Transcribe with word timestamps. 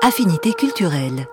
Affinité 0.00 0.54
culturelle. 0.54 1.28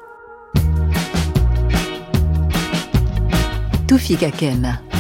Toufik 3.88 4.20
Kakem. 4.20 4.95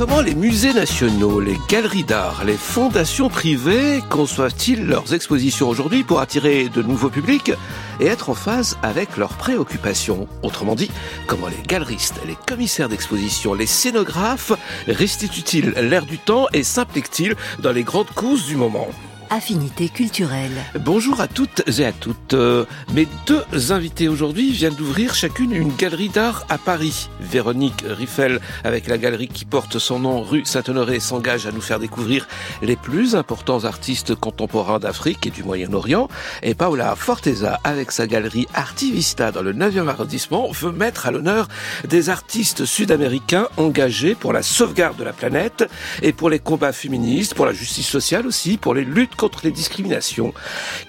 Comment 0.00 0.22
les 0.22 0.34
musées 0.34 0.72
nationaux, 0.72 1.40
les 1.40 1.58
galeries 1.68 2.04
d'art, 2.04 2.44
les 2.46 2.56
fondations 2.56 3.28
privées 3.28 4.00
conçoivent-ils 4.08 4.86
leurs 4.86 5.12
expositions 5.12 5.68
aujourd'hui 5.68 6.04
pour 6.04 6.20
attirer 6.20 6.70
de 6.70 6.80
nouveaux 6.80 7.10
publics 7.10 7.52
et 8.00 8.06
être 8.06 8.30
en 8.30 8.34
phase 8.34 8.78
avec 8.82 9.18
leurs 9.18 9.36
préoccupations? 9.36 10.26
Autrement 10.42 10.74
dit, 10.74 10.90
comment 11.26 11.48
les 11.48 11.62
galeristes, 11.68 12.18
les 12.26 12.36
commissaires 12.46 12.88
d'exposition, 12.88 13.52
les 13.52 13.66
scénographes 13.66 14.52
restituent-ils 14.88 15.68
l'air 15.72 16.06
du 16.06 16.16
temps 16.16 16.46
et 16.54 16.62
s'impliquent-ils 16.62 17.34
dans 17.58 17.72
les 17.72 17.84
grandes 17.84 18.10
causes 18.14 18.46
du 18.46 18.56
moment? 18.56 18.88
Affinité 19.32 19.88
culturelle. 19.88 20.50
Bonjour 20.80 21.20
à 21.20 21.28
toutes 21.28 21.62
et 21.78 21.84
à 21.84 21.92
toutes. 21.92 22.34
Euh, 22.34 22.64
mes 22.92 23.06
deux 23.26 23.70
invités 23.70 24.08
aujourd'hui 24.08 24.50
viennent 24.50 24.74
d'ouvrir 24.74 25.14
chacune 25.14 25.52
une 25.52 25.72
galerie 25.76 26.08
d'art 26.08 26.44
à 26.48 26.58
Paris. 26.58 27.08
Véronique 27.20 27.84
Riffel, 27.86 28.40
avec 28.64 28.88
la 28.88 28.98
galerie 28.98 29.28
qui 29.28 29.44
porte 29.44 29.78
son 29.78 30.00
nom, 30.00 30.20
rue 30.20 30.44
Saint-Honoré, 30.44 30.98
s'engage 30.98 31.46
à 31.46 31.52
nous 31.52 31.60
faire 31.60 31.78
découvrir 31.78 32.26
les 32.60 32.74
plus 32.74 33.14
importants 33.14 33.66
artistes 33.66 34.16
contemporains 34.16 34.80
d'Afrique 34.80 35.24
et 35.28 35.30
du 35.30 35.44
Moyen-Orient. 35.44 36.08
Et 36.42 36.56
Paola 36.56 36.96
Forteza, 36.96 37.60
avec 37.62 37.92
sa 37.92 38.08
galerie 38.08 38.48
Artivista 38.54 39.30
dans 39.30 39.42
le 39.42 39.52
9e 39.52 39.86
arrondissement, 39.86 40.50
veut 40.50 40.72
mettre 40.72 41.06
à 41.06 41.12
l'honneur 41.12 41.46
des 41.86 42.08
artistes 42.08 42.64
sud-américains 42.64 43.46
engagés 43.58 44.16
pour 44.16 44.32
la 44.32 44.42
sauvegarde 44.42 44.96
de 44.96 45.04
la 45.04 45.12
planète 45.12 45.70
et 46.02 46.12
pour 46.12 46.30
les 46.30 46.40
combats 46.40 46.72
féministes, 46.72 47.34
pour 47.34 47.46
la 47.46 47.52
justice 47.52 47.86
sociale 47.86 48.26
aussi, 48.26 48.56
pour 48.56 48.74
les 48.74 48.84
luttes 48.84 49.19
contre 49.20 49.40
les 49.44 49.50
discriminations. 49.50 50.32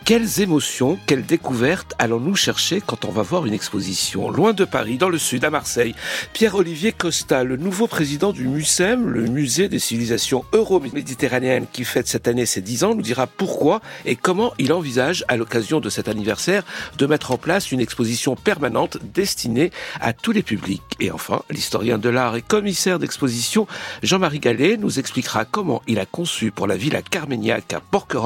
Quelles 0.05 0.39
émotions, 0.39 0.97
quelles 1.05 1.25
découvertes 1.25 1.95
allons-nous 1.99 2.37
chercher 2.37 2.79
quand 2.79 3.03
on 3.03 3.11
va 3.11 3.23
voir 3.23 3.45
une 3.45 3.53
exposition 3.53 4.31
Loin 4.31 4.53
de 4.53 4.63
Paris, 4.63 4.97
dans 4.97 5.09
le 5.09 5.17
sud, 5.17 5.43
à 5.43 5.49
Marseille, 5.49 5.95
Pierre-Olivier 6.31 6.93
Costa, 6.93 7.43
le 7.43 7.57
nouveau 7.57 7.87
président 7.87 8.31
du 8.31 8.47
MUSEM, 8.47 9.09
le 9.09 9.23
musée 9.23 9.67
des 9.67 9.79
civilisations 9.79 10.45
euro-méditerranéennes 10.53 11.65
qui 11.73 11.83
fête 11.83 12.07
cette 12.07 12.29
année 12.29 12.45
ses 12.45 12.61
10 12.61 12.85
ans, 12.85 12.95
nous 12.95 13.01
dira 13.01 13.27
pourquoi 13.27 13.81
et 14.05 14.15
comment 14.15 14.53
il 14.57 14.71
envisage, 14.71 15.25
à 15.27 15.35
l'occasion 15.35 15.81
de 15.81 15.89
cet 15.89 16.07
anniversaire, 16.07 16.63
de 16.97 17.05
mettre 17.07 17.31
en 17.31 17.37
place 17.37 17.73
une 17.73 17.81
exposition 17.81 18.37
permanente 18.37 18.97
destinée 19.13 19.71
à 19.99 20.13
tous 20.13 20.31
les 20.31 20.41
publics. 20.41 20.81
Et 21.01 21.11
enfin, 21.11 21.41
l'historien 21.49 21.97
de 21.97 22.07
l'art 22.07 22.37
et 22.37 22.41
commissaire 22.41 22.97
d'exposition, 22.97 23.67
Jean-Marie 24.03 24.39
Gallet, 24.39 24.77
nous 24.77 24.99
expliquera 24.99 25.43
comment 25.43 25.81
il 25.85 25.99
a 25.99 26.05
conçu 26.05 26.51
pour 26.51 26.65
la 26.65 26.77
villa 26.77 27.01
Carméniac 27.01 27.73
à 27.73 27.81
Porquerolles 27.81 28.20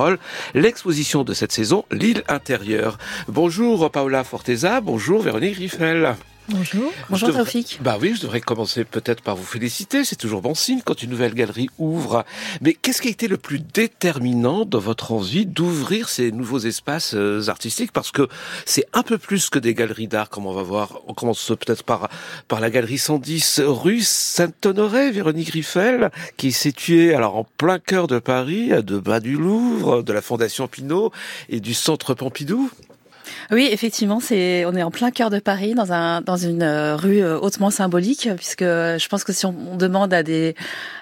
l'exposition 0.53 1.23
de 1.23 1.33
cette 1.33 1.51
saison, 1.51 1.85
l'île 1.91 2.23
intérieure. 2.27 2.97
Bonjour 3.27 3.89
Paola 3.91 4.23
Forteza, 4.23 4.81
bonjour 4.81 5.21
Véronique 5.21 5.57
Riffel. 5.57 6.15
Bonjour. 6.47 6.91
Bonjour 7.09 7.33
Taufik. 7.33 7.79
Bah 7.81 7.97
oui, 7.99 8.13
je 8.15 8.21
devrais 8.21 8.39
commencer 8.39 8.83
peut-être 8.83 9.23
par 9.23 9.35
vous 9.35 9.43
féliciter. 9.43 10.05
C'est 10.05 10.15
toujours 10.15 10.43
bon 10.43 10.53
signe 10.53 10.81
quand 10.85 11.01
une 11.01 11.09
nouvelle 11.09 11.33
galerie 11.33 11.69
ouvre. 11.79 12.23
Mais 12.61 12.75
qu'est-ce 12.75 13.01
qui 13.01 13.07
a 13.07 13.11
été 13.11 13.27
le 13.27 13.37
plus 13.37 13.59
déterminant 13.59 14.63
dans 14.63 14.77
votre 14.79 15.11
envie 15.11 15.47
d'ouvrir 15.47 16.07
ces 16.07 16.31
nouveaux 16.31 16.59
espaces 16.59 17.15
euh, 17.15 17.47
artistiques? 17.47 17.91
Parce 17.91 18.11
que 18.11 18.27
c'est 18.65 18.85
un 18.93 19.01
peu 19.01 19.17
plus 19.17 19.49
que 19.49 19.57
des 19.57 19.73
galeries 19.73 20.07
d'art, 20.07 20.29
comme 20.29 20.45
on 20.45 20.53
va 20.53 20.61
voir. 20.61 21.01
On 21.07 21.15
commence 21.15 21.47
peut-être 21.47 21.83
par, 21.83 22.09
par 22.47 22.59
la 22.59 22.69
galerie 22.69 22.99
110 22.99 23.61
rue 23.65 24.01
Saint-Honoré, 24.01 25.09
Véronique 25.09 25.49
Riffel, 25.49 26.11
qui 26.37 26.49
est 26.49 26.51
située 26.51 27.15
alors 27.15 27.37
en 27.37 27.43
plein 27.57 27.79
cœur 27.79 28.05
de 28.05 28.19
Paris, 28.19 28.71
à 28.71 28.83
deux 28.83 28.99
bas 28.99 29.19
du 29.19 29.35
Louvre, 29.35 30.03
de 30.03 30.13
la 30.13 30.21
Fondation 30.21 30.67
Pinault 30.67 31.11
et 31.49 31.59
du 31.59 31.73
Centre 31.73 32.13
Pompidou. 32.13 32.69
Oui, 33.51 33.69
effectivement, 33.71 34.19
c'est 34.19 34.65
on 34.65 34.75
est 34.75 34.83
en 34.83 34.91
plein 34.91 35.11
cœur 35.11 35.29
de 35.29 35.39
Paris, 35.39 35.73
dans 35.73 35.91
un 35.91 36.21
dans 36.21 36.37
une 36.37 36.63
euh, 36.63 36.95
rue 36.95 37.23
euh, 37.23 37.39
hautement 37.39 37.69
symbolique, 37.69 38.29
puisque 38.35 38.63
je 38.63 39.07
pense 39.07 39.23
que 39.23 39.33
si 39.33 39.45
on, 39.45 39.53
demande 39.75 40.13
à 40.13 40.23
des 40.23 40.55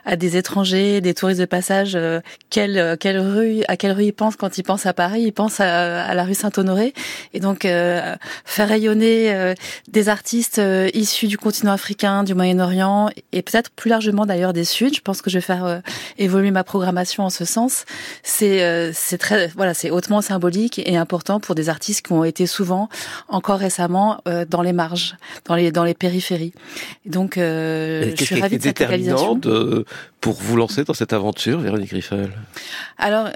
à 0.06 0.16
des 0.16 0.38
étrangers, 0.38 1.02
des 1.02 1.14
touristes 1.14 1.40
de 1.40 1.46
passage, 1.46 1.96
euh, 1.96 2.20
quelle 2.50 2.98
quelle 3.00 3.20
rue 3.20 3.64
à 3.68 3.78
quelle 3.78 3.92
rue 3.92 4.06
ils 4.06 4.14
pensent 4.14 4.36
quand 4.36 4.58
ils 4.58 4.64
pensent 4.64 4.86
à 4.86 4.94
Paris, 4.94 5.24
ils 5.24 5.32
pensent 5.32 5.60
à, 5.60 6.14
la 6.14 6.24
rue 6.24 6.34
Saint-Honoré, 6.34 6.94
et 7.34 7.40
donc 7.40 7.64
faire 7.64 8.68
rayonner 8.68 9.54
des 9.88 10.10
artistes 10.10 10.62
issus 10.94 11.28
du 11.28 11.38
continent 11.38 11.72
africain, 11.72 12.24
du 12.24 12.34
Moyen-Orient, 12.34 13.10
et 13.32 13.42
peut-être 13.42 13.72
plus 13.72 13.90
largement 13.90 14.26
d'ailleurs 14.26 14.54
des 14.54 14.66
Suds. 14.66 14.94
Je 14.96 15.02
pense 15.02 15.22
que 15.22 15.30
je 15.30 15.38
vais 15.38 15.42
faire 15.42 15.82
évoluer 16.18 16.52
ma 16.52 16.64
programmation 16.64 17.24
en 17.24 17.30
ce 17.30 17.46
sens. 17.46 17.86
C'est 18.24 18.92
c'est 18.94 19.18
très 19.18 19.48
voilà, 19.56 19.74
c'est 19.74 19.90
hautement 19.90 20.22
symbolique 20.22 20.80
et 20.80 20.98
important 20.98 21.40
pour 21.40 21.56
des 21.56 21.70
artistes 21.70 22.06
qui 22.06 22.13
été 22.14 22.24
été 22.24 22.46
souvent, 22.46 22.90
encore 23.28 23.60
récemment, 23.60 24.22
euh, 24.28 24.46
dans 24.48 24.62
les 24.62 24.74
marges, 24.74 25.16
dans 25.46 25.56
les 25.56 25.72
dans 25.72 25.84
les 25.84 25.94
périphéries. 25.94 26.54
donc, 27.06 27.38
euh, 27.38 28.14
je 28.18 28.24
suis 28.24 28.40
ravie 28.40 28.58
de 28.58 28.64
cette. 28.64 29.36
De, 29.36 29.86
pour 30.22 30.34
vous 30.34 30.56
lancer 30.56 30.84
dans 30.84 30.94
cette 30.94 31.14
aventure, 31.14 31.60
Véronique 31.60 31.92
Riffel? 31.92 32.30
Alors, 32.98 33.30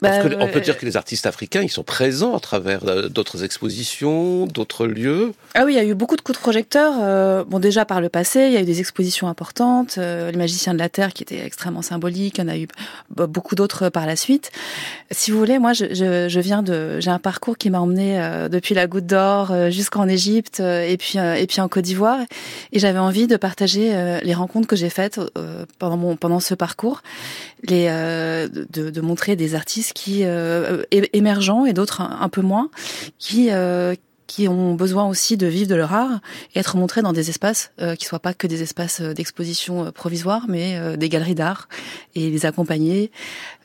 parce 0.00 0.26
bah, 0.26 0.36
on 0.40 0.48
peut 0.48 0.60
dire 0.60 0.78
que 0.78 0.86
les 0.86 0.96
artistes 0.96 1.26
africains, 1.26 1.62
ils 1.62 1.70
sont 1.70 1.82
présents 1.82 2.34
à 2.36 2.40
travers 2.40 2.86
euh, 2.86 3.08
d'autres 3.08 3.44
expositions, 3.44 4.46
d'autres 4.46 4.86
lieux. 4.86 5.32
Ah 5.54 5.64
oui, 5.64 5.74
il 5.74 5.76
y 5.76 5.80
a 5.80 5.84
eu 5.84 5.94
beaucoup 5.94 6.16
de 6.16 6.22
coups 6.22 6.38
de 6.38 6.42
projecteur. 6.42 6.94
Euh, 7.00 7.44
bon, 7.44 7.58
déjà 7.58 7.84
par 7.84 8.00
le 8.00 8.08
passé, 8.08 8.46
il 8.46 8.52
y 8.52 8.56
a 8.56 8.60
eu 8.60 8.64
des 8.64 8.80
expositions 8.80 9.28
importantes. 9.28 9.96
Euh, 9.98 10.30
les 10.30 10.38
magiciens 10.38 10.72
de 10.72 10.78
la 10.78 10.88
Terre, 10.88 11.12
qui 11.12 11.22
était 11.22 11.44
extrêmement 11.44 11.82
symbolique. 11.82 12.38
Il 12.38 12.40
y 12.42 12.44
en 12.44 12.48
a 12.48 12.56
eu 12.56 12.68
beaucoup 13.10 13.54
d'autres 13.54 13.88
par 13.90 14.06
la 14.06 14.16
suite. 14.16 14.50
Si 15.10 15.30
vous 15.30 15.38
voulez, 15.38 15.58
moi, 15.58 15.72
je, 15.72 15.86
je, 15.92 16.28
je 16.28 16.40
viens 16.40 16.62
de, 16.62 17.00
j'ai 17.00 17.10
un 17.10 17.18
parcours 17.18 17.58
qui 17.58 17.68
m'a 17.70 17.80
emmené 17.80 18.18
depuis 18.50 18.74
la 18.74 18.86
Goutte 18.86 19.06
d'Or 19.06 19.52
jusqu'en 19.70 20.08
Égypte 20.08 20.60
et 20.60 20.96
puis 20.98 21.18
et 21.18 21.46
puis 21.46 21.60
en 21.60 21.68
Côte 21.68 21.84
d'Ivoire. 21.84 22.20
Et 22.72 22.78
j'avais 22.78 22.98
envie 22.98 23.26
de 23.26 23.36
partager 23.36 24.20
les 24.22 24.34
rencontres 24.34 24.68
que 24.68 24.76
j'ai 24.76 24.90
faites 24.90 25.20
pendant 25.78 25.96
mon 25.96 26.16
pendant 26.16 26.40
ce 26.40 26.54
parcours, 26.54 27.02
les 27.64 27.86
de, 27.88 28.90
de 28.90 29.00
montrer 29.00 29.36
des 29.36 29.54
artistes 29.54 29.89
qui 29.94 30.24
euh, 30.24 30.82
émergents 30.90 31.64
et 31.66 31.72
d'autres 31.72 32.00
un, 32.00 32.28
peu 32.28 32.42
moins, 32.42 32.70
qui 33.18 33.48
euh, 33.50 33.94
qui 34.26 34.46
ont 34.46 34.74
besoin 34.74 35.08
aussi 35.08 35.36
de 35.36 35.48
vivre 35.48 35.68
de 35.68 35.74
leur 35.74 35.92
art 35.92 36.20
et 36.54 36.60
être 36.60 36.76
montrés 36.76 37.02
dans 37.02 37.12
des 37.12 37.30
espaces 37.30 37.72
euh, 37.80 37.96
qui 37.96 38.04
soient 38.04 38.20
pas 38.20 38.32
que 38.32 38.46
des 38.46 38.62
espaces 38.62 39.00
euh, 39.00 39.12
d'exposition 39.12 39.90
provisoires, 39.90 40.44
mais 40.48 40.96
des 40.96 41.08
galeries 41.08 41.34
d'art 41.34 41.68
et 42.14 42.30
les 42.30 42.46
accompagner, 42.46 43.10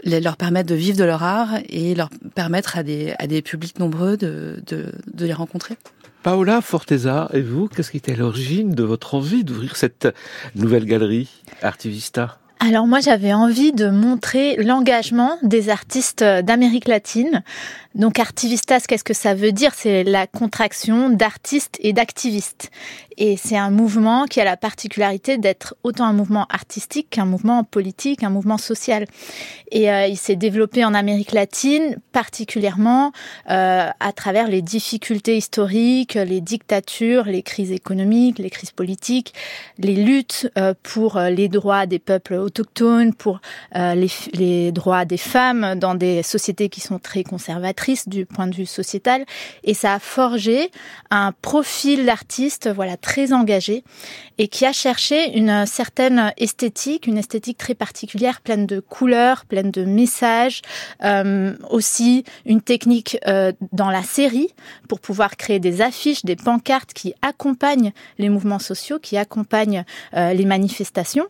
leur 0.04 0.38
permettre 0.38 0.68
de 0.68 0.76
vivre 0.76 0.98
de 0.98 1.04
leur 1.04 1.22
art 1.22 1.50
et 1.70 1.94
leur 1.94 2.10
permettre 2.34 2.78
à 2.78 2.84
des, 2.84 3.14
à 3.20 3.28
des 3.28 3.42
publics 3.42 3.78
nombreux 3.80 4.18
de, 4.18 4.64
de, 4.66 4.92
de 5.14 5.26
les 5.26 5.34
rencontrer. 5.34 5.78
Paola 6.24 6.62
Forteza, 6.62 7.30
et 7.34 7.42
vous, 7.42 7.68
qu'est-ce 7.68 7.92
qui 7.92 7.98
était 7.98 8.14
à 8.14 8.16
l'origine 8.16 8.74
de 8.74 8.82
votre 8.82 9.14
envie 9.14 9.44
d'ouvrir 9.44 9.76
cette 9.76 10.08
nouvelle 10.56 10.86
galerie 10.86 11.30
Artivista? 11.62 12.40
Alors 12.60 12.88
moi 12.88 13.00
j'avais 13.00 13.34
envie 13.34 13.74
de 13.74 13.90
montrer 13.90 14.56
l'engagement 14.58 15.38
des 15.44 15.70
artistes 15.70 16.24
d'Amérique 16.24 16.88
latine 16.88 17.44
donc 17.96 18.20
Artivistas, 18.20 18.82
qu'est-ce 18.88 19.06
que 19.06 19.14
ça 19.14 19.34
veut 19.34 19.54
dire? 19.54 19.74
C'est 19.74 20.04
la 20.04 20.28
contraction 20.28 21.10
d'artistes 21.10 21.78
et 21.80 21.94
d'activistes. 21.94 22.70
Et 23.18 23.38
c'est 23.38 23.56
un 23.56 23.70
mouvement 23.70 24.26
qui 24.26 24.42
a 24.42 24.44
la 24.44 24.58
particularité 24.58 25.38
d'être 25.38 25.78
autant 25.84 26.04
un 26.04 26.12
mouvement 26.12 26.46
artistique 26.50 27.10
qu'un 27.10 27.24
mouvement 27.24 27.64
politique, 27.64 28.24
un 28.24 28.30
mouvement 28.30 28.58
social. 28.58 29.06
Et 29.72 29.90
euh, 29.90 30.08
il 30.08 30.18
s'est 30.18 30.36
développé 30.36 30.84
en 30.84 30.94
Amérique 30.94 31.32
latine, 31.32 31.96
particulièrement 32.12 33.14
euh, 33.50 33.90
à 33.98 34.12
travers 34.12 34.50
les 34.50 34.62
difficultés 34.62 35.38
historiques, 35.38 36.16
les 36.16 36.42
dictatures, 36.42 37.24
les 37.24 37.44
crises 37.44 37.72
économiques, 37.72 38.40
les 38.40 38.50
crises 38.50 38.72
politiques, 38.72 39.34
les 39.78 39.96
luttes 39.96 40.52
euh, 40.58 40.74
pour 40.84 41.18
les 41.18 41.48
droits 41.48 41.86
des 41.86 42.00
peuples 42.00 42.34
autochtones, 42.34 43.14
pour 43.14 43.40
les 43.74 44.72
droits 44.74 45.06
des 45.06 45.18
femmes 45.18 45.76
dans 45.80 45.96
des 45.96 46.24
sociétés 46.24 46.68
qui 46.68 46.82
sont 46.82 47.00
très 47.00 47.24
conservatrices 47.24 47.85
du 48.08 48.26
point 48.26 48.48
de 48.48 48.56
vue 48.56 48.66
sociétal 48.66 49.26
et 49.64 49.74
ça 49.74 49.94
a 49.94 50.00
forgé 50.00 50.72
un 51.12 51.32
profil 51.32 52.06
d'artiste 52.06 52.70
voilà 52.70 52.98
très 52.98 53.34
engagé 53.34 53.84
et 54.38 54.48
qui 54.48 54.66
a 54.66 54.74
cherché 54.74 55.38
une 55.38 55.66
certaine 55.66 56.34
esthétique, 56.38 57.08
une 57.08 57.18
esthétique 57.18 57.58
très 57.58 57.74
particulière, 57.74 58.42
pleine 58.42 58.66
de 58.66 58.80
couleurs, 58.80 59.46
pleine 59.46 59.72
de 59.72 59.86
messages, 59.86 60.62
euh, 61.04 61.56
aussi 61.70 62.24
une 62.46 62.62
technique 62.62 63.18
euh, 63.28 63.54
dans 63.72 63.90
la 63.90 64.04
série 64.04 64.50
pour 64.90 65.00
pouvoir 65.00 65.38
créer 65.38 65.60
des 65.60 65.82
affiches, 65.82 66.26
des 66.26 66.36
pancartes 66.36 66.94
qui 66.94 67.14
accompagnent 67.22 67.94
les 68.18 68.30
mouvements 68.30 68.60
sociaux, 68.60 69.00
qui 69.00 69.18
accompagnent 69.18 69.86
euh, 70.16 70.34
les 70.34 70.46
manifestations. 70.46 71.28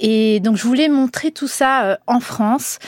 Et 0.00 0.40
donc 0.40 0.56
je 0.56 0.64
voulais 0.64 0.88
montrer 0.88 1.30
tout 1.30 1.46
ça 1.46 1.98
en 2.08 2.18
France 2.18 2.78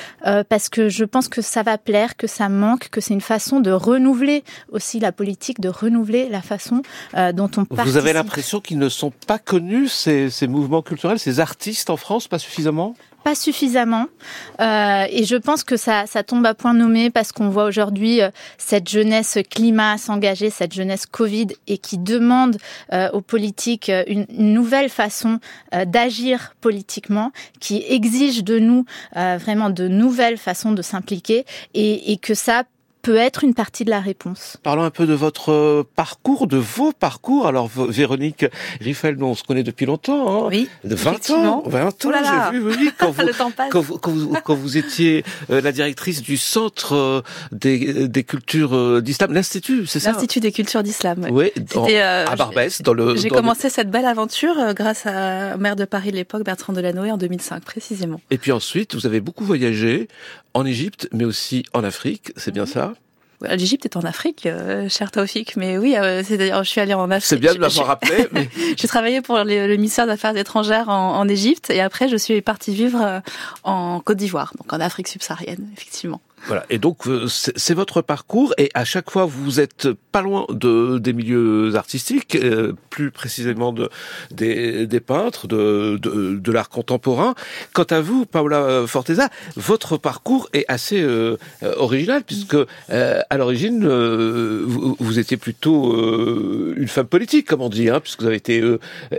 parce 0.49 0.69
que 0.69 0.89
je 0.89 1.05
pense 1.05 1.29
que 1.29 1.41
ça 1.41 1.63
va 1.63 1.79
plaire, 1.79 2.17
que 2.17 2.27
ça 2.27 2.49
manque, 2.49 2.89
que 2.89 3.01
c'est 3.07 3.15
une 3.15 3.21
façon 3.21 3.61
de 3.61 3.71
renouveler 3.71 4.43
aussi 4.73 4.99
la 5.01 5.13
politique, 5.13 5.61
de 5.61 5.69
renouveler 5.69 6.29
la 6.29 6.43
façon 6.43 6.83
dont 7.15 7.51
on 7.57 7.65
participe. 7.65 7.85
Vous 7.85 7.97
avez 7.97 8.13
l'impression 8.13 8.61
qu'ils 8.61 8.79
ne 8.79 8.89
sont 8.89 9.13
pas 9.27 9.39
connus 9.39 9.89
ces, 9.89 10.31
ces 10.31 10.47
mouvements 10.47 10.83
culturels, 10.83 11.19
ces 11.19 11.41
artistes 11.41 11.91
en 11.91 11.97
France, 11.97 12.29
pas 12.29 12.39
suffisamment? 12.39 12.95
Pas 13.25 13.35
suffisamment. 13.35 14.07
Euh, 14.61 15.05
et 15.11 15.25
je 15.25 15.35
pense 15.35 15.65
que 15.65 15.77
ça, 15.77 16.07
ça 16.07 16.23
tombe 16.23 16.47
à 16.47 16.55
point 16.55 16.75
nommé 16.75 17.11
parce 17.11 17.33
qu'on 17.33 17.49
voit 17.49 17.65
aujourd'hui 17.65 18.23
euh, 18.23 18.31
cette 18.57 18.89
jeunesse 18.89 19.39
climat 19.51 19.99
s'engager, 19.99 20.49
cette 20.49 20.73
jeunesse 20.73 21.07
Covid 21.07 21.49
et 21.67 21.79
qui 21.79 21.99
demande 21.99 22.57
euh, 22.93 23.11
aux 23.13 23.23
politiques 23.23 23.89
euh, 23.89 24.05
une, 24.07 24.27
une, 24.31 24.53
nouvelle 24.55 24.89
façon 24.89 25.41
euh, 25.75 25.85
d'agir 25.85 26.55
politiquement, 26.61 27.33
qui 27.59 27.85
exige 27.89 28.45
de 28.45 28.61
nous 28.61 28.85
euh, 29.17 29.39
vraiment 29.41 29.71
de 29.71 29.89
nouvelles 29.89 30.39
façons 30.39 30.71
de 30.71 30.83
s'impliquer 30.83 31.47
et, 31.75 32.13
et 32.13 32.19
que 32.19 32.35
ça 32.35 32.63
peut 33.07 33.15
être 33.15 33.45
une 33.45 33.55
partie 33.55 33.85
de 33.85 33.91
la 33.91 34.01
réponse. 34.01 34.57
Parlons 34.65 34.83
un 34.83 34.91
peu 34.91 35.07
de 35.07 35.15
votre 35.15 35.87
parcours, 35.95 36.49
de 36.49 36.57
vos 36.57 36.91
parcours. 36.91 37.47
Alors, 37.47 37.69
Véronique 37.69 38.45
Riffel, 38.81 39.23
on 39.23 39.37
se 39.37 39.45
connaît 39.45 39.63
depuis 39.63 39.87
longtemps. 39.87 40.47
Hein 40.47 40.49
oui. 40.51 40.69
De 40.83 40.97
20 40.97 41.31
ans. 41.31 41.63
20 41.65 41.87
ans, 41.87 41.93
oh 42.05 42.51
j'ai 42.51 42.59
vu, 42.59 42.65
oui, 42.67 42.91
quand 42.99 43.11
vous, 43.13 43.23
quand 43.71 43.81
vous, 43.81 43.99
quand, 43.99 44.11
vous, 44.11 44.37
quand 44.45 44.55
vous, 44.57 44.77
étiez 44.77 45.25
euh, 45.51 45.61
la 45.61 45.71
directrice 45.71 46.21
du 46.21 46.37
Centre 46.37 46.97
euh, 46.97 47.23
des, 47.53 48.09
des 48.09 48.25
cultures 48.25 48.75
euh, 48.75 49.01
d'islam, 49.01 49.33
l'Institut, 49.33 49.87
c'est 49.87 50.01
ça? 50.01 50.11
L'Institut 50.11 50.41
des 50.41 50.51
cultures 50.51 50.83
d'islam. 50.83 51.29
Oui, 51.31 51.53
oui 51.77 51.95
euh, 51.95 52.27
à 52.27 52.35
Barbès, 52.35 52.83
dans 52.83 52.93
le. 52.93 53.15
J'ai 53.15 53.29
commencé 53.29 53.69
le... 53.69 53.73
cette 53.73 53.89
belle 53.89 54.07
aventure 54.07 54.75
grâce 54.75 55.07
à 55.07 55.57
maire 55.59 55.77
de 55.77 55.85
Paris 55.85 56.11
de 56.11 56.17
l'époque, 56.17 56.43
Bertrand 56.43 56.73
Delanoë, 56.73 57.13
en 57.13 57.19
2005, 57.19 57.63
précisément. 57.63 58.21
Et 58.33 58.39
puis 58.39 58.51
ensuite, 58.51 58.97
vous 58.97 59.07
avez 59.07 59.21
beaucoup 59.21 59.45
voyagé 59.45 60.09
en 60.55 60.65
Égypte, 60.67 61.09
mais 61.13 61.25
aussi 61.25 61.65
en 61.73 61.85
Afrique, 61.85 62.33
c'est 62.37 62.51
bien 62.51 62.67
ça? 62.67 62.95
L'Égypte 63.43 63.85
est 63.85 63.97
en 63.97 64.03
Afrique, 64.03 64.47
euh, 64.47 64.89
cher 64.89 65.11
Taufik, 65.11 65.57
mais 65.57 65.77
oui, 65.77 65.95
euh, 65.97 66.23
c'est 66.25 66.39
d'ailleurs, 66.39 66.65
je 66.65 66.71
suis 66.71 66.81
allée 66.81 66.95
en 66.95 67.11
Afrique. 67.11 67.29
C'est 67.29 67.37
bien 67.37 67.55
de 67.55 67.61
l'avoir 67.61 67.87
rappelé. 67.87 68.27
Mais... 68.33 68.49
J'ai 68.77 68.89
travaillé 68.89 69.21
pour 69.21 69.37
le, 69.37 69.67
le 69.67 69.77
ministère 69.77 70.07
des 70.07 70.13
Affaires 70.13 70.37
étrangères 70.37 70.89
en, 70.89 71.19
en, 71.19 71.29
Égypte 71.29 71.71
et 71.71 71.81
après 71.81 72.09
je 72.09 72.17
suis 72.17 72.41
partie 72.41 72.75
vivre 72.75 73.03
euh, 73.03 73.21
en 73.63 74.01
Côte 74.01 74.17
d'Ivoire, 74.17 74.53
donc 74.59 74.73
en 74.73 74.81
Afrique 74.81 75.09
subsaharienne, 75.09 75.69
effectivement. 75.77 76.21
Voilà. 76.47 76.65
Et 76.71 76.79
donc 76.79 77.09
euh, 77.09 77.27
c'est 77.29 77.75
votre 77.75 78.03
parcours 78.03 78.55
et 78.57 78.71
à 78.75 78.85
chaque 78.85 79.11
fois 79.11 79.25
vous 79.25 79.59
êtes 79.59 79.89
pas 80.13 80.23
loin 80.23 80.47
de 80.49 80.99
des 80.99 81.13
milieux 81.13 81.75
artistiques, 81.75 82.37
euh, 82.37 82.73
plus 82.91 83.11
précisément 83.11 83.73
de 83.73 83.91
des, 84.31 84.87
des 84.87 85.01
peintres, 85.01 85.49
de 85.49 85.99
de, 86.01 86.37
de 86.37 86.53
l'art 86.53 86.69
contemporain. 86.69 87.35
Quant 87.73 87.87
à 87.91 88.01
vous, 88.01 88.27
Paola 88.27 88.85
Forteza, 88.87 89.29
votre 89.57 89.97
parcours 89.97 90.49
est 90.53 90.65
assez 90.69 91.01
euh, 91.03 91.37
original 91.77 92.23
puisque 92.25 92.55
euh, 92.55 93.21
à 93.29 93.37
l'origine 93.37 93.87
vous, 93.87 94.97
vous, 94.99 95.19
étiez 95.19 95.37
plutôt 95.37 95.95
une 96.77 96.89
femme 96.89 97.07
politique, 97.07 97.47
comme 97.47 97.63
on 97.63 97.69
dit, 97.69 97.91
hein, 97.91 98.01
puisque 98.01 98.21
vous 98.21 98.27
avez 98.27 98.37
été 98.37 98.63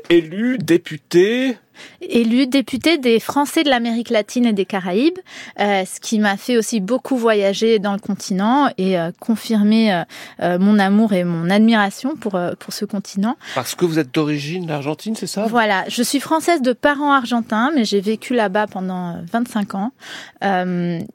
élue 0.10 0.58
députée 0.58 1.58
élu 2.02 2.48
député 2.48 2.98
des 2.98 3.20
Français 3.20 3.64
de 3.64 3.70
l'Amérique 3.70 4.10
latine 4.10 4.46
et 4.46 4.54
des 4.54 4.66
Caraïbes, 4.66 5.18
euh, 5.60 5.84
ce 5.86 6.00
qui 6.00 6.20
m'a 6.20 6.38
fait 6.38 6.58
aussi 6.58 6.80
beaucoup 6.80 7.18
voyager 7.18 7.80
dans 7.80 7.94
le 7.94 8.00
continent 8.00 8.70
et 8.78 8.98
euh, 8.98 9.12
confirmer 9.20 10.04
euh, 10.42 10.60
mon 10.60 10.80
amour 10.80 11.14
et 11.14 11.24
mon 11.24 11.50
admiration 11.50 12.16
pour 12.16 12.40
pour 12.60 12.74
ce 12.74 12.86
continent. 12.86 13.38
Parce 13.56 13.76
que 13.76 13.86
vous 13.86 14.00
êtes 14.00 14.14
d'origine 14.14 14.70
argentine, 14.70 15.16
c'est 15.16 15.28
ça? 15.28 15.46
Voilà, 15.48 15.86
je 15.88 16.04
suis 16.04 16.20
française 16.20 16.62
de 16.62 16.74
parents 16.74 17.14
argentins, 17.14 17.72
mais 17.74 17.86
j'ai 17.86 18.02
vécu 18.02 18.34
là-bas 18.34 18.68
pendant 18.68 19.18
25 19.32 19.76
ans. 19.76 19.92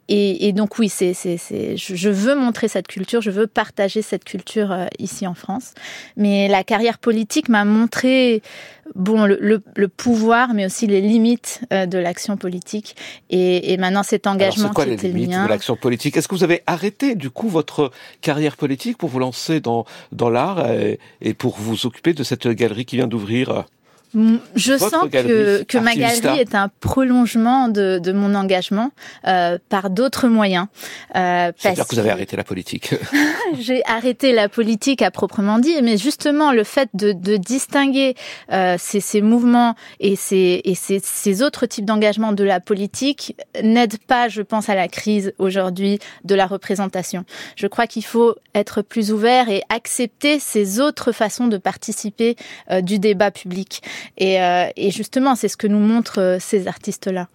Et, 0.09 0.49
et, 0.49 0.53
donc 0.53 0.79
oui, 0.79 0.89
c'est 0.89 1.15
c'est 1.15 1.37
c'est 1.37 1.77
je 1.77 2.09
veux 2.09 2.35
montrer 2.35 2.69
cette 2.69 2.89
culture, 2.89 3.21
je 3.21 3.31
veux 3.31 3.47
partager 3.47 4.03
cette 4.03 4.25
culture 4.25 4.75
ici 4.99 5.27
en 5.27 5.35
France. 5.35 5.75
Mais 6.17 6.49
la 6.49 6.65
carrière 6.65 6.99
politique 6.99 7.49
m'a 7.49 7.65
montré 7.65 8.43
bon 8.95 9.25
le, 9.25 9.39
le, 9.41 9.63
le 9.77 9.89
pouvoir 9.89 10.55
mais 10.55 10.67
aussi 10.67 10.87
les 10.87 11.01
limites 11.01 11.61
euh, 11.73 11.87
de 11.87 11.99
l'action 11.99 12.37
politique. 12.37 12.97
Et, 13.31 13.73
et, 13.73 13.77
maintenant, 13.77 14.03
cet 14.03 14.27
engagement 14.27 14.65
Alors, 14.65 14.75
quoi, 14.75 14.85
qui 14.85 14.93
était 14.93 15.09
les 15.09 15.15
limites 15.15 15.31
mien. 15.31 15.45
de 15.45 15.49
l'action 15.49 15.77
politique? 15.77 16.17
Est-ce 16.17 16.29
que 16.29 16.35
vous 16.35 16.45
avez 16.45 16.63
arrêté 16.67 17.15
du 17.15 17.31
coup 17.31 17.49
votre 17.49 17.91
carrière 18.21 18.57
politique 18.57 18.99
pour 18.99 19.09
vous 19.09 19.19
lancer 19.19 19.61
dans 19.61 19.85
dans 20.13 20.31
l'art 20.31 20.71
et, 20.71 20.99
et 21.21 21.35
pour 21.35 21.57
vous 21.59 21.87
occuper 21.87 22.13
de 22.13 22.23
cette 22.23 22.49
galerie 22.49 22.85
qui 22.85 22.97
vient 22.97 23.07
d'ouvrir? 23.09 23.65
Je 24.15 24.73
Votre 24.73 24.91
sens 24.91 25.09
que, 25.11 25.63
que 25.63 25.79
ma 25.79 25.95
galerie 25.95 26.41
est 26.41 26.55
un 26.55 26.69
prolongement 26.81 27.69
de, 27.69 27.99
de 27.99 28.13
mon 28.13 28.35
engagement 28.35 28.91
euh, 29.27 29.59
par 29.69 29.91
d'autres 29.91 30.29
moyens. 30.29 30.67
Euh, 31.17 31.53
C'est-à-dire 31.57 31.87
que 31.87 31.95
vous 31.95 32.01
avez 32.01 32.11
arrêté 32.11 32.37
la 32.37 32.45
politique. 32.45 32.95
J'ai 33.59 33.83
arrêté 33.87 34.33
la 34.33 34.49
politique 34.49 35.03
à 35.03 35.11
proprement 35.11 35.59
dit, 35.59 35.81
mais 35.83 35.97
justement 35.97 36.53
le 36.53 36.65
fait 36.65 36.89
de, 36.95 37.13
de 37.13 37.37
distinguer 37.37 38.15
euh, 38.53 38.77
ces, 38.79 39.01
ces 39.01 39.23
mouvements 39.23 39.75
et, 40.01 40.17
ces, 40.17 40.61
et 40.65 40.75
ces, 40.75 41.01
ces 41.03 41.43
autres 41.43 41.67
types 41.67 41.85
d'engagement 41.85 42.33
de 42.33 42.45
la 42.45 42.61
politique 42.61 43.37
n'aide 43.63 43.99
pas, 43.99 44.29
je 44.29 44.43
pense, 44.43 44.69
à 44.69 44.75
la 44.75 44.89
crise 44.89 45.33
aujourd'hui 45.39 45.99
de 46.25 46.35
la 46.35 46.47
représentation. 46.47 47.25
Je 47.57 47.67
crois 47.67 47.87
qu'il 47.87 48.05
faut 48.05 48.35
être 48.55 48.83
plus 48.83 49.13
ouvert 49.13 49.49
et 49.49 49.63
accepter 49.69 50.39
ces 50.39 50.81
autres 50.81 51.13
façons 51.13 51.49
de 51.49 51.57
participer 51.57 52.37
euh, 52.71 52.81
du 52.81 52.99
débat 52.99 53.31
public. 53.31 53.83
Et, 54.19 54.41
euh, 54.41 54.69
et 54.77 54.91
justement, 54.91 55.35
c'est 55.35 55.49
ce 55.49 55.57
que 55.57 55.67
nous 55.67 55.79
montrent 55.79 56.21
euh, 56.21 56.39
ces 56.39 56.69
artistes-là. 56.69 57.29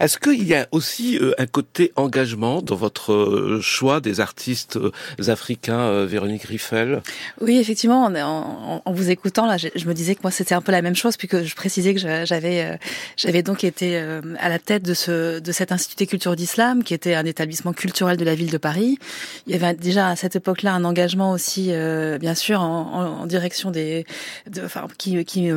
Est-ce 0.00 0.18
qu'il 0.18 0.44
y 0.44 0.54
a 0.54 0.66
aussi 0.70 1.18
euh, 1.18 1.32
un 1.38 1.46
côté 1.46 1.92
engagement 1.96 2.62
dans 2.62 2.76
votre 2.76 3.12
euh, 3.12 3.60
choix 3.60 4.00
des 4.00 4.20
artistes 4.20 4.76
euh, 4.76 4.90
africains, 5.28 6.04
Véronique 6.04 6.44
Riffel? 6.44 7.02
Oui, 7.40 7.58
effectivement, 7.58 8.04
en, 8.04 8.92
vous 8.92 9.10
écoutant, 9.10 9.46
là, 9.46 9.56
je, 9.56 9.86
me 9.86 9.94
disais 9.94 10.14
que 10.14 10.20
moi, 10.22 10.30
c'était 10.30 10.54
un 10.54 10.60
peu 10.60 10.72
la 10.72 10.82
même 10.82 10.96
chose, 10.96 11.16
puisque 11.16 11.42
je 11.42 11.54
précisais 11.54 11.94
que 11.94 12.00
j'avais 12.00 13.42
donc 13.42 13.64
été 13.64 13.98
à 14.38 14.48
la 14.48 14.58
tête 14.58 14.82
de, 14.82 14.94
ce, 14.94 15.38
de 15.38 15.52
cet 15.52 15.72
Institut 15.72 15.96
des 15.96 16.06
cultures 16.06 16.36
d'islam, 16.36 16.84
qui 16.84 16.94
était 16.94 17.14
un 17.14 17.24
établissement 17.24 17.72
culturel 17.72 18.16
de 18.16 18.24
la 18.24 18.34
ville 18.34 18.50
de 18.50 18.58
Paris. 18.58 18.98
Il 19.46 19.52
y 19.52 19.56
avait 19.56 19.74
déjà 19.74 20.08
à 20.08 20.16
cette 20.16 20.36
époque-là 20.36 20.74
un 20.74 20.84
engagement 20.84 21.32
aussi, 21.32 21.72
bien 22.20 22.34
sûr, 22.34 22.60
en, 22.60 23.26
direction 23.26 23.70
des... 23.70 24.04
De, 24.50 24.62
enfin, 24.64 24.86
qui, 24.98 25.24
qui, 25.24 25.50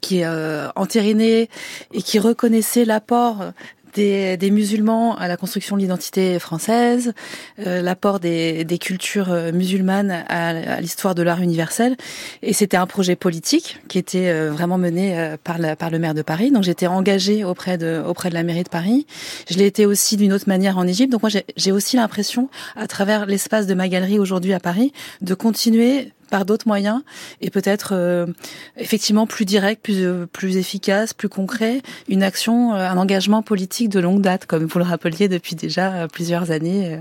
qui 0.00 0.24
euh, 0.24 0.68
entérinait 0.76 1.48
et 1.92 2.02
qui 2.02 2.18
reconnaissait 2.18 2.84
l'apport 2.84 3.49
des, 3.94 4.36
des, 4.36 4.50
musulmans 4.50 5.16
à 5.16 5.28
la 5.28 5.36
construction 5.36 5.76
de 5.76 5.82
l'identité 5.82 6.38
française, 6.38 7.12
euh, 7.66 7.82
l'apport 7.82 8.20
des, 8.20 8.64
des, 8.64 8.78
cultures 8.78 9.30
musulmanes 9.52 10.24
à, 10.28 10.48
à 10.48 10.80
l'histoire 10.80 11.14
de 11.14 11.22
l'art 11.22 11.40
universel. 11.40 11.96
Et 12.42 12.52
c'était 12.52 12.76
un 12.76 12.86
projet 12.86 13.16
politique 13.16 13.78
qui 13.88 13.98
était 13.98 14.28
euh, 14.28 14.50
vraiment 14.52 14.78
mené 14.78 15.18
euh, 15.18 15.36
par, 15.42 15.58
la, 15.58 15.76
par 15.76 15.90
le 15.90 15.98
maire 15.98 16.14
de 16.14 16.22
Paris. 16.22 16.50
Donc 16.50 16.62
j'étais 16.62 16.86
engagée 16.86 17.44
auprès 17.44 17.78
de, 17.78 18.02
auprès 18.06 18.28
de 18.28 18.34
la 18.34 18.42
mairie 18.42 18.64
de 18.64 18.68
Paris. 18.68 19.06
Je 19.50 19.56
l'ai 19.58 19.66
été 19.66 19.86
aussi 19.86 20.16
d'une 20.16 20.32
autre 20.32 20.48
manière 20.48 20.78
en 20.78 20.86
Égypte. 20.86 21.12
Donc 21.12 21.22
moi 21.22 21.30
j'ai 21.56 21.72
aussi 21.72 21.96
l'impression, 21.96 22.48
à 22.76 22.86
travers 22.86 23.26
l'espace 23.26 23.66
de 23.66 23.74
ma 23.74 23.88
galerie 23.88 24.18
aujourd'hui 24.18 24.52
à 24.52 24.60
Paris, 24.60 24.92
de 25.20 25.34
continuer 25.34 26.12
par 26.30 26.44
d'autres 26.44 26.66
moyens 26.66 27.02
et 27.40 27.50
peut-être 27.50 27.90
euh, 27.92 28.26
effectivement 28.76 29.26
plus 29.26 29.44
direct, 29.44 29.82
plus 29.82 30.04
euh, 30.04 30.26
plus 30.26 30.56
efficace, 30.56 31.12
plus 31.12 31.28
concret, 31.28 31.82
une 32.08 32.22
action, 32.22 32.74
euh, 32.74 32.88
un 32.88 32.96
engagement 32.96 33.42
politique 33.42 33.88
de 33.88 34.00
longue 34.00 34.22
date, 34.22 34.46
comme 34.46 34.64
vous 34.64 34.78
le 34.78 34.84
rappeliez 34.84 35.28
depuis 35.28 35.56
déjà 35.56 36.08
plusieurs 36.08 36.50
années, 36.50 37.00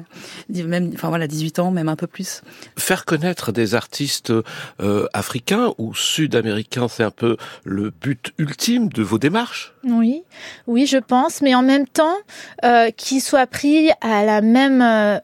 même 0.50 0.91
enfin 0.93 1.09
voilà 1.09 1.27
18 1.27 1.59
ans, 1.59 1.71
même 1.71 1.89
un 1.89 1.95
peu 1.95 2.07
plus. 2.07 2.41
Faire 2.77 3.05
connaître 3.05 3.51
des 3.51 3.75
artistes 3.75 4.33
euh, 4.81 5.07
africains 5.13 5.74
ou 5.77 5.93
sud-américains, 5.93 6.88
c'est 6.88 7.03
un 7.03 7.12
peu 7.12 7.38
le 7.63 7.91
but 7.91 8.33
ultime 8.38 8.89
de 8.89 9.03
vos 9.03 9.17
démarches? 9.17 9.74
Oui, 9.83 10.24
oui, 10.67 10.86
je 10.86 10.98
pense, 10.98 11.41
mais 11.41 11.55
en 11.55 11.62
même 11.62 11.88
temps, 11.88 12.15
euh, 12.63 12.91
qu'ils 12.91 13.21
soient 13.21 13.48
pris 13.48 13.89
à 14.01 14.25
la 14.25 14.41
même 14.41 14.81
euh, 14.81 15.19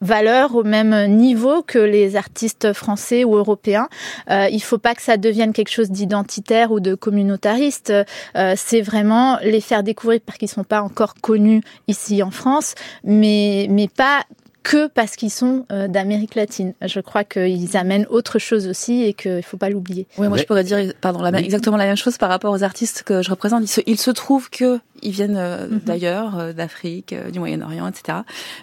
valeur, 0.00 0.54
au 0.54 0.64
même 0.64 1.06
niveau 1.06 1.62
que 1.62 1.78
les 1.78 2.16
artistes 2.16 2.72
français 2.72 3.24
ou 3.24 3.36
européens. 3.36 3.88
Euh, 4.30 4.48
il 4.50 4.62
faut 4.62 4.78
pas 4.78 4.94
que 4.94 5.02
ça 5.02 5.16
devienne 5.16 5.52
quelque 5.52 5.70
chose 5.70 5.90
d'identitaire 5.90 6.72
ou 6.72 6.80
de 6.80 6.94
communautariste. 6.94 7.92
Euh, 8.36 8.54
c'est 8.56 8.80
vraiment 8.80 9.38
les 9.42 9.60
faire 9.60 9.82
découvrir 9.82 10.20
parce 10.24 10.38
qu'ils 10.38 10.48
sont 10.48 10.64
pas 10.64 10.82
encore 10.82 11.14
connus 11.20 11.62
ici 11.88 12.22
en 12.22 12.30
France, 12.30 12.74
mais 13.04 13.66
mais 13.70 13.88
pas 13.88 14.24
que 14.62 14.86
parce 14.86 15.16
qu'ils 15.16 15.30
sont 15.30 15.66
euh, 15.72 15.88
d'Amérique 15.88 16.34
latine. 16.34 16.74
Je 16.84 17.00
crois 17.00 17.24
qu'ils 17.24 17.76
amènent 17.76 18.06
autre 18.10 18.38
chose 18.38 18.66
aussi 18.68 19.02
et 19.02 19.14
qu'il 19.14 19.42
faut 19.42 19.56
pas 19.56 19.70
l'oublier. 19.70 20.06
Oui, 20.18 20.28
moi 20.28 20.36
je 20.36 20.44
pourrais 20.44 20.64
dire 20.64 20.92
pardon, 21.00 21.22
la, 21.22 21.30
exactement 21.40 21.76
la 21.76 21.86
même 21.86 21.96
chose 21.96 22.18
par 22.18 22.28
rapport 22.28 22.52
aux 22.52 22.62
artistes 22.62 23.02
que 23.02 23.22
je 23.22 23.30
représente. 23.30 23.62
Il 23.62 23.68
se, 23.68 23.80
il 23.86 23.98
se 23.98 24.10
trouve 24.10 24.50
que 24.50 24.78
ils 25.04 25.10
viennent 25.10 25.36
euh, 25.36 25.66
mhm. 25.66 25.80
d'ailleurs, 25.80 26.38
euh, 26.38 26.52
d'Afrique, 26.52 27.14
du 27.32 27.40
Moyen-Orient, 27.40 27.88
etc. 27.88 28.18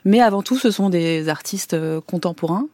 Mais 0.06 0.22
avant 0.22 0.42
tout, 0.42 0.58
ce 0.58 0.72
sont 0.72 0.90
des 0.90 1.28
artistes 1.28 1.76
contemporains, 2.02 2.68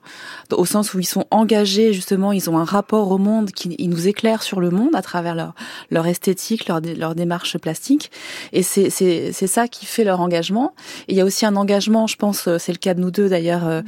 au 0.52 0.66
sens 0.66 0.94
où 0.94 1.00
ils 1.00 1.06
sont 1.06 1.26
engagés 1.32 1.94
justement, 1.94 2.32
ils 2.32 2.50
ont 2.50 2.58
un 2.58 2.64
rapport 2.64 3.12
au 3.12 3.18
monde 3.18 3.52
qui 3.52 3.76
ils 3.80 3.90
nous 3.90 4.08
éclairent 4.08 4.44
sur 4.44 4.60
le 4.60 4.70
monde 4.70 4.96
à 4.96 5.02
travers 5.02 5.36
leur 5.36 5.56
leur 5.90 6.06
esthétique, 6.06 6.68
leur 6.68 6.82
leur 6.82 7.16
démarche 7.16 7.58
plastique. 7.58 8.12
Et 8.54 8.62
c'est 8.62 8.90
c'est 8.90 9.32
c'est 9.32 9.48
ça 9.48 9.68
qui 9.68 9.86
fait 9.86 10.04
leur 10.04 10.22
engagement. 10.22 10.74
Et 11.08 11.14
il 11.14 11.18
y 11.18 11.22
a 11.22 11.26
aussi 11.26 11.46
un 11.46 11.56
engagement, 11.56 12.08
je 12.08 12.18
pense, 12.18 12.48
c'est 12.58 12.72
le 12.72 12.78
cas 12.78 12.94
de 12.94 13.02
nous 13.02 13.12
deux 13.16 13.30
d'ailleurs 13.30 13.68
euh, 13.68 13.82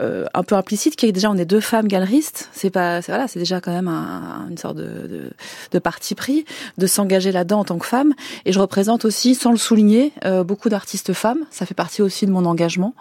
euh, 0.00 0.24
un 0.32 0.42
peu 0.42 0.54
implicite, 0.54 0.96
qui 0.96 1.06
est 1.06 1.12
déjà 1.12 1.30
on 1.30 1.36
est 1.36 1.44
deux 1.44 1.60
femmes 1.60 1.88
galeristes. 1.88 2.48
C'est 2.52 2.70
pas 2.70 3.00
voilà, 3.00 3.28
c'est 3.28 3.38
déjà 3.38 3.60
quand 3.60 3.72
même 3.72 3.88
un, 3.88 4.46
une 4.48 4.56
sorte 4.56 4.76
de, 4.76 4.84
de, 4.84 5.30
de, 5.72 5.78
parti 5.78 6.14
pris 6.14 6.44
de 6.78 6.86
s'engager 6.86 7.32
là-dedans 7.32 7.60
en 7.60 7.64
tant 7.64 7.78
que 7.78 7.86
femme. 7.86 8.14
Et 8.44 8.52
je 8.52 8.60
représente 8.60 9.04
aussi, 9.04 9.34
sans 9.34 9.50
le 9.50 9.56
souligner, 9.56 10.12
euh, 10.24 10.44
beaucoup 10.44 10.68
d'artistes 10.68 11.12
femmes. 11.12 11.44
Ça 11.50 11.66
fait 11.66 11.74
partie 11.74 12.02
aussi 12.02 12.26
de 12.26 12.30
mon 12.30 12.44
engagement. 12.44 12.94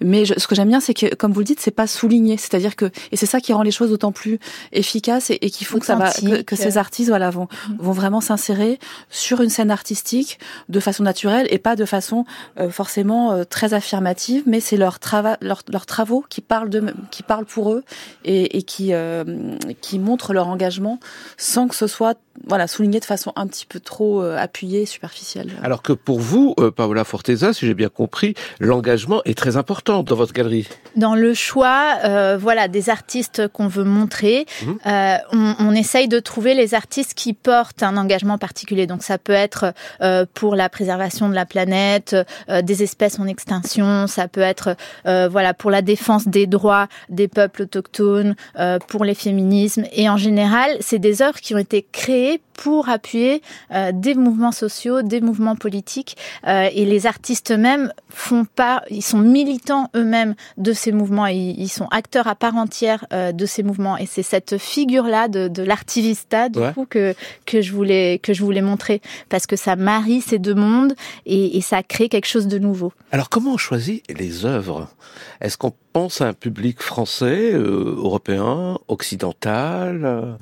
Mais 0.00 0.24
je, 0.24 0.34
ce 0.36 0.46
que 0.46 0.54
j'aime 0.54 0.68
bien, 0.68 0.80
c'est 0.80 0.94
que 0.94 1.14
comme 1.14 1.32
vous 1.32 1.40
le 1.40 1.46
dites, 1.46 1.60
c'est 1.60 1.70
pas 1.70 1.86
souligné. 1.86 2.36
C'est-à-dire 2.36 2.76
que 2.76 2.90
et 3.12 3.16
c'est 3.16 3.26
ça 3.26 3.40
qui 3.40 3.52
rend 3.52 3.62
les 3.62 3.70
choses 3.70 3.90
d'autant 3.90 4.12
plus 4.12 4.38
efficaces 4.72 5.30
et, 5.30 5.38
et 5.40 5.50
qui 5.50 5.64
font 5.64 5.78
que 5.78 5.86
ça 5.86 5.96
va 5.96 6.10
que, 6.10 6.42
que, 6.42 6.56
ces 6.56 6.76
artistes 6.76 7.08
voilà 7.08 7.30
vont 7.30 7.48
mm. 7.68 7.76
vont 7.78 7.92
vraiment 7.92 8.20
s'insérer 8.20 8.78
sur 9.10 9.40
une 9.40 9.50
scène 9.50 9.70
artistique 9.70 10.38
de 10.68 10.80
façon 10.80 11.04
naturelle 11.04 11.46
et 11.50 11.58
pas 11.58 11.76
de 11.76 11.84
façon 11.84 12.24
forcément 12.70 13.44
très 13.44 13.74
affirmative. 13.74 14.42
Mais 14.46 14.60
c'est 14.60 14.76
leur 14.76 14.98
travail, 14.98 15.11
leur, 15.40 15.62
leurs 15.68 15.86
travaux 15.86 16.24
qui 16.28 16.40
parlent 16.40 16.70
pour 17.46 17.72
eux 17.72 17.84
et, 18.24 18.64
euh, 18.80 19.56
qui 19.80 19.98
montrent 19.98 20.32
leur 20.32 20.48
engagement 20.48 20.98
sans 21.36 21.68
que 21.68 21.74
ce 21.74 21.86
soit 21.86 22.18
voilà 22.46 22.66
souligné 22.66 22.98
de 22.98 23.04
façon 23.04 23.32
un 23.36 23.46
petit 23.46 23.66
peu 23.66 23.78
trop 23.78 24.22
euh, 24.22 24.36
appuyée, 24.36 24.86
superficielle. 24.86 25.52
Alors 25.62 25.82
que 25.82 25.92
pour 25.92 26.18
vous, 26.18 26.54
euh, 26.58 26.70
Paola 26.70 27.04
Forteza, 27.04 27.52
si 27.52 27.66
j'ai 27.66 27.74
bien 27.74 27.88
compris, 27.88 28.34
l'engagement 28.58 29.22
est 29.24 29.36
très 29.36 29.56
important 29.56 30.02
dans 30.02 30.16
votre 30.16 30.32
galerie. 30.32 30.68
Dans 30.96 31.14
le 31.14 31.34
choix, 31.34 31.98
euh, 32.04 32.38
voilà, 32.40 32.68
des 32.68 32.90
artistes 32.90 33.48
qu'on 33.48 33.68
veut 33.68 33.84
montrer, 33.84 34.46
mhm. 34.62 34.78
euh, 34.86 35.16
on, 35.32 35.54
on, 35.58 35.72
essaye 35.72 36.08
de 36.08 36.20
trouver 36.20 36.54
les 36.54 36.74
artistes 36.74 37.14
qui 37.14 37.32
portent 37.32 37.82
un 37.82 37.96
engagement 37.96 38.38
particulier. 38.38 38.86
Donc 38.86 39.02
ça 39.02 39.18
peut 39.18 39.32
être 39.32 39.72
euh, 40.00 40.26
pour 40.34 40.56
la 40.56 40.68
préservation 40.68 41.28
de 41.28 41.34
la 41.34 41.46
planète, 41.46 42.16
des 42.62 42.82
espèces 42.82 43.18
en 43.18 43.26
extinction, 43.26 44.06
ça 44.06 44.28
peut 44.28 44.40
être 44.40 44.76
voilà 45.04 45.54
pour 45.54 45.70
la 45.70 45.82
défense 45.82 46.28
des 46.28 46.46
droits 46.46 46.88
des 47.08 47.28
peuples 47.28 47.62
autochtones, 47.62 48.34
pour 48.88 49.04
les 49.04 49.14
féminismes. 49.14 49.84
Et 49.92 50.08
en 50.08 50.16
général, 50.16 50.70
c'est 50.80 50.98
des 50.98 51.22
œuvres 51.22 51.40
qui 51.40 51.54
ont 51.54 51.58
été 51.58 51.86
créées 51.90 52.21
pour 52.54 52.88
appuyer 52.88 53.42
euh, 53.72 53.92
des 53.92 54.14
mouvements 54.14 54.52
sociaux, 54.52 55.02
des 55.02 55.20
mouvements 55.20 55.56
politiques. 55.56 56.16
Euh, 56.46 56.68
et 56.72 56.84
les 56.84 57.06
artistes 57.06 57.50
eux-mêmes 57.50 57.92
font 58.08 58.44
pas, 58.44 58.82
ils 58.90 59.02
sont 59.02 59.18
militants 59.18 59.88
eux-mêmes 59.96 60.34
de 60.58 60.72
ces 60.72 60.92
mouvements. 60.92 61.26
Et 61.26 61.54
ils 61.64 61.68
sont 61.78 61.88
acteurs 61.90 62.28
à 62.28 62.34
part 62.34 62.56
entière 62.56 63.04
euh, 63.12 63.32
de 63.32 63.46
ces 63.46 63.62
mouvements. 63.62 63.96
Et 63.96 64.06
c'est 64.06 64.22
cette 64.34 64.58
figure-là 64.58 65.28
de, 65.28 65.48
de 65.48 65.62
l'artivista 65.62 66.48
du 66.48 66.60
coup 66.74 66.86
que 66.88 67.14
que 67.46 67.60
je 67.60 67.72
voulais 67.72 68.18
que 68.22 68.32
je 68.32 68.42
voulais 68.44 68.62
montrer 68.62 69.00
parce 69.28 69.46
que 69.46 69.56
ça 69.56 69.74
marie 69.76 70.20
ces 70.20 70.38
deux 70.38 70.54
mondes 70.54 70.94
et, 71.26 71.56
et 71.56 71.60
ça 71.60 71.82
crée 71.82 72.08
quelque 72.08 72.30
chose 72.34 72.46
de 72.46 72.58
nouveau. 72.58 72.92
Alors 73.10 73.28
comment 73.28 73.54
on 73.54 73.62
choisit 73.68 74.02
les 74.20 74.44
œuvres? 74.44 74.88
Est-ce 75.40 75.56
qu'on 75.56 75.74
pense 75.92 76.20
à 76.20 76.28
un 76.28 76.32
public 76.32 76.82
français, 76.82 77.52
européen, 77.52 78.78
occidental? 78.88 80.38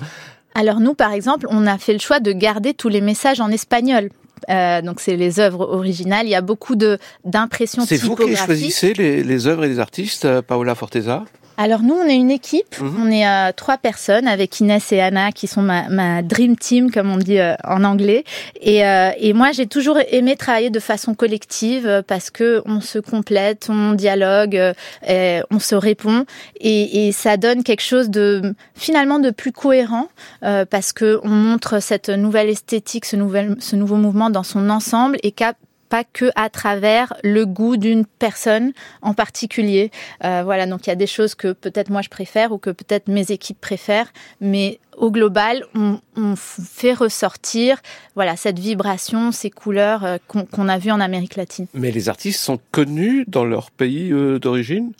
Alors 0.55 0.79
nous, 0.79 0.93
par 0.93 1.13
exemple, 1.13 1.47
on 1.49 1.65
a 1.67 1.77
fait 1.77 1.93
le 1.93 1.99
choix 1.99 2.19
de 2.19 2.31
garder 2.31 2.73
tous 2.73 2.89
les 2.89 3.01
messages 3.01 3.39
en 3.39 3.49
espagnol. 3.49 4.09
Euh, 4.49 4.81
donc 4.81 4.99
c'est 4.99 5.15
les 5.15 5.39
œuvres 5.39 5.67
originales. 5.69 6.25
Il 6.25 6.31
y 6.31 6.35
a 6.35 6.41
beaucoup 6.41 6.75
de 6.75 6.97
d'impressions 7.25 7.85
typographiques. 7.85 8.17
C'est 8.17 8.25
vous 8.25 8.29
qui 8.29 8.45
choisissez 8.45 8.93
les, 8.93 9.23
les 9.23 9.47
œuvres 9.47 9.65
et 9.65 9.69
les 9.69 9.79
artistes, 9.79 10.25
euh, 10.25 10.41
Paola 10.41 10.73
Forteza? 10.75 11.25
Alors 11.61 11.83
nous, 11.83 11.93
on 11.93 12.07
est 12.07 12.15
une 12.15 12.31
équipe, 12.31 12.79
mmh. 12.81 12.95
on 12.99 13.11
est 13.11 13.27
euh, 13.27 13.51
trois 13.55 13.77
personnes 13.77 14.27
avec 14.27 14.59
Inès 14.59 14.91
et 14.91 14.99
Anna 14.99 15.31
qui 15.31 15.45
sont 15.45 15.61
ma, 15.61 15.89
ma 15.89 16.23
dream 16.23 16.55
team 16.55 16.89
comme 16.89 17.11
on 17.11 17.17
dit 17.17 17.37
euh, 17.37 17.53
en 17.63 17.83
anglais. 17.83 18.23
Et, 18.59 18.83
euh, 18.83 19.11
et 19.19 19.33
moi, 19.33 19.51
j'ai 19.51 19.67
toujours 19.67 19.99
aimé 20.09 20.35
travailler 20.35 20.71
de 20.71 20.79
façon 20.79 21.13
collective 21.13 21.85
euh, 21.85 22.01
parce 22.01 22.31
que 22.31 22.63
on 22.65 22.81
se 22.81 22.97
complète, 22.97 23.67
on 23.69 23.91
dialogue, 23.91 24.73
euh, 25.07 25.41
on 25.51 25.59
se 25.59 25.75
répond 25.75 26.25
et, 26.59 27.07
et, 27.07 27.11
ça 27.11 27.37
donne 27.37 27.63
quelque 27.63 27.83
chose 27.83 28.09
de 28.09 28.55
finalement 28.73 29.19
de 29.19 29.29
plus 29.29 29.51
cohérent 29.51 30.07
parce 30.41 30.93
que 30.93 31.19
on 31.23 31.29
montre 31.29 31.79
cette 31.79 32.09
nouvelle 32.09 32.49
esthétique, 32.49 33.05
ce 33.05 33.15
nouvel, 33.15 33.55
ce 33.59 33.75
nouveau 33.75 33.97
mouvement 33.97 34.31
dans 34.31 34.43
son 34.43 34.69
ensemble 34.71 35.17
et 35.21 35.31
qu'à 35.31 35.53
pas 35.91 36.05
que 36.05 36.31
à 36.35 36.49
travers 36.49 37.13
le 37.21 37.45
goût 37.45 37.75
d'une 37.75 38.05
personne 38.05 38.71
en 39.01 39.13
particulier. 39.13 39.91
Euh, 40.23 40.41
voilà, 40.43 40.65
donc 40.65 40.87
il 40.87 40.89
y 40.89 40.93
a 40.93 40.95
des 40.95 41.05
choses 41.05 41.35
que 41.35 41.51
peut-être 41.51 41.89
moi 41.89 42.01
je 42.01 42.07
préfère 42.07 42.53
ou 42.53 42.57
que 42.57 42.69
peut-être 42.69 43.09
mes 43.09 43.29
équipes 43.31 43.59
préfèrent, 43.59 44.13
mais 44.39 44.79
au 44.97 45.11
global, 45.11 45.65
on, 45.75 45.99
fait 46.37 46.93
ressortir 46.93 47.81
voilà 48.15 48.37
cette 48.37 48.57
vibration, 48.57 49.31
ces 49.33 49.49
couleurs 49.49 50.05
euh, 50.05 50.17
qu'on 50.27 50.45
qu 50.45 50.69
a 50.69 50.77
vues 50.77 50.91
en 50.91 51.01
Amérique 51.01 51.35
latine. 51.35 51.67
Mais 51.73 51.91
les 51.91 52.07
artistes 52.07 52.39
sont 52.39 52.59
connus 52.71 53.25
dans 53.27 53.43
leur 53.43 53.69
pays 53.69 54.13
euh, 54.13 54.39
d'origine? 54.39 54.93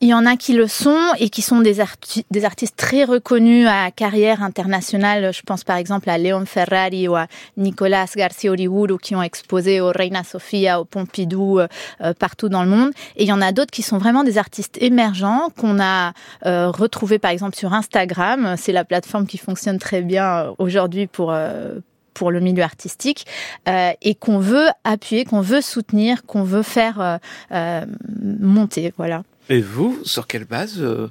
Il 0.00 0.08
y 0.08 0.14
en 0.14 0.26
a 0.26 0.36
qui 0.36 0.52
le 0.52 0.66
sont 0.66 1.00
et 1.18 1.30
qui 1.30 1.42
sont 1.42 1.60
des, 1.60 1.80
arti 1.80 2.26
des 2.30 2.44
artistes 2.44 2.76
très 2.76 3.04
reconnus 3.04 3.66
à 3.68 3.90
carrière 3.90 4.42
internationale. 4.42 5.32
Je 5.32 5.42
pense 5.42 5.64
par 5.64 5.76
exemple 5.76 6.10
à 6.10 6.18
Léon 6.18 6.44
Ferrari 6.44 7.08
ou 7.08 7.16
à 7.16 7.26
Nicolas 7.56 8.06
Garcia 8.14 8.50
Uriburu 8.50 8.98
qui 8.98 9.14
ont 9.14 9.22
exposé 9.22 9.80
au 9.80 9.88
Reina 9.88 10.22
Sofia, 10.22 10.80
au 10.80 10.84
Pompidou, 10.84 11.58
euh, 11.58 11.68
euh, 12.02 12.12
partout 12.12 12.48
dans 12.48 12.62
le 12.62 12.68
monde. 12.68 12.90
Et 13.16 13.24
il 13.24 13.28
y 13.28 13.32
en 13.32 13.40
a 13.40 13.52
d'autres 13.52 13.70
qui 13.70 13.82
sont 13.82 13.98
vraiment 13.98 14.24
des 14.24 14.38
artistes 14.38 14.76
émergents 14.80 15.48
qu'on 15.58 15.80
a 15.80 16.12
euh, 16.44 16.70
retrouvés 16.70 17.18
par 17.18 17.30
exemple 17.30 17.56
sur 17.56 17.72
Instagram. 17.72 18.54
C'est 18.58 18.72
la 18.72 18.84
plateforme 18.84 19.26
qui 19.26 19.38
fonctionne 19.38 19.78
très 19.78 20.02
bien 20.02 20.26
euh, 20.26 20.52
aujourd'hui 20.58 21.06
pour 21.06 21.32
euh, 21.32 21.78
pour 22.16 22.30
le 22.30 22.40
milieu 22.40 22.62
artistique 22.62 23.26
euh, 23.68 23.92
et 24.02 24.14
qu'on 24.14 24.38
veut 24.38 24.68
appuyer, 24.84 25.24
qu'on 25.24 25.42
veut 25.42 25.60
soutenir, 25.60 26.24
qu'on 26.24 26.42
veut 26.42 26.62
faire 26.62 27.00
euh, 27.00 27.18
euh, 27.52 27.84
monter. 28.20 28.92
Voilà. 28.96 29.22
Et 29.48 29.60
vous, 29.60 30.00
sur 30.04 30.26
quelle 30.26 30.44
base 30.44 30.80
euh, 30.80 31.08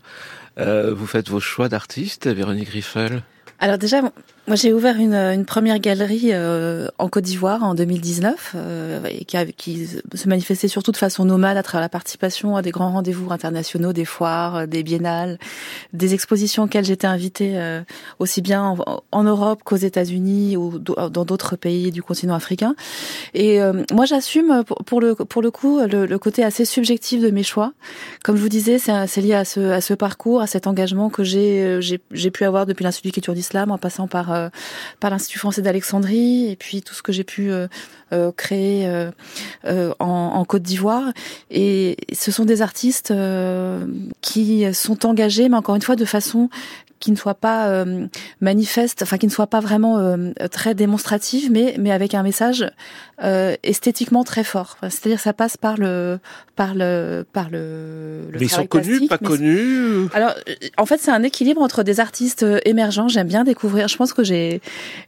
euh, 0.57 0.93
vous 0.93 1.07
faites 1.07 1.29
vos 1.29 1.39
choix 1.39 1.69
d'artistes, 1.69 2.27
Véronique 2.27 2.69
Riffel? 2.69 3.23
Alors 3.59 3.77
déjà, 3.77 4.01
moi, 4.47 4.55
j'ai 4.55 4.73
ouvert 4.73 4.97
une, 4.97 5.15
une, 5.15 5.43
première 5.43 5.79
galerie 5.79 6.29
euh, 6.31 6.87
en 6.99 7.09
Côte 7.09 7.23
d'Ivoire 7.23 7.63
en 7.63 7.73
2019, 7.73 8.51
euh, 8.55 8.99
et 9.09 9.25
qui, 9.25 9.37
a, 9.37 9.45
qui, 9.45 9.87
se 9.87 10.29
manifestait 10.29 10.67
surtout 10.67 10.91
de 10.91 10.97
façon 10.97 11.25
nomade 11.25 11.57
à 11.57 11.63
travers 11.63 11.81
la 11.81 11.89
participation 11.89 12.55
à 12.55 12.61
des 12.61 12.69
grands 12.69 12.91
rendez-vous 12.91 13.31
internationaux, 13.31 13.91
des 13.91 14.05
foires, 14.05 14.55
euh, 14.55 14.65
des 14.67 14.83
biennales, 14.83 15.39
des 15.93 16.13
expositions 16.13 16.63
auxquelles 16.63 16.85
j'étais 16.85 17.07
invitée 17.07 17.53
euh, 17.55 17.81
aussi 18.19 18.43
bien 18.43 18.63
en, 18.63 19.01
en 19.11 19.23
Europe 19.23 19.61
qu'aux 19.63 19.77
États-Unis 19.77 20.57
ou 20.57 20.77
dans 20.77 21.25
d'autres 21.25 21.55
pays 21.55 21.91
du 21.91 22.03
continent 22.03 22.35
africain. 22.35 22.75
Et 23.33 23.59
euh, 23.59 23.83
moi, 23.93 24.05
j'assume 24.05 24.63
pour, 24.63 24.77
pour, 24.85 25.01
le 25.01 25.15
pour 25.15 25.41
le 25.41 25.49
coup 25.49 25.79
le, 25.79 26.05
le, 26.05 26.19
côté 26.19 26.43
assez 26.43 26.65
subjectif 26.65 27.19
de 27.19 27.31
mes 27.31 27.43
choix. 27.43 27.73
Comme 28.23 28.35
je 28.35 28.41
vous 28.41 28.49
disais, 28.49 28.77
c'est 28.77 29.21
lié 29.21 29.33
à 29.33 29.45
ce, 29.45 29.71
à 29.71 29.81
ce 29.81 29.95
parcours, 29.95 30.41
à 30.41 30.47
cet 30.47 30.67
engagement 30.67 31.09
que 31.09 31.23
j'ai 31.23 31.79
j'ai 31.81 32.31
pu 32.31 32.43
avoir 32.43 32.67
depuis 32.67 32.83
l'Institut 32.83 33.07
de 33.07 33.13
culture 33.13 33.33
d'islam, 33.33 33.71
en 33.71 33.79
passant 33.79 34.07
par 34.07 34.34
euh, 34.35 34.49
par 34.99 35.09
l'Institut 35.09 35.39
français 35.39 35.61
d'Alexandrie 35.61 36.49
et 36.49 36.55
puis 36.55 36.81
tout 36.81 36.93
ce 36.93 37.01
que 37.01 37.11
j'ai 37.11 37.23
pu 37.23 37.51
euh, 37.51 37.67
euh, 38.13 38.31
créer 38.31 38.87
en, 39.65 39.93
en, 39.99 40.45
Côte 40.45 40.61
d'Ivoire. 40.61 41.11
Et 41.49 41.97
ce 42.13 42.31
sont 42.31 42.45
des 42.45 42.61
artistes 42.61 43.13
qui 44.21 44.73
sont 44.73 45.05
engagés, 45.05 45.49
mais 45.49 45.57
encore 45.57 45.75
une 45.75 45.81
fois 45.81 45.95
de 45.95 46.05
façon 46.05 46.49
qui 47.05 47.11
ne 47.11 47.17
soit 47.17 47.35
pas 47.35 47.67
euh, 47.67 48.07
manifeste, 48.41 49.03
enfin 49.03 49.19
qui 49.19 49.27
ne 49.27 49.31
soit 49.31 49.45
pas 49.45 49.59
vraiment 49.59 49.99
euh, 49.99 50.31
très 50.49 50.73
démonstrative, 50.73 51.51
mais 51.51 51.75
mais 51.77 51.91
avec 51.91 52.15
un 52.15 52.23
message 52.23 52.65
euh, 53.23 53.55
esthétiquement 53.61 54.23
très 54.23 54.43
fort. 54.43 54.77
C'est-à-dire 54.81 55.19
ça 55.19 55.31
passe 55.31 55.55
par 55.55 55.77
le 55.77 56.17
par 56.55 56.73
le 56.73 57.23
par 57.31 57.51
le. 57.51 58.21
le 58.31 58.39
mais 58.39 58.45
ils 58.45 58.49
sont 58.49 58.65
connus, 58.65 59.07
pas 59.07 59.19
connus. 59.19 60.07
Alors 60.15 60.33
en 60.77 60.87
fait 60.87 60.99
c'est 60.99 61.11
un 61.11 61.21
équilibre 61.21 61.61
entre 61.61 61.83
des 61.83 61.99
artistes 61.99 62.43
émergents. 62.65 63.07
J'aime 63.07 63.27
bien 63.27 63.43
découvrir. 63.43 63.87
Je 63.87 63.97
pense 63.97 64.11
que 64.11 64.23
j'ai 64.23 64.61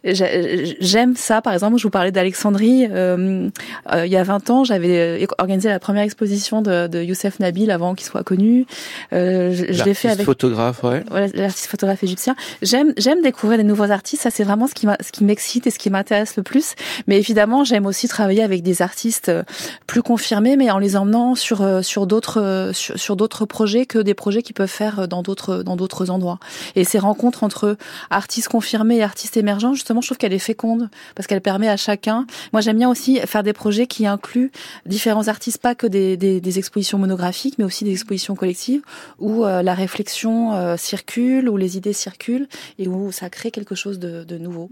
j'aime 0.03 1.15
ça. 1.15 1.41
Par 1.41 1.53
exemple, 1.53 1.77
je 1.77 1.83
vous 1.83 1.89
parlais 1.89 2.11
d'Alexandrie. 2.11 2.85
Euh, 2.91 3.49
euh, 3.91 4.05
il 4.05 4.11
y 4.11 4.17
a 4.17 4.23
20 4.23 4.49
ans, 4.51 4.63
j'avais 4.63 5.25
organisé 5.39 5.69
la 5.69 5.79
première 5.79 6.03
exposition 6.03 6.61
de, 6.61 6.85
de 6.85 7.01
Youssef 7.01 7.39
Nabil 7.39 7.71
avant 7.71 7.95
qu'il 7.95 8.05
soit 8.05 8.23
connu. 8.23 8.67
je 9.11 9.83
l'ai 9.83 9.93
fait 9.95 10.09
avec 10.09 10.25
photographe, 10.25 10.83
ouais. 10.83 11.03
Voilà, 11.09 11.27
l'artiste 11.33 11.67
photographe 11.67 11.86
égyptien. 12.03 12.35
J'aime 12.61 12.93
j'aime 12.97 13.21
découvrir 13.21 13.57
des 13.57 13.63
nouveaux 13.63 13.91
artistes. 13.91 14.23
Ça 14.23 14.29
c'est 14.29 14.43
vraiment 14.43 14.67
ce 14.67 14.73
qui 14.73 14.87
ce 15.01 15.11
qui 15.11 15.23
m'excite 15.23 15.67
et 15.67 15.71
ce 15.71 15.79
qui 15.79 15.89
m'intéresse 15.89 16.35
le 16.37 16.43
plus. 16.43 16.75
Mais 17.07 17.17
évidemment, 17.17 17.63
j'aime 17.63 17.85
aussi 17.85 18.07
travailler 18.07 18.43
avec 18.43 18.63
des 18.63 18.81
artistes 18.81 19.29
euh, 19.29 19.43
plus 19.85 20.01
confirmés, 20.01 20.57
mais 20.57 20.71
en 20.71 20.79
les 20.79 20.95
emmenant 20.95 21.35
sur 21.35 21.61
euh, 21.61 21.81
sur 21.81 22.07
d'autres 22.07 22.41
euh, 22.41 22.73
sur, 22.73 23.15
d'autres 23.15 23.45
projets 23.45 23.85
que 23.85 23.99
des 23.99 24.13
projets 24.13 24.41
qu'ils 24.41 24.53
peuvent 24.53 24.67
faire 24.67 25.07
dans 25.07 25.21
d'autres 25.21 25.63
dans 25.63 25.75
d'autres 25.75 26.09
endroits. 26.09 26.39
Et 26.75 26.83
ces 26.83 26.99
rencontres 26.99 27.43
entre 27.43 27.77
artistes 28.09 28.49
confirmés 28.49 28.97
et 28.97 29.03
artistes 29.03 29.37
émergents, 29.37 29.73
justement, 29.73 30.01
je 30.01 30.07
trouve 30.07 30.17
qu'elle 30.17 30.33
est 30.33 30.39
féconde 30.39 30.89
parce 31.15 31.27
qu'elle 31.27 31.41
permet 31.41 31.69
à 31.69 31.77
chacun. 31.77 32.25
Moi, 32.53 32.61
j'aime 32.61 32.77
bien 32.77 32.89
aussi 32.89 33.19
faire 33.25 33.43
des 33.43 33.53
projets 33.53 33.87
qui 33.87 34.05
incluent 34.05 34.51
différents 34.85 35.27
artistes, 35.27 35.61
pas 35.61 35.75
que 35.75 35.87
des, 35.87 36.17
des, 36.17 36.41
des 36.41 36.57
expositions 36.59 36.97
monographiques, 36.97 37.55
mais 37.57 37.63
aussi 37.65 37.83
des 37.83 37.91
expositions 37.91 38.35
collectives 38.35 38.81
où 39.19 39.43
la 39.43 39.73
réflexion 39.73 40.77
circule, 40.77 41.49
où 41.49 41.57
les 41.57 41.66
idées 41.75 41.93
circulent 41.93 42.47
et 42.79 42.87
où 42.87 43.11
ça 43.11 43.29
crée 43.29 43.51
quelque 43.51 43.75
chose 43.75 43.99
de, 43.99 44.23
de 44.23 44.37
nouveau. 44.37 44.69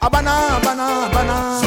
Abana, 0.00 0.56
abana, 0.56 1.06
abana. 1.06 1.60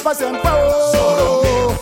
pa' 0.00 0.14
siempre. 0.14 0.50
Oh. 0.50 1.76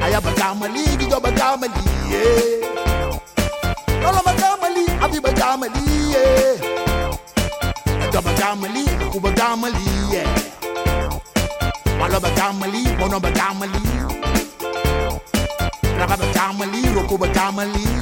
I 0.00 0.10
have 0.10 0.26
a 0.26 0.32
gamali, 0.32 0.96
di 0.96 1.06
job 1.06 1.24
a 1.26 1.30
gamali, 1.30 1.70
yeah. 2.10 2.57
a 17.20 17.26
Dominique. 17.32 17.97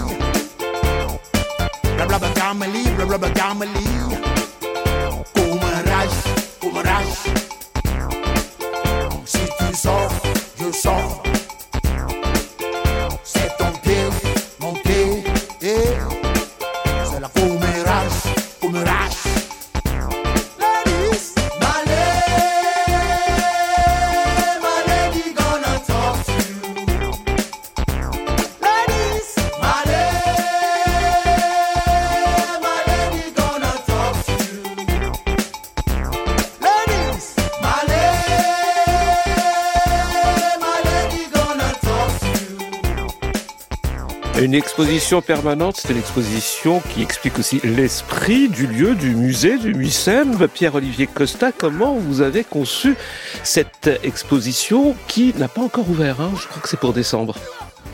Une 44.46 44.54
exposition 44.54 45.22
permanente, 45.22 45.76
c'est 45.76 45.90
une 45.90 45.98
exposition 45.98 46.78
qui 46.78 47.02
explique 47.02 47.36
aussi 47.40 47.60
l'esprit 47.64 48.48
du 48.48 48.68
lieu, 48.68 48.94
du 48.94 49.16
musée, 49.16 49.58
du 49.58 49.74
MUSEM. 49.74 50.46
Pierre-Olivier 50.46 51.08
Costa, 51.08 51.50
comment 51.50 51.94
vous 51.94 52.20
avez 52.20 52.44
conçu 52.44 52.94
cette 53.42 53.90
exposition 54.04 54.94
qui 55.08 55.34
n'a 55.36 55.48
pas 55.48 55.62
encore 55.62 55.90
ouvert 55.90 56.20
hein? 56.20 56.30
Je 56.40 56.46
crois 56.46 56.62
que 56.62 56.68
c'est 56.68 56.78
pour 56.78 56.92
décembre. 56.92 57.34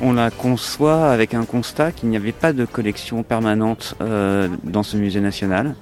On 0.02 0.12
la 0.12 0.30
conçoit 0.30 1.10
avec 1.10 1.32
un 1.32 1.46
constat 1.46 1.90
qu'il 1.90 2.10
n'y 2.10 2.16
avait 2.18 2.32
pas 2.32 2.52
de 2.52 2.66
collection 2.66 3.22
permanente 3.22 3.94
euh, 4.02 4.48
dans 4.62 4.82
ce 4.82 4.98
musée 4.98 5.20
national 5.20 5.74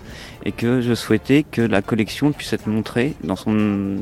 et 0.45 0.53
que 0.53 0.81
je 0.83 0.95
souhaitais 0.95 1.45
que 1.51 1.63
la 1.63 1.83
collection 1.83 2.31
puisse 2.31 2.53
être 2.53 2.69
montrée 2.69 3.15
dans 3.25 3.37
son 3.37 3.97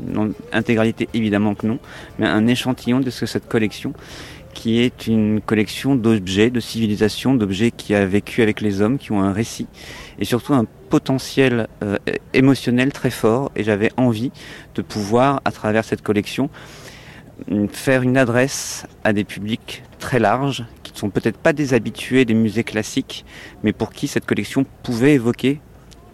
intégralité, 0.53 1.09
évidemment 1.13 1.55
que 1.55 1.65
non, 1.65 1.79
mais 2.19 2.27
un 2.27 2.45
échantillon 2.47 2.99
de 2.99 3.09
ce 3.09 3.21
que 3.21 3.25
cette 3.25 3.47
collection 3.47 3.93
qui 4.59 4.81
est 4.81 5.07
une 5.07 5.39
collection 5.39 5.95
d'objets, 5.95 6.49
de 6.49 6.59
civilisations, 6.59 7.33
d'objets 7.33 7.71
qui 7.71 7.95
a 7.95 8.05
vécu 8.05 8.41
avec 8.41 8.59
les 8.59 8.81
hommes, 8.81 8.97
qui 8.97 9.13
ont 9.13 9.21
un 9.21 9.31
récit 9.31 9.67
et 10.19 10.25
surtout 10.25 10.53
un 10.53 10.65
potentiel 10.89 11.69
euh, 11.81 11.95
émotionnel 12.33 12.91
très 12.91 13.09
fort. 13.09 13.53
Et 13.55 13.63
j'avais 13.63 13.89
envie 13.95 14.33
de 14.75 14.81
pouvoir, 14.81 15.39
à 15.45 15.53
travers 15.53 15.85
cette 15.85 16.01
collection, 16.01 16.49
faire 17.71 18.01
une 18.01 18.17
adresse 18.17 18.85
à 19.05 19.13
des 19.13 19.23
publics 19.23 19.81
très 19.97 20.19
larges, 20.19 20.65
qui 20.83 20.91
ne 20.91 20.97
sont 20.97 21.09
peut-être 21.09 21.37
pas 21.37 21.53
des 21.53 21.73
habitués 21.73 22.25
des 22.25 22.33
musées 22.33 22.65
classiques, 22.65 23.23
mais 23.63 23.71
pour 23.71 23.93
qui 23.93 24.09
cette 24.09 24.25
collection 24.25 24.65
pouvait 24.83 25.13
évoquer 25.13 25.61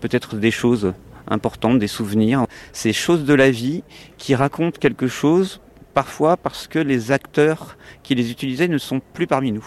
peut-être 0.02 0.36
des 0.36 0.52
choses 0.52 0.94
importantes, 1.28 1.80
des 1.80 1.88
souvenirs, 1.88 2.46
ces 2.74 2.94
choses 2.94 3.26
de 3.26 3.34
la 3.34 3.50
vie 3.50 3.82
qui 4.20 4.36
racontent 4.36 4.78
quelque 4.80 5.08
chose, 5.08 5.62
parfois 5.96 6.38
parce 6.38 6.68
que 6.68 6.78
les 6.78 7.12
acteurs 7.12 7.78
qui 8.04 8.14
les 8.14 8.30
utilisaient 8.30 8.68
ne 8.68 8.78
sont 8.78 9.02
plus 9.14 9.26
parmi 9.26 9.52
nous. 9.52 9.66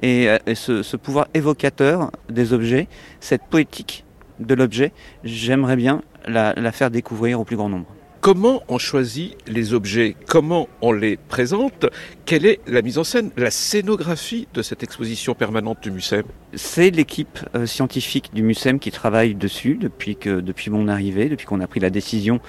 Et, 0.00 0.28
euh, 0.28 0.38
ce, 0.54 0.96
pouvoir 0.96 1.26
évocateur 1.34 2.12
des 2.28 2.52
objets, 2.52 2.86
cette 3.18 3.42
poétique 3.42 4.04
de 4.38 4.54
l'objet, 4.54 4.92
j'aimerais 5.24 5.76
bien 5.76 6.02
la 6.26 6.72
faire 6.72 6.90
découvrir 6.90 7.40
au 7.40 7.44
plus 7.44 7.56
grand 7.56 7.68
nombre. 7.68 7.86
Comment 8.24 8.62
on 8.68 8.78
choisit 8.78 9.36
les 9.46 9.74
objets? 9.74 10.16
Comment 10.26 10.66
on 10.80 10.92
les 10.92 11.18
présente? 11.18 11.84
Quelle 12.24 12.46
est 12.46 12.58
la 12.66 12.80
mise 12.80 12.96
en 12.96 13.04
scène, 13.04 13.30
la 13.36 13.50
scénographie 13.50 14.48
de 14.54 14.62
cette 14.62 14.82
exposition 14.82 15.34
permanente 15.34 15.82
du 15.82 15.90
MUSEM 15.90 16.22
C'est 16.54 16.88
l'équipe 16.88 17.40
euh, 17.54 17.66
scientifique 17.66 18.30
du 18.32 18.42
MUSEM 18.42 18.78
qui 18.78 18.90
travaille 18.90 19.34
dessus 19.34 19.74
depuis 19.78 20.16
que 20.16 20.40
depuis 20.40 20.70
mon 20.70 20.88
arrivée, 20.88 21.28
depuis 21.28 21.44
qu'on 21.44 21.60
a 21.60 21.66
pris 21.66 21.80
la 21.80 21.90
décision 21.90 22.40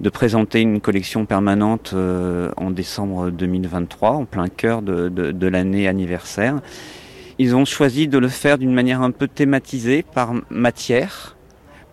de 0.00 0.08
présenter 0.08 0.60
une 0.60 0.80
collection 0.80 1.26
permanente 1.26 1.90
euh, 1.94 2.52
en 2.56 2.70
décembre 2.70 3.30
2023, 3.30 4.10
en 4.10 4.26
plein 4.26 4.46
cœur 4.46 4.82
de, 4.82 5.08
de, 5.08 5.32
de 5.32 5.46
l'année 5.48 5.88
anniversaire. 5.88 6.60
Ils 7.40 7.56
ont 7.56 7.64
choisi 7.64 8.06
de 8.06 8.18
le 8.18 8.28
faire 8.28 8.56
d'une 8.56 8.72
manière 8.72 9.02
un 9.02 9.10
peu 9.10 9.26
thématisée 9.26 10.04
par 10.04 10.32
matière, 10.48 11.34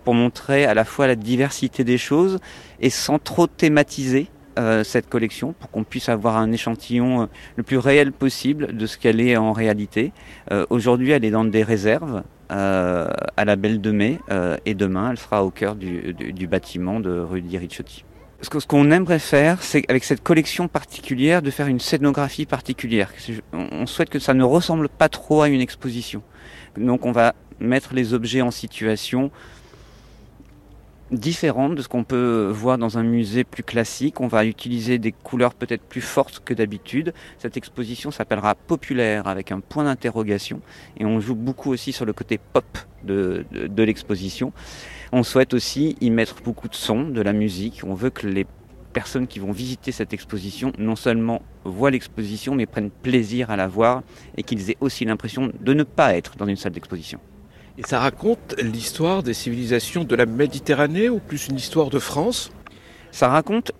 pour 0.03 0.13
montrer 0.13 0.65
à 0.65 0.73
la 0.73 0.85
fois 0.85 1.07
la 1.07 1.15
diversité 1.15 1.83
des 1.83 1.97
choses 1.97 2.39
et 2.79 2.89
sans 2.89 3.19
trop 3.19 3.47
thématiser 3.47 4.27
euh, 4.59 4.83
cette 4.83 5.07
collection 5.07 5.53
pour 5.57 5.71
qu'on 5.71 5.85
puisse 5.85 6.09
avoir 6.09 6.35
un 6.35 6.51
échantillon 6.51 7.21
euh, 7.21 7.25
le 7.55 7.63
plus 7.63 7.77
réel 7.77 8.11
possible 8.11 8.75
de 8.75 8.85
ce 8.85 8.97
qu'elle 8.97 9.21
est 9.21 9.37
en 9.37 9.53
réalité. 9.53 10.11
Euh, 10.51 10.65
Aujourd'hui, 10.69 11.11
elle 11.11 11.23
est 11.23 11.31
dans 11.31 11.45
des 11.45 11.63
réserves 11.63 12.23
à 12.49 13.45
la 13.45 13.55
Belle 13.55 13.79
de 13.79 13.91
Mai 13.91 14.19
et 14.65 14.73
demain, 14.73 15.11
elle 15.11 15.17
sera 15.17 15.45
au 15.45 15.51
cœur 15.51 15.73
du, 15.73 16.13
du, 16.13 16.47
bâtiment 16.47 16.99
de 16.99 17.17
rue 17.17 17.41
di 17.41 17.57
Ricciotti. 17.57 18.03
Ce 18.41 18.49
qu'on 18.49 18.91
aimerait 18.91 19.19
faire, 19.19 19.63
c'est 19.63 19.89
avec 19.89 20.03
cette 20.03 20.21
collection 20.21 20.67
particulière, 20.67 21.41
de 21.41 21.49
faire 21.49 21.67
une 21.67 21.79
scénographie 21.79 22.45
particulière. 22.45 23.13
On 23.53 23.85
souhaite 23.85 24.09
que 24.09 24.19
ça 24.19 24.33
ne 24.33 24.43
ressemble 24.43 24.89
pas 24.89 25.07
trop 25.07 25.43
à 25.43 25.47
une 25.47 25.61
exposition. 25.61 26.23
Donc 26.75 27.05
on 27.05 27.13
va 27.13 27.35
mettre 27.61 27.93
les 27.93 28.13
objets 28.13 28.41
en 28.41 28.51
situation 28.51 29.31
différente 31.11 31.75
de 31.75 31.81
ce 31.81 31.87
qu'on 31.87 32.03
peut 32.03 32.49
voir 32.53 32.77
dans 32.77 32.97
un 32.97 33.03
musée 33.03 33.43
plus 33.43 33.63
classique. 33.63 34.21
On 34.21 34.27
va 34.27 34.45
utiliser 34.45 34.97
des 34.97 35.11
couleurs 35.11 35.53
peut-être 35.53 35.83
plus 35.83 36.01
fortes 36.01 36.41
que 36.43 36.53
d'habitude. 36.53 37.13
Cette 37.37 37.57
exposition 37.57 38.11
s'appellera 38.11 38.55
Populaire 38.55 39.27
avec 39.27 39.51
un 39.51 39.59
point 39.59 39.83
d'interrogation 39.83 40.61
et 40.97 41.05
on 41.05 41.19
joue 41.19 41.35
beaucoup 41.35 41.71
aussi 41.71 41.91
sur 41.91 42.05
le 42.05 42.13
côté 42.13 42.37
pop 42.37 42.65
de, 43.03 43.45
de, 43.51 43.67
de 43.67 43.83
l'exposition. 43.83 44.53
On 45.11 45.23
souhaite 45.23 45.53
aussi 45.53 45.97
y 45.99 46.09
mettre 46.09 46.41
beaucoup 46.41 46.69
de 46.69 46.75
sons, 46.75 47.09
de 47.09 47.21
la 47.21 47.33
musique. 47.33 47.81
On 47.85 47.93
veut 47.93 48.09
que 48.09 48.27
les 48.27 48.45
personnes 48.91 49.27
qui 49.27 49.39
vont 49.39 49.51
visiter 49.51 49.91
cette 49.91 50.13
exposition 50.13 50.71
non 50.77 50.95
seulement 50.95 51.41
voient 51.63 51.91
l'exposition, 51.91 52.55
mais 52.55 52.65
prennent 52.65 52.91
plaisir 52.91 53.49
à 53.49 53.55
la 53.55 53.67
voir 53.67 54.03
et 54.37 54.43
qu'ils 54.43 54.69
aient 54.69 54.77
aussi 54.81 55.05
l'impression 55.05 55.51
de 55.59 55.73
ne 55.73 55.83
pas 55.83 56.15
être 56.15 56.35
dans 56.37 56.45
une 56.45 56.55
salle 56.55 56.73
d'exposition. 56.73 57.19
Et 57.77 57.83
ça 57.87 57.99
raconte 57.99 58.55
l'histoire 58.61 59.23
des 59.23 59.33
civilisations 59.33 60.03
de 60.03 60.15
la 60.15 60.25
Méditerranée 60.25 61.09
ou 61.09 61.19
plus 61.19 61.47
une 61.47 61.55
histoire 61.55 61.89
de 61.89 61.99
France? 61.99 62.51
Ça 63.11 63.29
raconte 63.29 63.71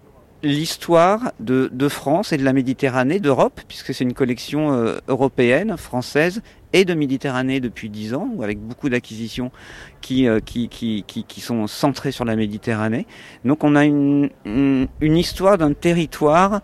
l'histoire 0.43 1.33
de, 1.39 1.69
de, 1.71 1.87
France 1.87 2.31
et 2.31 2.37
de 2.37 2.43
la 2.43 2.53
Méditerranée, 2.53 3.19
d'Europe, 3.19 3.61
puisque 3.67 3.93
c'est 3.93 4.03
une 4.03 4.13
collection 4.13 4.73
euh, 4.73 4.97
européenne, 5.07 5.77
française 5.77 6.41
et 6.73 6.85
de 6.85 6.93
Méditerranée 6.93 7.59
depuis 7.59 7.89
dix 7.89 8.13
ans, 8.13 8.29
avec 8.41 8.59
beaucoup 8.59 8.89
d'acquisitions 8.89 9.51
qui, 9.99 10.27
euh, 10.27 10.39
qui, 10.39 10.67
qui, 10.69 11.03
qui, 11.05 11.25
qui, 11.25 11.41
sont 11.41 11.67
centrées 11.67 12.11
sur 12.11 12.25
la 12.25 12.35
Méditerranée. 12.35 13.05
Donc 13.45 13.63
on 13.63 13.75
a 13.75 13.85
une, 13.85 14.29
une, 14.45 14.87
une 14.99 15.17
histoire 15.17 15.57
d'un 15.57 15.73
territoire 15.73 16.61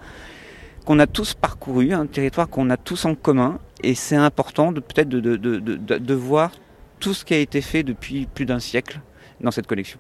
qu'on 0.86 1.00
a 1.00 1.08
tous 1.08 1.34
parcouru, 1.34 1.94
un 1.94 2.08
territoire 2.08 2.50
qu'on 2.50 2.70
a 2.70 2.78
tous 2.78 3.06
en 3.06 3.14
commun, 3.14 3.60
et 3.84 3.94
c'est 3.94 4.16
important 4.16 4.74
peut-être 4.74 5.10
de, 5.10 5.20
de, 5.20 5.36
de, 5.36 5.76
de 5.76 6.14
voir 6.14 6.52
tout 7.00 7.14
ce 7.14 7.26
qui 7.26 7.34
a 7.34 7.38
été 7.38 7.62
fait 7.62 7.84
depuis 7.84 8.28
plus 8.34 8.46
d'un 8.46 8.60
siècle 8.60 9.00
dans 9.42 9.52
cette 9.52 9.68
collection. 9.68 10.00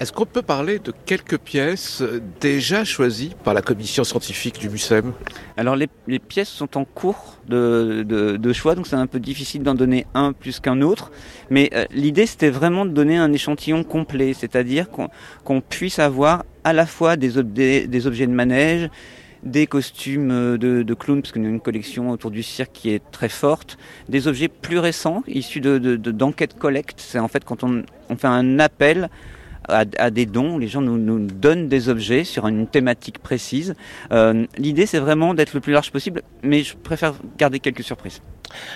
Est-ce 0.00 0.14
qu'on 0.14 0.24
peut 0.24 0.40
parler 0.40 0.78
de 0.78 0.94
quelques 1.04 1.36
pièces 1.36 2.02
déjà 2.40 2.84
choisies 2.84 3.32
par 3.44 3.52
la 3.52 3.60
commission 3.60 4.02
scientifique 4.02 4.58
du 4.58 4.70
MUSEM 4.70 5.12
Alors 5.58 5.76
les, 5.76 5.88
les, 6.08 6.18
pièces 6.18 6.48
sont 6.48 6.78
en 6.78 6.86
cours 6.86 7.36
de, 7.46 8.02
de, 8.08 8.38
de 8.38 8.52
choix, 8.54 8.74
donc 8.74 8.86
c'est 8.86 8.96
un 8.96 9.06
peu 9.06 9.20
difficile 9.20 9.62
d'en 9.62 9.74
donner 9.74 10.06
un 10.14 10.32
plus 10.32 10.58
qu'un 10.58 10.80
autre. 10.80 11.12
Mais 11.50 11.68
euh, 11.74 11.84
l'idée 11.90 12.24
c'était 12.24 12.48
vraiment 12.48 12.86
de 12.86 12.92
donner 12.92 13.18
un 13.18 13.30
échantillon 13.30 13.84
complet, 13.84 14.32
c'est-à-dire 14.32 14.88
qu'on 14.88 15.10
qu 15.44 15.60
puisse 15.68 15.98
avoir 15.98 16.46
à 16.64 16.72
la 16.72 16.86
fois 16.86 17.16
des, 17.16 17.36
ob 17.36 17.52
des, 17.52 17.86
des 17.86 18.06
objets 18.06 18.26
de 18.26 18.32
manège, 18.32 18.88
des 19.42 19.66
costumes 19.66 20.56
de, 20.58 20.82
de 20.82 20.94
clowns, 20.94 21.22
parce 21.22 21.32
qu'on 21.32 21.44
a 21.44 21.48
une 21.48 21.60
collection 21.60 22.10
autour 22.10 22.30
du 22.30 22.42
cirque 22.42 22.72
qui 22.72 22.90
est 22.90 23.02
très 23.10 23.28
forte, 23.28 23.78
des 24.08 24.28
objets 24.28 24.48
plus 24.48 24.78
récents, 24.78 25.22
issus 25.26 25.60
d'enquêtes 25.60 26.50
de, 26.50 26.56
de, 26.56 26.60
collecte. 26.60 27.00
C'est 27.00 27.18
en 27.18 27.28
fait 27.28 27.44
quand 27.44 27.64
on 27.64 27.84
fait 28.16 28.28
un 28.28 28.58
appel 28.58 29.08
à, 29.68 29.84
à, 29.98 30.10
des 30.10 30.26
dons. 30.26 30.58
Les 30.58 30.68
gens 30.68 30.80
nous, 30.80 30.98
nous, 30.98 31.26
donnent 31.26 31.68
des 31.68 31.88
objets 31.88 32.24
sur 32.24 32.46
une 32.46 32.66
thématique 32.66 33.18
précise. 33.18 33.74
Euh, 34.12 34.46
L'idée, 34.56 34.86
c'est 34.86 34.98
vraiment 34.98 35.34
d'être 35.34 35.54
le 35.54 35.60
plus 35.60 35.72
large 35.72 35.90
possible, 35.90 36.22
mais 36.42 36.62
je 36.62 36.76
préfère 36.76 37.14
garder 37.38 37.60
quelques 37.60 37.84
surprises. 37.84 38.20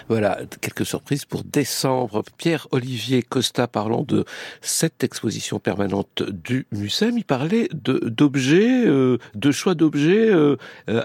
Voilà, 0.09 0.39
quelques 0.61 0.87
surprises 0.87 1.25
pour 1.25 1.45
décembre. 1.45 2.23
Pierre-Olivier 2.39 3.23
Costa, 3.23 3.67
parlant 3.67 4.03
de 4.03 4.25
cette 4.61 5.05
exposition 5.05 5.59
permanente 5.59 6.23
du 6.23 6.67
MUSEM, 6.73 7.19
il 7.19 7.25
parlait 7.25 7.69
d'objets, 7.73 8.87
euh, 8.87 9.19
de 9.35 9.51
choix 9.51 9.75
d'objets 9.75 10.31
euh, 10.31 10.57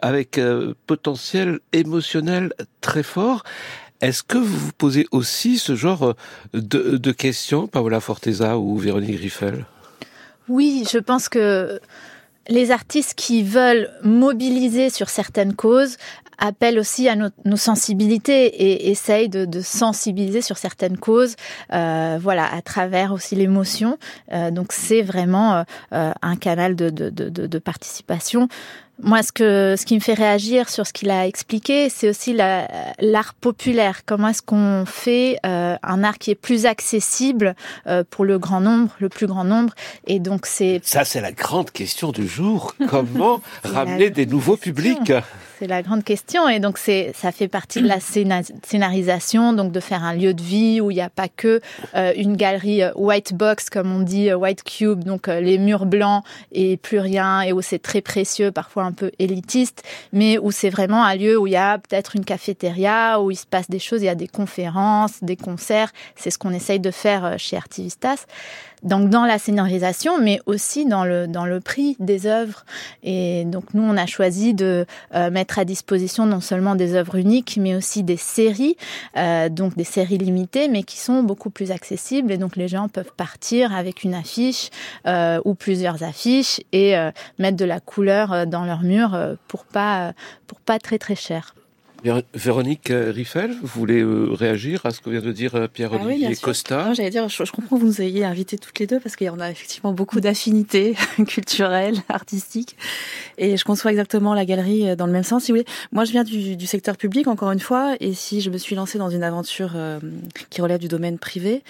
avec 0.02 0.38
euh, 0.38 0.74
potentiel 0.88 1.60
émotionnel 1.74 2.54
très 2.82 3.04
fort. 3.04 3.44
Est-ce 4.02 4.24
que 4.24 4.38
vous 4.38 4.58
vous 4.58 4.72
posez 4.72 5.08
aussi 5.12 5.58
ce 5.58 5.76
genre 5.76 6.16
de, 6.54 6.98
de 6.98 7.12
questions, 7.12 7.68
Paola 7.68 8.00
Forteza 8.00 8.58
ou 8.58 8.78
Véronique 8.78 9.18
Griffel? 9.18 9.66
Oui, 10.48 10.86
je 10.92 10.98
pense 10.98 11.30
que 11.30 11.80
les 12.48 12.72
artistes 12.72 13.14
qui 13.16 13.44
veulent 13.44 13.90
mobiliser 14.04 14.90
sur 14.90 15.10
certaines 15.10 15.54
causes 15.54 15.98
appellent 16.40 16.80
aussi 16.80 17.08
à 17.10 17.16
nos, 17.16 17.58
sensibilités 17.58 18.46
et 18.46 18.90
essayent 18.90 19.30
de, 19.30 19.62
sensibiliser 19.62 20.42
sur 20.42 20.58
certaines 20.58 20.98
causes, 20.98 21.36
euh, 21.74 22.18
voilà, 22.22 22.52
à 22.52 22.62
travers 22.62 23.12
aussi 23.12 23.36
l'émotion. 23.36 23.98
Euh, 24.32 24.50
donc 24.50 24.72
c'est 24.72 25.02
vraiment 25.02 25.66
euh, 25.94 26.12
un 26.22 26.36
canal 26.38 26.76
de 26.76 27.60
participation. 27.60 28.48
Moi, 29.02 29.24
ce, 29.24 29.32
que, 29.32 29.76
ce 29.78 29.86
qui 29.86 29.96
me 29.96 30.00
fait 30.02 30.14
réagir 30.14 30.70
sur 30.70 30.86
ce 30.86 30.92
qu'il 30.92 31.10
a 31.10 31.26
expliqué, 31.26 31.90
c'est 31.90 32.10
aussi 32.10 32.34
l'art 32.34 33.34
populaire. 33.40 34.02
Comment 34.06 34.30
est-ce 34.30 34.42
qu'on 34.42 34.84
fait 34.86 35.38
euh, 35.46 35.78
un 35.82 36.04
art 36.04 36.18
qui 36.18 36.32
est 36.32 36.36
plus 36.36 36.66
accessible 36.66 37.56
euh, 37.88 38.04
pour 38.10 38.26
le 38.26 38.38
grand 38.38 38.60
nombre, 38.60 38.92
le 39.00 39.08
plus 39.08 39.28
grand 39.28 39.46
nombre? 39.46 39.74
Et 40.06 40.20
donc, 40.20 40.46
c'est... 40.46 40.82
Ça, 40.84 41.06
c'est 41.06 41.22
la 41.22 41.32
grande 41.32 41.72
question 41.72 42.12
du 42.12 42.28
jour. 42.28 42.76
Comment 42.90 43.42
ramener 43.64 44.10
des 44.10 44.26
nouveaux 44.26 44.58
publics? 44.58 45.14
C'est 45.60 45.68
la 45.68 45.82
grande 45.82 46.06
question. 46.06 46.48
Et 46.48 46.60
donc 46.60 46.78
c'est 46.78 47.12
ça 47.14 47.34
fait 47.34 47.50
partie 47.50 47.82
de 47.82 47.88
la 47.88 48.00
scénarisation 48.00 49.52
donc 49.52 49.74
de 49.74 49.80
faire 49.82 50.04
un 50.06 50.14
lieu 50.14 50.34
de 50.34 50.42
vie 50.42 50.80
où 50.80 50.90
il 50.90 50.96
n'y 50.96 51.02
a 51.02 51.10
pas 51.10 51.28
que 51.28 51.60
euh, 51.96 52.14
une 52.16 52.38
galerie 52.38 52.82
white 52.96 53.34
box 53.34 53.70
comme 53.70 53.94
on 53.94 54.00
dit 54.00 54.34
white 54.34 54.64
cube 54.64 55.04
donc 55.04 55.28
euh, 55.28 55.42
les 55.42 55.58
murs 55.58 55.86
blancs 55.86 56.24
et 56.54 56.78
plus 56.78 57.00
rien 57.00 57.42
et 57.42 57.52
où 57.52 57.62
c'est 57.62 57.80
très 57.80 58.02
précieux 58.02 58.52
parfois 58.52 58.84
un 58.84 58.94
peu 58.94 59.12
élitiste 59.20 59.84
mais 60.14 60.38
où 60.38 60.52
c'est 60.52 60.70
vraiment 60.70 61.04
un 61.04 61.16
lieu 61.16 61.38
où 61.38 61.46
il 61.46 61.54
y 61.54 61.58
a 61.58 61.78
peut-être 61.78 62.16
une 62.16 62.24
cafétéria 62.24 63.20
où 63.22 63.30
il 63.30 63.36
se 63.36 63.46
passe 63.46 63.70
des 63.70 63.80
choses 63.80 64.02
il 64.02 64.06
y 64.06 64.10
a 64.10 64.16
des 64.16 64.28
conférences 64.28 65.22
des 65.22 65.36
concerts. 65.36 65.92
C'est 66.16 66.32
ce 66.32 66.38
qu'on 66.38 66.52
essaye 66.52 66.80
de 66.80 66.92
faire 66.92 67.36
chez 67.38 67.58
Artivistas 67.58 68.26
donc 68.84 69.10
dans 69.10 69.26
la 69.26 69.38
scénarisation, 69.40 70.20
mais 70.20 70.40
aussi 70.46 70.86
dans 70.86 71.04
le, 71.04 71.60
prix 71.60 71.98
des 72.00 72.26
œuvres. 72.26 72.66
Et 73.04 73.44
donc 73.46 73.74
nous, 73.74 73.84
on 73.84 73.98
a 73.98 74.06
choisi 74.06 74.54
de 74.54 74.86
euh, 75.14 75.30
mettre 75.30 75.60
à 75.60 75.66
disposition 75.66 76.26
non 76.26 76.40
seulement 76.40 76.76
des 76.76 76.96
œuvres 76.96 77.16
uniques, 77.16 77.58
mais 77.60 77.76
aussi 77.76 78.04
des 78.04 78.18
séries, 78.18 78.78
euh, 79.18 79.50
donc 79.50 79.76
des 79.76 79.84
séries 79.84 80.18
limitées, 80.18 80.68
mais 80.70 80.84
qui 80.84 80.98
sont 80.98 81.24
beaucoup 81.24 81.50
plus 81.50 81.72
accessibles. 81.72 82.32
Et 82.32 82.38
donc 82.38 82.56
les 82.56 82.68
gens 82.68 82.88
peuvent 82.88 83.12
partir 83.16 83.76
avec 83.76 84.04
une 84.04 84.14
affiche 84.14 84.70
euh, 85.06 85.42
ou 85.44 85.54
plusieurs 85.54 86.04
affiches 86.04 86.62
et 86.72 86.96
mettre 87.38 87.58
de 87.58 87.66
la 87.66 87.80
couleur 87.80 88.48
dans 88.48 88.66
leur 88.66 88.82
mur 88.82 89.18
pour 89.48 89.66
pas, 89.66 90.14
pour 90.48 90.60
pas 90.60 90.80
très 90.80 90.98
très 90.98 91.16
cher. 91.16 91.54
Véronique 92.34 92.92
Riffel, 92.92 93.56
vous 93.62 93.80
voulez 93.80 94.02
euh, 94.02 94.30
réagir 94.32 94.86
à 94.86 94.92
ce 94.92 95.02
que 95.02 95.10
vient 95.10 95.22
de 95.22 95.32
dire 95.32 95.68
Pierre-Olivier 95.74 96.28
ah 96.28 96.30
oui, 96.30 96.38
Costa? 96.38 96.94
J'allais 96.94 97.10
dire, 97.10 97.28
je, 97.28 97.44
je, 97.44 97.52
comprends 97.52 97.76
que 97.76 97.82
vous 97.82 97.88
nous 97.88 98.02
ayez 98.02 98.24
invités 98.24 98.58
toutes 98.58 98.80
les 98.80 98.88
deux 98.88 99.00
parce 99.00 99.16
qu'il 99.16 99.28
y 99.28 99.30
en 99.30 99.40
a 99.40 99.52
effectivement 99.52 99.92
beaucoup 99.92 100.20
d'affinités 100.22 100.96
culturelles, 101.28 101.98
artistiques. 102.08 102.78
Et 103.38 103.58
je 103.58 103.64
conçois 103.64 103.92
exactement 103.92 104.34
la 104.34 104.46
galerie 104.46 104.96
dans 104.96 105.06
le 105.06 105.12
même 105.12 105.24
sens. 105.24 105.44
Si 105.44 105.52
vous 105.52 105.58
voulez, 105.58 105.68
moi, 105.92 106.06
je 106.06 106.12
viens 106.12 106.24
du, 106.24 106.56
du, 106.56 106.68
secteur 106.68 106.98
public, 106.98 107.28
encore 107.28 107.52
une 107.52 107.60
fois, 107.60 107.96
et 108.00 108.14
si 108.14 108.42
je 108.42 108.50
me 108.50 108.58
suis 108.58 108.76
lancée 108.76 108.98
dans 108.98 109.10
une 109.10 109.24
aventure 109.24 109.72
euh, 109.76 110.00
qui 110.50 110.62
relève 110.62 110.80
du 110.80 110.88
domaine 110.88 111.18
privé, 111.18 111.64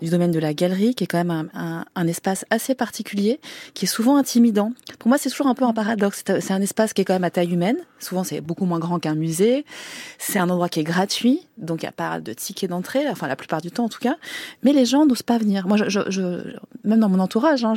du 0.00 0.10
domaine 0.10 0.30
de 0.30 0.38
la 0.38 0.54
galerie, 0.54 0.94
qui 0.94 1.04
est 1.04 1.06
quand 1.06 1.18
même 1.18 1.30
un, 1.30 1.48
un, 1.54 1.84
un 1.94 2.06
espace 2.06 2.44
assez 2.50 2.74
particulier, 2.74 3.40
qui 3.74 3.84
est 3.84 3.88
souvent 3.88 4.16
intimidant. 4.16 4.72
Pour 4.98 5.08
moi, 5.08 5.18
c'est 5.18 5.30
toujours 5.30 5.48
un 5.48 5.54
peu 5.54 5.64
un 5.64 5.72
paradoxe. 5.72 6.22
C'est 6.26 6.52
un 6.52 6.62
espace 6.62 6.92
qui 6.92 7.02
est 7.02 7.04
quand 7.04 7.14
même 7.14 7.24
à 7.24 7.30
taille 7.30 7.52
humaine. 7.52 7.76
Souvent, 7.98 8.24
c'est 8.24 8.40
beaucoup 8.40 8.64
moins 8.66 8.78
grand 8.78 8.98
qu'un 8.98 9.14
musée. 9.14 9.64
C'est 10.18 10.38
un 10.38 10.48
endroit 10.48 10.68
qui 10.68 10.80
est 10.80 10.84
gratuit, 10.84 11.40
donc 11.58 11.82
il 11.82 11.84
n'y 11.84 11.88
a 11.88 11.92
pas 11.92 12.20
de 12.20 12.32
ticket 12.32 12.68
d'entrée, 12.68 13.08
enfin 13.08 13.28
la 13.28 13.36
plupart 13.36 13.60
du 13.60 13.70
temps 13.70 13.84
en 13.84 13.88
tout 13.88 13.98
cas. 13.98 14.16
Mais 14.62 14.72
les 14.72 14.86
gens 14.86 15.06
n'osent 15.06 15.22
pas 15.22 15.38
venir. 15.38 15.66
Moi, 15.66 15.76
je, 15.76 16.00
je, 16.08 16.54
même 16.84 17.00
dans 17.00 17.08
mon 17.08 17.18
entourage, 17.18 17.64
hein, 17.64 17.74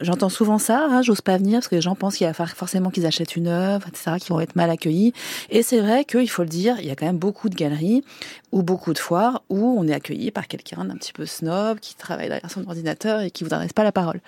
j'entends 0.00 0.28
souvent 0.28 0.58
ça. 0.58 0.86
Hein, 0.90 1.02
J'ose 1.02 1.20
pas 1.20 1.36
venir 1.36 1.58
parce 1.58 1.68
que 1.68 1.74
les 1.74 1.80
gens 1.80 1.94
pensent 1.94 2.16
qu'il 2.16 2.26
va 2.26 2.32
forcément 2.32 2.90
qu'ils 2.90 3.06
achètent 3.06 3.36
une 3.36 3.48
œuvre, 3.48 3.86
etc., 3.88 4.16
qu'ils 4.18 4.32
vont 4.32 4.40
être 4.40 4.56
mal 4.56 4.70
accueillis. 4.70 5.12
Et 5.50 5.62
c'est 5.62 5.80
vrai 5.80 6.04
qu'il 6.04 6.30
faut 6.30 6.42
le 6.42 6.48
dire, 6.48 6.76
il 6.78 6.86
y 6.86 6.90
a 6.90 6.96
quand 6.96 7.06
même 7.06 7.18
beaucoup 7.18 7.48
de 7.48 7.54
galeries 7.54 8.04
ou 8.52 8.62
beaucoup 8.62 8.92
de 8.92 8.98
foires 8.98 9.42
où 9.48 9.76
on 9.78 9.86
est 9.86 9.92
accueilli 9.92 10.30
par 10.30 10.48
quelqu'un 10.48 10.84
d'un 10.84 10.96
petit 10.96 11.12
peu 11.12 11.26
snob 11.26 11.78
qui 11.80 11.94
travaille 11.94 12.28
derrière 12.28 12.50
son 12.50 12.66
ordinateur 12.66 13.20
et 13.20 13.30
qui 13.30 13.44
vous 13.44 13.52
adresse 13.52 13.72
pas 13.72 13.84
la 13.84 13.92
parole. 13.92 14.20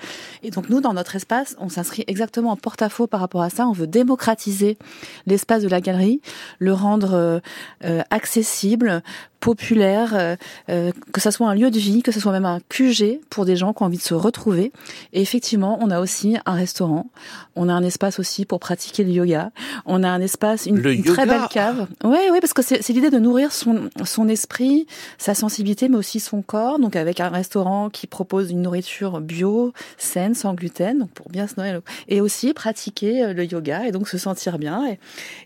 Et 0.43 0.51
donc 0.51 0.69
nous, 0.69 0.81
dans 0.81 0.93
notre 0.93 1.17
espace, 1.17 1.57
on 1.59 1.69
s'inscrit 1.69 2.05
exactement 2.07 2.51
en 2.51 2.57
porte-à-faux 2.57 3.07
par 3.07 3.21
rapport 3.21 3.43
à 3.43 3.51
ça. 3.51 3.67
On 3.67 3.73
veut 3.73 3.87
démocratiser 3.87 4.79
l'espace 5.27 5.63
de 5.63 5.69
la 5.69 5.81
galerie, 5.81 6.21
le 6.59 6.73
rendre 6.73 6.88
euh, 6.96 7.40
euh, 7.85 8.03
accessible, 8.11 9.03
populaire, 9.40 10.14
euh, 10.14 10.37
euh, 10.68 10.92
que 11.12 11.20
ça 11.20 11.31
soit 11.31 11.48
un 11.48 11.55
lieu 11.55 11.70
de 11.70 11.79
vie, 11.79 12.03
que 12.03 12.12
ce 12.12 12.20
soit 12.20 12.33
même 12.33 12.44
un 12.44 12.61
QG 12.68 13.20
pour 13.31 13.44
des 13.44 13.57
gens 13.57 13.72
qui 13.72 13.83
ont 13.83 13.87
envie 13.87 13.98
de 13.98 14.03
se 14.03 14.14
retrouver. 14.14 14.72
Et 15.12 15.20
effectivement, 15.20 15.79
on 15.81 15.90
a 15.90 16.01
aussi 16.01 16.37
un 16.44 16.55
restaurant, 16.55 17.07
on 17.55 17.68
a 17.68 17.72
un 17.72 17.83
espace 17.83 18.18
aussi 18.18 18.44
pour 18.44 18.59
pratiquer 18.59 19.05
le 19.05 19.11
yoga, 19.11 19.51
on 19.87 20.03
a 20.03 20.09
un 20.09 20.20
espace, 20.20 20.66
une, 20.66 20.85
une 20.85 21.05
très 21.05 21.27
belle 21.27 21.48
cave. 21.51 21.87
Oui, 22.05 22.18
oui, 22.33 22.38
parce 22.40 22.53
que 22.53 22.62
c'est 22.62 22.88
l'idée 22.90 23.11
de 23.11 23.18
nourrir 23.18 23.53
son, 23.53 23.90
son 24.05 24.29
esprit, 24.29 24.87
sa 25.18 25.35
sensibilité, 25.35 25.88
mais 25.88 25.96
aussi 25.96 26.20
son 26.20 26.42
corps. 26.42 26.79
Donc 26.79 26.96
avec 26.96 27.20
un 27.20 27.29
restaurant 27.29 27.90
qui 27.90 28.07
propose 28.07 28.51
une 28.51 28.62
nourriture 28.62 29.20
bio, 29.20 29.72
saine, 29.98 30.35
sans 30.35 30.55
gluten, 30.55 30.98
donc 30.98 31.11
pour 31.11 31.29
bien 31.31 31.46
se 31.46 31.55
nourrir. 31.57 31.81
Et 32.09 32.20
aussi 32.20 32.53
pratiquer 32.55 33.22
euh, 33.22 33.33
le 33.33 33.44
yoga 33.44 33.87
et 33.87 33.92
donc 33.92 34.09
se 34.09 34.18
sentir 34.18 34.59
bien 34.59 34.85
et, 34.87 34.98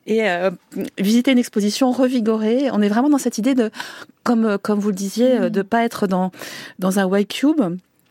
et 0.07 0.29
euh, 0.29 0.51
visiter 0.99 1.33
une 1.33 1.39
exposition 1.39 1.93
revigorée. 1.93 2.71
On 2.73 2.81
est 2.81 2.89
vraiment 2.89 3.11
dans 3.11 3.19
cette 3.19 3.39
idée 3.39 3.55
de 3.55 3.71
comme 4.25 4.59
comme 4.59 4.79
vous 4.79 4.91
le 4.91 4.95
disiez, 4.95 5.39
mmh. 5.39 5.51
de 5.51 5.63
pas 5.63 5.85
être 5.85 6.07
dans 6.07 6.31
dans 6.79 6.99
un 6.99 7.05
white 7.05 7.29
cube 7.29 7.63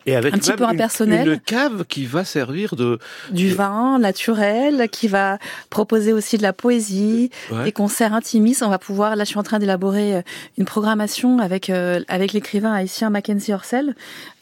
Et 0.05 0.15
avec 0.15 0.33
un 0.33 0.37
petit 0.37 0.51
peu 0.53 0.63
impersonnel. 0.65 1.27
Une, 1.27 1.39
cave 1.39 1.85
qui 1.85 2.05
va 2.05 2.23
servir 2.25 2.75
de. 2.75 2.97
du 3.31 3.49
vin 3.53 3.99
naturel, 3.99 4.89
qui 4.91 5.07
va 5.07 5.37
proposer 5.69 6.13
aussi 6.13 6.37
de 6.37 6.43
la 6.43 6.53
poésie, 6.53 7.29
Ouais. 7.51 7.65
des 7.65 7.71
concerts 7.71 8.13
intimistes. 8.13 8.63
On 8.63 8.69
va 8.69 8.79
pouvoir, 8.79 9.15
là, 9.15 9.23
je 9.23 9.29
suis 9.29 9.39
en 9.39 9.43
train 9.43 9.59
d'élaborer 9.59 10.15
euh, 10.15 10.21
une 10.57 10.65
programmation 10.65 11.39
avec 11.39 11.69
euh, 11.69 12.01
avec 12.07 12.33
l'écrivain 12.33 12.73
haïtien 12.73 13.09
Mackenzie 13.09 13.53
Orsel, 13.53 13.95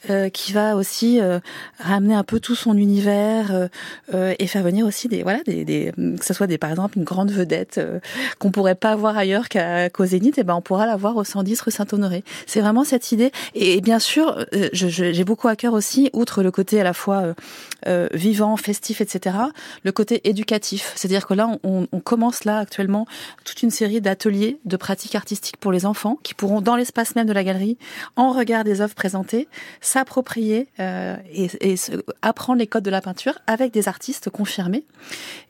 euh, 0.09 0.29
qui 0.29 0.53
va 0.53 0.75
aussi 0.75 1.19
euh, 1.19 1.39
ramener 1.79 2.13
un 2.15 2.23
peu 2.23 2.39
tout 2.39 2.55
son 2.55 2.77
univers 2.77 3.53
euh, 3.53 3.67
euh, 4.13 4.33
et 4.39 4.47
faire 4.47 4.63
venir 4.63 4.85
aussi 4.85 5.07
des 5.09 5.23
voilà 5.23 5.39
des, 5.45 5.65
des 5.65 5.91
que 5.97 6.23
ce 6.25 6.33
soit 6.33 6.47
des 6.47 6.57
par 6.57 6.69
exemple 6.69 6.97
une 6.97 7.03
grande 7.03 7.31
vedette 7.31 7.77
euh, 7.79 7.99
qu'on 8.39 8.51
pourrait 8.51 8.75
pas 8.75 8.91
avoir 8.91 9.17
ailleurs 9.17 9.49
qu'à 9.49 9.89
qu'au 9.89 10.05
Zénith, 10.05 10.37
et 10.37 10.43
ben 10.43 10.55
on 10.55 10.61
pourra 10.61 10.85
la 10.85 10.95
voir 10.95 11.15
au 11.17 11.23
110 11.23 11.59
rue 11.61 11.71
Saint-Honoré. 11.71 12.23
C'est 12.47 12.61
vraiment 12.61 12.83
cette 12.85 13.11
idée. 13.11 13.31
Et, 13.55 13.73
et 13.77 13.81
bien 13.81 13.99
sûr, 13.99 14.45
euh, 14.53 14.69
je- 14.73 14.87
je- 14.87 15.11
j'ai 15.11 15.23
beaucoup 15.51 15.59
cœur 15.59 15.73
aussi, 15.73 16.09
outre 16.13 16.41
le 16.41 16.51
côté 16.51 16.79
à 16.79 16.83
la 16.83 16.93
fois 16.93 17.17
euh, 17.17 17.33
euh, 17.87 18.07
vivant, 18.13 18.55
festif, 18.55 19.01
etc., 19.01 19.35
le 19.83 19.91
côté 19.91 20.27
éducatif. 20.27 20.93
C'est-à-dire 20.95 21.27
que 21.27 21.33
là, 21.33 21.49
on, 21.63 21.87
commence 21.99 22.45
là 22.45 22.59
actuellement 22.59 23.05
toute 23.43 23.61
une 23.61 23.71
série 23.71 23.99
d'ateliers 23.99 24.57
de 24.65 24.77
pratiques 24.77 25.15
artistiques 25.15 25.57
pour 25.57 25.71
les 25.71 25.85
enfants 25.85 26.17
qui 26.23 26.33
pourront, 26.33 26.61
dans 26.61 26.75
l'espace 26.77 27.15
même 27.15 27.27
de 27.27 27.33
la 27.33 27.43
galerie, 27.43 27.77
en 28.15 28.31
regard 28.31 28.63
des 28.63 28.81
œuvres 28.81 28.95
présentées, 28.95 29.47
s'approprier 29.81 30.69
euh, 30.79 31.17
et, 31.33 31.75
apprendre 32.21 32.57
les 32.57 32.67
codes 32.67 32.83
de 32.83 32.89
la 32.89 33.01
peinture 33.01 33.37
avec 33.47 33.73
des 33.73 33.87
artistes 33.87 34.29
confirmés. 34.29 34.85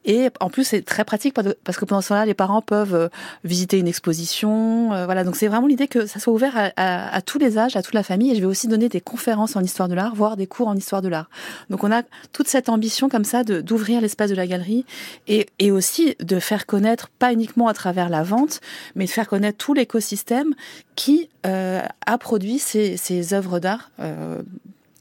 Et 0.05 0.29
en 0.39 0.49
plus, 0.49 0.63
c'est 0.63 0.81
très 0.81 1.05
pratique 1.05 1.35
parce 1.35 1.77
que- 1.77 1.85
pendant 1.85 2.01
ce 2.01 2.09
temps-là, 2.09 2.25
les 2.25 2.33
parents 2.33 2.61
peuvent 2.61 3.09
visiter 3.43 3.77
une 3.77 3.87
exposition. 3.87 4.89
voilà, 5.05 5.23
donc 5.23 5.35
c'est 5.35 5.47
vraiment 5.47 5.67
l'idée 5.67 5.87
que 5.87 6.07
ça 6.07 6.19
soit 6.19 6.33
ouvert 6.33 6.53
à- 6.55 7.15
à 7.15 7.21
tous 7.21 7.37
les 7.37 7.57
âges, 7.57 7.75
à 7.75 7.83
toute 7.83 7.93
la 7.93 8.03
famille. 8.03 8.31
Et 8.31 8.35
je 8.35 8.41
vais 8.41 8.47
aussi 8.47 8.67
donner 8.67 8.89
des 8.89 9.01
conférences 9.01 9.55
en 9.55 9.61
histoire 9.61 9.87
de 9.89 9.95
l'art, 9.95 10.15
voire 10.15 10.37
des 10.37 10.47
cours 10.47 10.67
en 10.67 10.75
histoire 10.75 11.01
de 11.01 11.09
l'art. 11.09 11.29
Donc 11.69 11.83
on 11.83 11.91
a 11.91 12.03
toute 12.31 12.47
cette 12.47 12.69
ambition 12.69 13.09
comme 13.09 13.25
ça 13.25 13.43
d'ouvrir 13.43 13.99
l'espace 14.01 14.29
de 14.29 14.35
la 14.35 14.47
galerie 14.47 14.85
et, 15.27 15.47
et 15.59 15.71
aussi 15.71 16.15
de 16.19 16.39
faire 16.39 16.65
connaître, 16.65 17.09
pas 17.09 17.33
uniquement 17.33 17.67
à 17.67 17.73
travers 17.73 18.09
la 18.09 18.23
vente, 18.23 18.61
mais 18.95 19.05
de 19.05 19.09
faire 19.09 19.27
connaître 19.27 19.57
tout 19.57 19.73
l'écosystème 19.73 20.53
qui 20.95 21.29
euh, 21.45 21.81
a 22.05 22.17
produit 22.17 22.59
ces, 22.59 22.95
ces 22.97 23.33
œuvres 23.33 23.59
d'art. 23.59 23.91
euh, 23.99 24.41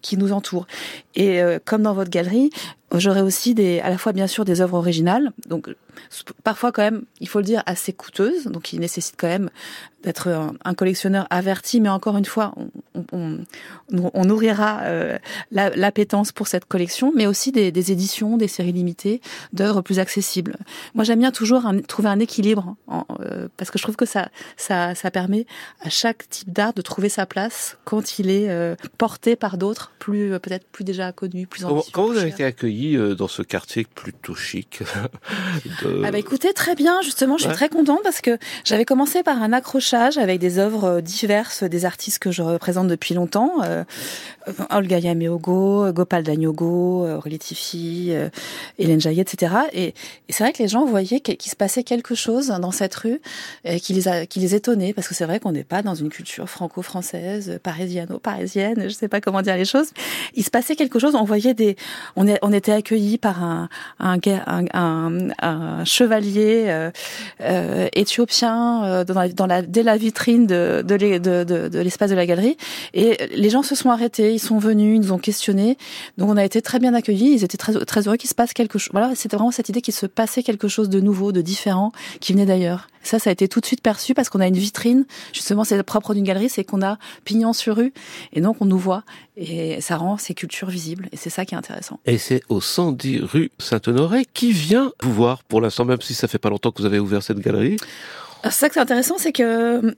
qui 0.00 0.16
nous 0.16 0.32
entourent. 0.32 0.66
Et 1.14 1.42
euh, 1.42 1.58
comme 1.64 1.82
dans 1.82 1.92
votre 1.92 2.10
galerie, 2.10 2.50
j'aurai 2.94 3.20
aussi 3.20 3.54
des, 3.54 3.80
à 3.80 3.90
la 3.90 3.98
fois 3.98 4.12
bien 4.12 4.26
sûr 4.26 4.44
des 4.44 4.60
œuvres 4.60 4.78
originales, 4.78 5.32
donc 5.46 5.68
parfois 6.44 6.72
quand 6.72 6.82
même, 6.82 7.02
il 7.20 7.28
faut 7.28 7.38
le 7.40 7.44
dire, 7.44 7.62
assez 7.66 7.92
coûteuses, 7.92 8.44
donc 8.44 8.62
qui 8.62 8.78
nécessitent 8.78 9.16
quand 9.18 9.26
même 9.28 9.50
d'être 10.04 10.28
un, 10.28 10.54
un 10.64 10.74
collectionneur 10.74 11.26
averti, 11.28 11.80
mais 11.80 11.88
encore 11.88 12.16
une 12.16 12.24
fois, 12.24 12.54
on, 12.56 12.70
on, 13.12 13.38
on, 14.14 14.24
nourrira 14.24 14.82
euh, 14.84 15.18
la- 15.50 15.70
l'appétence 15.74 16.30
pour 16.30 16.46
cette 16.46 16.66
collection, 16.66 17.12
mais 17.16 17.26
aussi 17.26 17.50
des, 17.50 17.72
des 17.72 17.90
éditions, 17.90 18.36
des 18.36 18.46
séries 18.46 18.70
limitées, 18.72 19.20
d'œuvres 19.52 19.82
plus 19.82 19.98
accessibles. 19.98 20.56
Moi, 20.94 21.02
j'aime 21.02 21.18
bien 21.18 21.32
toujours 21.32 21.66
un- 21.66 21.80
trouver 21.80 22.08
un 22.10 22.20
équilibre, 22.20 22.76
en- 22.86 23.06
euh, 23.20 23.48
parce 23.56 23.72
que 23.72 23.78
je 23.78 23.82
trouve 23.82 23.96
que 23.96 24.06
ça, 24.06 24.28
ça, 24.56 24.94
ça 24.94 25.10
permet 25.10 25.46
à 25.80 25.90
chaque 25.90 26.28
type 26.28 26.52
d'art 26.52 26.74
de 26.74 26.80
trouver 26.82 27.08
sa 27.08 27.26
place 27.26 27.76
quand 27.84 28.20
il 28.20 28.30
est 28.30 28.48
euh, 28.50 28.76
porté 28.98 29.34
par 29.34 29.58
d'autres, 29.58 29.90
plus 29.98 30.32
euh, 30.32 30.38
peut-être 30.38 30.66
plus 30.68 30.84
déjà 30.84 31.10
connus, 31.10 31.48
plus 31.48 31.64
ambitieux. 31.64 31.90
comment 31.92 32.08
vous 32.08 32.18
avez 32.18 32.30
été 32.30 32.44
accueilli 32.44 32.77
euh, 32.96 33.14
dans 33.14 33.28
ce 33.28 33.42
quartier 33.42 33.86
plutôt 33.94 34.34
chic 34.34 34.80
de- 35.84 36.02
Ah 36.04 36.10
bah 36.10 36.18
écoutez, 36.18 36.52
très 36.52 36.74
bien, 36.74 37.00
justement, 37.02 37.36
je 37.36 37.42
suis 37.42 37.48
Ouais. 37.50 37.54
très 37.54 37.68
contente 37.68 38.00
parce 38.02 38.20
que 38.20 38.38
j'avais 38.64 38.84
commencé 38.84 39.22
par 39.22 39.42
un 39.42 39.52
accrochage 39.52 40.18
avec 40.18 40.38
des 40.40 40.58
œuvres 40.58 40.84
euh, 40.84 41.00
diverses 41.00 41.62
des 41.64 41.84
artistes 41.84 42.18
que 42.18 42.30
je 42.30 42.42
représente 42.42 42.88
depuis 42.88 43.14
longtemps. 43.14 43.52
Euh, 44.48 44.52
euh, 44.60 44.76
Olga 44.76 44.98
Yameogo, 44.98 45.92
Gopal 45.92 46.22
Danyogo, 46.22 47.04
euh, 47.06 47.16
Aurélie 47.16 47.38
euh, 48.10 48.28
Hélène 48.78 49.00
Jaillet, 49.00 49.22
etc. 49.22 49.54
Et, 49.72 49.94
c'est 50.30 50.44
vrai 50.44 50.52
que 50.52 50.62
les 50.62 50.68
gens 50.68 50.84
voyaient 50.84 51.20
qu'il 51.20 51.50
se 51.50 51.56
passait 51.56 51.82
quelque 51.82 52.14
chose 52.14 52.48
dans 52.48 52.70
cette 52.70 52.94
rue 52.94 53.20
et 53.64 53.80
qui 53.80 53.92
les, 53.94 54.08
a, 54.08 54.26
qui 54.26 54.40
les 54.40 54.54
étonnait 54.54 54.92
parce 54.92 55.08
que 55.08 55.14
c'est 55.14 55.24
vrai 55.24 55.40
qu'on 55.40 55.52
n'est 55.52 55.64
pas 55.64 55.82
dans 55.82 55.94
une 55.94 56.10
culture 56.10 56.48
franco-française, 56.48 57.58
parisiano-parisienne, 57.62 58.84
je 58.84 58.88
sais 58.90 59.08
pas 59.08 59.20
comment 59.20 59.42
dire 59.42 59.56
les 59.56 59.64
choses. 59.64 59.90
Il 60.34 60.44
se 60.44 60.50
passait 60.50 60.76
quelque 60.76 60.98
chose, 60.98 61.14
on 61.14 61.24
voyait 61.24 61.54
des... 61.54 61.76
On, 62.16 62.26
est, 62.28 62.38
on 62.42 62.52
était 62.52 62.72
accueillis 62.72 63.18
par 63.18 63.42
un, 63.42 63.68
un, 63.98 65.28
un, 65.42 65.84
chevalier 65.84 66.64
euh, 66.68 66.90
euh, 67.40 67.88
éthiopien 67.94 68.84
euh, 68.84 69.04
dans 69.04 69.46
la, 69.46 69.62
dès 69.62 69.82
la 69.82 69.96
vitrine 69.96 70.46
de, 70.46 70.84
de, 70.86 70.94
l'e- 70.94 71.18
de, 71.20 71.78
l'espace 71.78 72.10
de 72.10 72.16
la 72.16 72.26
galerie. 72.26 72.56
Et 72.94 73.16
les 73.34 73.50
gens 73.50 73.62
se 73.62 73.74
sont 73.74 73.90
arrêtés, 73.90 74.37
ils 74.38 74.40
sont 74.40 74.58
venus, 74.58 74.96
ils 74.96 75.00
nous 75.00 75.12
ont 75.12 75.18
questionnés. 75.18 75.76
Donc 76.16 76.30
on 76.30 76.36
a 76.36 76.44
été 76.44 76.62
très 76.62 76.78
bien 76.78 76.94
accueillis, 76.94 77.32
ils 77.32 77.44
étaient 77.44 77.58
très, 77.58 77.74
heureux 78.06 78.16
qu'il 78.16 78.30
se 78.30 78.34
passe 78.34 78.52
quelque 78.52 78.78
chose. 78.78 78.90
Voilà, 78.92 79.14
c'était 79.14 79.36
vraiment 79.36 79.50
cette 79.50 79.68
idée 79.68 79.80
qu'il 79.80 79.94
se 79.94 80.06
passait 80.06 80.42
quelque 80.42 80.68
chose 80.68 80.88
de 80.88 81.00
nouveau, 81.00 81.32
de 81.32 81.42
différent, 81.42 81.92
qui 82.20 82.32
venait 82.32 82.46
d'ailleurs. 82.46 82.88
Ça, 83.02 83.18
ça 83.18 83.30
a 83.30 83.32
été 83.32 83.48
tout 83.48 83.60
de 83.60 83.66
suite 83.66 83.82
perçu 83.82 84.14
parce 84.14 84.28
qu'on 84.28 84.40
a 84.40 84.46
une 84.46 84.56
vitrine. 84.56 85.06
Justement, 85.32 85.64
c'est 85.64 85.82
propre 85.82 86.14
d'une 86.14 86.24
galerie, 86.24 86.48
c'est 86.48 86.64
qu'on 86.64 86.82
a 86.82 86.98
pignon 87.24 87.52
sur 87.52 87.76
rue. 87.76 87.92
Et 88.32 88.40
donc 88.40 88.56
on 88.60 88.64
nous 88.64 88.78
voit. 88.78 89.02
Et 89.36 89.80
ça 89.80 89.96
rend 89.96 90.16
ces 90.18 90.34
cultures 90.34 90.68
visibles. 90.68 91.08
Et 91.12 91.16
c'est 91.16 91.30
ça 91.30 91.44
qui 91.44 91.54
est 91.54 91.58
intéressant. 91.58 91.98
Et 92.06 92.18
c'est 92.18 92.42
au 92.48 92.60
110 92.60 93.20
rue 93.22 93.50
Saint-Honoré 93.58 94.24
qui 94.32 94.52
vient 94.52 94.92
vous 95.02 95.12
voir 95.12 95.42
pour 95.42 95.60
l'instant, 95.60 95.84
même 95.84 96.00
si 96.00 96.14
ça 96.14 96.28
fait 96.28 96.38
pas 96.38 96.50
longtemps 96.50 96.70
que 96.70 96.80
vous 96.80 96.86
avez 96.86 96.98
ouvert 96.98 97.22
cette 97.22 97.40
galerie. 97.40 97.76
Alors, 98.42 98.52
C'est 98.52 98.60
ça 98.60 98.68
que 98.68 98.74
c'est 98.74 98.80
intéressant, 98.80 99.16
c'est 99.18 99.32
que, 99.32 99.94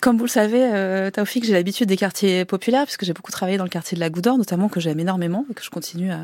comme 0.00 0.18
vous 0.18 0.24
le 0.24 0.30
savez, 0.30 0.60
euh, 0.62 1.10
Taoufik, 1.10 1.44
j'ai 1.44 1.54
l'habitude 1.54 1.88
des 1.88 1.96
quartiers 1.96 2.44
populaires, 2.44 2.84
puisque 2.84 3.04
j'ai 3.04 3.14
beaucoup 3.14 3.32
travaillé 3.32 3.56
dans 3.56 3.64
le 3.64 3.70
quartier 3.70 3.94
de 3.94 4.00
la 4.00 4.10
Goudor, 4.10 4.36
notamment, 4.36 4.68
que 4.68 4.78
j'aime 4.78 5.00
énormément 5.00 5.46
et 5.50 5.54
que 5.54 5.62
je 5.62 5.70
continue 5.70 6.12
à, 6.12 6.20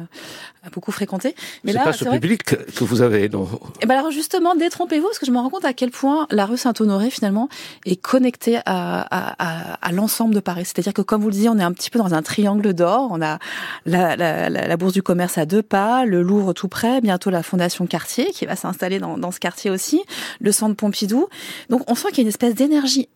à 0.62 0.70
beaucoup 0.70 0.92
fréquenter. 0.92 1.34
C'est 1.64 1.72
pas 1.74 1.92
ce 1.92 2.04
public 2.04 2.44
que 2.44 2.84
vous 2.84 3.00
avez, 3.00 3.28
non 3.28 3.48
Et 3.80 3.86
ben 3.86 3.96
alors 3.98 4.10
justement, 4.10 4.54
détrompez-vous, 4.54 5.06
parce 5.06 5.18
que 5.18 5.26
je 5.26 5.30
me 5.30 5.38
rends 5.38 5.50
compte 5.50 5.64
à 5.64 5.72
quel 5.72 5.90
point 5.90 6.26
la 6.30 6.44
rue 6.46 6.58
Saint-Honoré 6.58 7.10
finalement 7.10 7.48
est 7.86 7.96
connectée 7.96 8.58
à, 8.58 8.62
à, 8.66 9.34
à, 9.38 9.78
à 9.80 9.92
l'ensemble 9.92 10.34
de 10.34 10.40
Paris. 10.40 10.64
C'est-à-dire 10.66 10.92
que 10.92 11.02
comme 11.02 11.22
vous 11.22 11.28
le 11.28 11.34
disiez, 11.34 11.48
on 11.48 11.58
est 11.58 11.62
un 11.62 11.72
petit 11.72 11.90
peu 11.90 11.98
dans 11.98 12.12
un 12.14 12.22
triangle 12.22 12.74
d'or. 12.74 13.08
On 13.10 13.22
a 13.22 13.38
la, 13.86 14.16
la, 14.16 14.50
la, 14.50 14.68
la 14.68 14.76
bourse 14.76 14.92
du 14.92 15.02
commerce 15.02 15.38
à 15.38 15.46
deux 15.46 15.62
pas, 15.62 16.04
le 16.04 16.22
Louvre 16.22 16.52
tout 16.52 16.68
près, 16.68 17.00
bientôt 17.00 17.30
la 17.30 17.42
Fondation 17.42 17.86
Cartier 17.86 18.26
qui 18.32 18.44
va 18.46 18.54
s'installer 18.54 18.98
dans, 18.98 19.16
dans 19.18 19.30
ce 19.30 19.40
quartier 19.40 19.70
aussi, 19.70 20.02
le 20.40 20.52
Centre 20.52 20.76
Pompidou. 20.76 21.28
Donc 21.68 21.90
on 21.90 21.94
sent 21.94 22.08
qu'il 22.08 22.18
y 22.18 22.20
a 22.20 22.22
une 22.22 22.28
espèce 22.28 22.54
d'énergie 22.54 23.08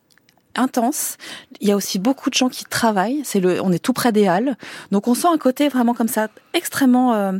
intense. 0.58 1.16
Il 1.60 1.68
y 1.68 1.72
a 1.72 1.76
aussi 1.76 1.98
beaucoup 1.98 2.30
de 2.30 2.34
gens 2.34 2.48
qui 2.48 2.64
travaillent. 2.64 3.20
C'est 3.24 3.40
le, 3.40 3.62
on 3.62 3.72
est 3.72 3.78
tout 3.78 3.92
près 3.92 4.12
des 4.12 4.26
halles, 4.26 4.56
donc 4.90 5.08
on 5.08 5.14
sent 5.14 5.28
un 5.32 5.38
côté 5.38 5.68
vraiment 5.68 5.94
comme 5.94 6.08
ça 6.08 6.28
extrêmement 6.52 7.14
euh, 7.14 7.32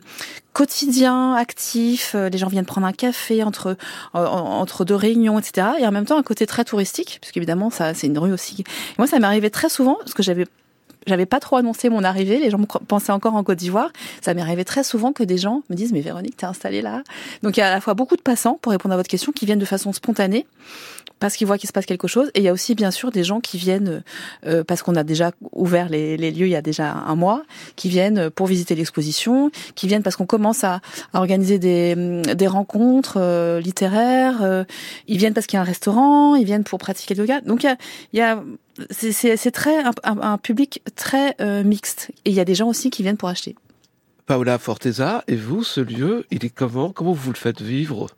quotidien, 0.52 1.34
actif. 1.34 2.12
Euh, 2.14 2.28
Les 2.28 2.38
gens 2.38 2.48
viennent 2.48 2.66
prendre 2.66 2.86
un 2.86 2.92
café 2.92 3.42
entre 3.42 3.76
euh, 4.14 4.26
entre 4.26 4.84
deux 4.84 4.94
réunions, 4.94 5.38
etc. 5.38 5.68
Et 5.80 5.86
en 5.86 5.92
même 5.92 6.04
temps 6.04 6.18
un 6.18 6.22
côté 6.22 6.46
très 6.46 6.64
touristique, 6.64 7.18
puisque 7.20 7.36
évidemment 7.36 7.70
ça 7.70 7.94
c'est 7.94 8.06
une 8.06 8.18
rue 8.18 8.32
aussi. 8.32 8.64
Moi 8.98 9.06
ça 9.06 9.18
m'est 9.18 9.26
arrivé 9.26 9.50
très 9.50 9.68
souvent 9.68 9.96
parce 10.00 10.14
que 10.14 10.22
j'avais 10.22 10.46
j'avais 11.06 11.26
pas 11.26 11.40
trop 11.40 11.56
annoncé 11.56 11.88
mon 11.88 12.04
arrivée, 12.04 12.38
les 12.38 12.50
gens 12.50 12.58
pensaient 12.86 13.12
encore 13.12 13.34
en 13.34 13.44
Côte 13.44 13.58
d'Ivoire. 13.58 13.90
Ça 14.20 14.34
m'est 14.34 14.42
arrivé 14.42 14.64
très 14.64 14.84
souvent 14.84 15.12
que 15.12 15.22
des 15.22 15.38
gens 15.38 15.62
me 15.70 15.74
disent 15.74 15.92
mais 15.92 16.00
Véronique 16.00 16.36
t'es 16.36 16.46
installée 16.46 16.82
là. 16.82 17.02
Donc 17.42 17.56
il 17.56 17.60
y 17.60 17.62
a 17.62 17.68
à 17.68 17.70
la 17.70 17.80
fois 17.80 17.94
beaucoup 17.94 18.16
de 18.16 18.22
passants 18.22 18.58
pour 18.60 18.72
répondre 18.72 18.94
à 18.94 18.96
votre 18.96 19.08
question 19.08 19.32
qui 19.32 19.46
viennent 19.46 19.58
de 19.58 19.64
façon 19.64 19.92
spontanée 19.92 20.46
parce 21.20 21.36
qu'ils 21.36 21.46
voient 21.46 21.58
qu'il 21.58 21.66
se 21.66 21.72
passe 21.72 21.86
quelque 21.86 22.08
chose 22.08 22.30
et 22.34 22.40
il 22.40 22.44
y 22.44 22.48
a 22.48 22.52
aussi 22.52 22.74
bien 22.74 22.90
sûr 22.90 23.10
des 23.10 23.24
gens 23.24 23.40
qui 23.40 23.58
viennent 23.58 24.02
euh, 24.46 24.64
parce 24.64 24.82
qu'on 24.82 24.94
a 24.94 25.04
déjà 25.04 25.32
ouvert 25.52 25.88
les, 25.88 26.16
les 26.16 26.30
lieux 26.30 26.46
il 26.46 26.52
y 26.52 26.56
a 26.56 26.62
déjà 26.62 26.92
un 26.92 27.14
mois, 27.16 27.42
qui 27.76 27.88
viennent 27.88 28.30
pour 28.30 28.46
visiter 28.46 28.74
l'exposition, 28.74 29.50
qui 29.74 29.86
viennent 29.86 30.02
parce 30.02 30.16
qu'on 30.16 30.26
commence 30.26 30.64
à, 30.64 30.80
à 31.12 31.18
organiser 31.18 31.58
des, 31.58 32.22
des 32.34 32.46
rencontres 32.46 33.18
euh, 33.18 33.60
littéraires, 33.60 34.42
euh, 34.42 34.64
ils 35.06 35.18
viennent 35.18 35.34
parce 35.34 35.46
qu'il 35.46 35.56
y 35.56 35.58
a 35.58 35.62
un 35.62 35.64
restaurant, 35.64 36.34
ils 36.34 36.44
viennent 36.44 36.64
pour 36.64 36.78
pratiquer 36.78 37.14
le 37.14 37.20
yoga. 37.20 37.40
Donc 37.40 37.62
il 37.62 37.66
y 37.66 37.70
a, 37.70 37.76
il 38.12 38.18
y 38.18 38.22
a 38.22 38.42
c'est- 38.90 39.50
très 39.50 39.82
un, 39.82 39.92
un- 40.04 40.20
un 40.32 40.38
public 40.38 40.82
très 40.96 41.34
euh, 41.40 41.64
mixte 41.64 42.10
et 42.24 42.30
il 42.30 42.34
y 42.36 42.40
a 42.40 42.44
des 42.44 42.54
gens 42.54 42.68
aussi 42.68 42.90
qui 42.90 43.02
viennent 43.02 43.16
pour 43.16 43.28
acheter. 43.28 43.56
Paola 44.26 44.58
Forteza, 44.58 45.24
et 45.26 45.36
vous, 45.36 45.64
ce 45.64 45.80
lieu, 45.80 46.26
il 46.30 46.44
est 46.44 46.50
comment? 46.50 46.90
Comment 46.92 47.12
vous 47.12 47.30
le 47.32 47.36
faites 47.36 47.62
vivre? 47.62 48.08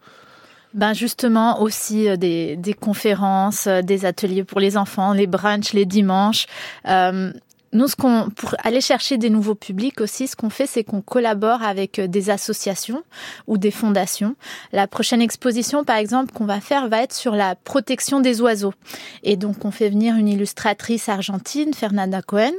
Ben 0.75 0.93
justement 0.93 1.63
aussi 1.63 2.09
euh, 2.09 2.17
des, 2.17 2.57
des 2.57 2.75
conférences, 2.75 3.67
euh, 3.67 3.83
des 3.83 4.05
ateliers 4.05 4.45
pour 4.45 4.61
les 4.61 4.77
enfants, 4.77 5.13
les 5.13 5.27
brunchs 5.27 5.73
les 5.73 5.85
dimanches. 5.87 6.47
Euh, 6.87 7.33
nous, 7.73 7.87
ce 7.87 7.95
qu'on, 7.95 8.31
pour 8.31 8.57
aller 8.65 8.81
chercher 8.81 9.17
des 9.17 9.31
nouveaux 9.31 9.55
publics 9.55 10.01
aussi, 10.01 10.27
ce 10.27 10.35
qu'on 10.35 10.51
fait, 10.51 10.67
c'est 10.67 10.83
qu'on 10.83 11.03
collabore 11.03 11.63
avec 11.63 12.01
euh, 12.01 12.09
des 12.09 12.29
associations 12.29 13.05
ou 13.47 13.59
des 13.59 13.71
fondations. 13.71 14.35
La 14.73 14.89
prochaine 14.89 15.23
exposition, 15.23 15.85
par 15.85 15.97
exemple, 15.97 16.33
qu'on 16.33 16.47
va 16.47 16.61
faire, 16.61 16.89
va 16.89 17.03
être 17.03 17.15
sur 17.15 17.37
la 17.37 17.55
protection 17.55 18.19
des 18.19 18.41
oiseaux. 18.41 18.75
Et 19.23 19.37
donc, 19.37 19.65
on 19.65 19.71
fait 19.71 19.89
venir 19.89 20.17
une 20.17 20.27
illustratrice 20.27 21.09
argentine, 21.09 21.73
Fernanda 21.73 22.23
Cohen, 22.23 22.51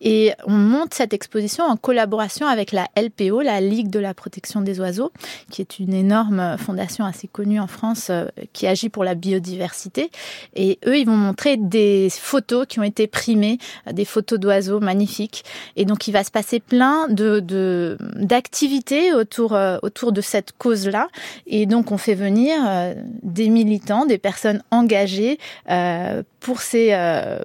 et 0.00 0.32
on 0.46 0.56
monte 0.56 0.94
cette 0.94 1.14
exposition 1.14 1.62
en 1.64 1.76
collaboration 1.76 2.48
avec 2.48 2.72
la 2.72 2.88
LPO, 2.96 3.42
la 3.42 3.60
Ligue 3.60 3.88
de 3.88 4.00
la 4.00 4.14
protection 4.14 4.62
des 4.62 4.80
oiseaux, 4.80 5.12
qui 5.48 5.60
est 5.60 5.78
une 5.78 5.94
énorme 5.94 6.56
fondation 6.58 7.04
assez 7.04 7.28
connue 7.28 7.60
en 7.60 7.68
France 7.68 8.08
euh, 8.10 8.26
qui 8.52 8.66
agit 8.66 8.88
pour 8.88 9.04
la 9.04 9.14
biodiversité. 9.14 10.10
Et 10.56 10.80
eux, 10.86 10.98
ils 10.98 11.06
vont 11.06 11.16
montrer 11.16 11.56
des 11.56 12.08
photos 12.10 12.66
qui 12.66 12.80
ont 12.80 12.84
été 12.84 13.06
primées, 13.06 13.58
euh, 13.86 13.92
des 13.92 14.04
photos 14.04 14.40
d'oiseaux 14.40 14.55
oiseaux 14.56 14.80
magnifiques. 14.80 15.44
Et 15.76 15.84
donc, 15.84 16.08
il 16.08 16.12
va 16.12 16.24
se 16.24 16.30
passer 16.30 16.60
plein 16.60 17.08
de 17.08 17.96
d'activités 18.16 19.12
autour 19.12 19.54
euh, 19.54 19.78
autour 19.82 20.12
de 20.12 20.20
cette 20.20 20.52
cause-là. 20.52 21.08
Et 21.46 21.66
donc, 21.66 21.92
on 21.92 21.98
fait 21.98 22.14
venir 22.14 22.56
euh, 22.66 22.94
des 23.22 23.48
militants, 23.48 24.06
des 24.06 24.18
personnes 24.18 24.62
engagées 24.70 25.38
euh, 25.70 26.22
pour 26.40 26.60
ces 26.60 26.96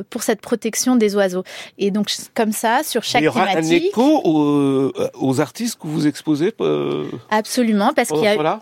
pour 0.09 0.23
cette 0.23 0.41
protection 0.41 0.95
des 0.95 1.15
oiseaux. 1.15 1.43
Et 1.77 1.91
donc, 1.91 2.11
comme 2.33 2.51
ça, 2.51 2.81
sur 2.83 3.03
chaque. 3.03 3.21
Il 3.21 3.25
y 3.25 3.27
aura 3.27 3.47
un 3.47 3.61
écho 3.63 4.21
aux, 4.23 4.91
aux, 5.19 5.41
artistes 5.41 5.79
que 5.79 5.87
vous 5.87 6.07
exposez. 6.07 6.53
Absolument, 7.29 7.91
parce 7.95 8.09
qu'il 8.09 8.23
y 8.23 8.27
a 8.27 8.61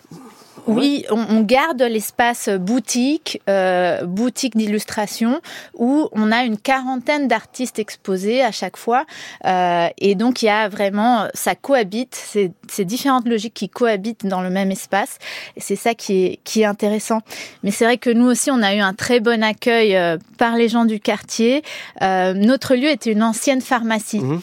oui, 0.67 1.05
on, 1.09 1.41
garde 1.41 1.81
l'espace 1.81 2.49
boutique, 2.49 3.41
euh, 3.49 4.03
boutique 4.05 4.55
d'illustration, 4.55 5.41
où 5.73 6.09
on 6.11 6.31
a 6.31 6.43
une 6.43 6.57
quarantaine 6.57 7.27
d'artistes 7.27 7.79
exposés 7.79 8.43
à 8.43 8.51
chaque 8.51 8.77
fois. 8.77 9.05
Euh, 9.45 9.87
et 9.97 10.15
donc, 10.15 10.41
il 10.41 10.45
y 10.45 10.49
a 10.49 10.69
vraiment, 10.69 11.27
ça 11.33 11.55
cohabite, 11.55 12.15
ces 12.15 12.85
différentes 12.85 13.27
logiques 13.27 13.53
qui 13.53 13.69
cohabitent 13.69 14.25
dans 14.25 14.41
le 14.41 14.49
même 14.49 14.71
espace. 14.71 15.17
Et 15.55 15.61
c'est 15.61 15.75
ça 15.75 15.93
qui 15.93 16.25
est, 16.25 16.39
qui 16.43 16.61
est 16.61 16.65
intéressant. 16.65 17.19
Mais 17.63 17.71
c'est 17.71 17.85
vrai 17.85 17.97
que 17.97 18.09
nous 18.09 18.25
aussi, 18.25 18.51
on 18.51 18.61
a 18.61 18.73
eu 18.75 18.79
un 18.79 18.93
très 18.93 19.19
bon 19.19 19.43
accueil 19.43 19.95
euh, 19.95 20.17
par 20.37 20.55
les 20.55 20.69
gens 20.69 20.85
du 20.85 20.99
quartier. 20.99 21.63
Euh, 22.01 22.33
notre 22.33 22.75
lieu 22.75 22.89
était 22.89 23.11
une 23.11 23.23
ancienne 23.23 23.61
pharmacie. 23.61 24.19
Mmh. 24.19 24.39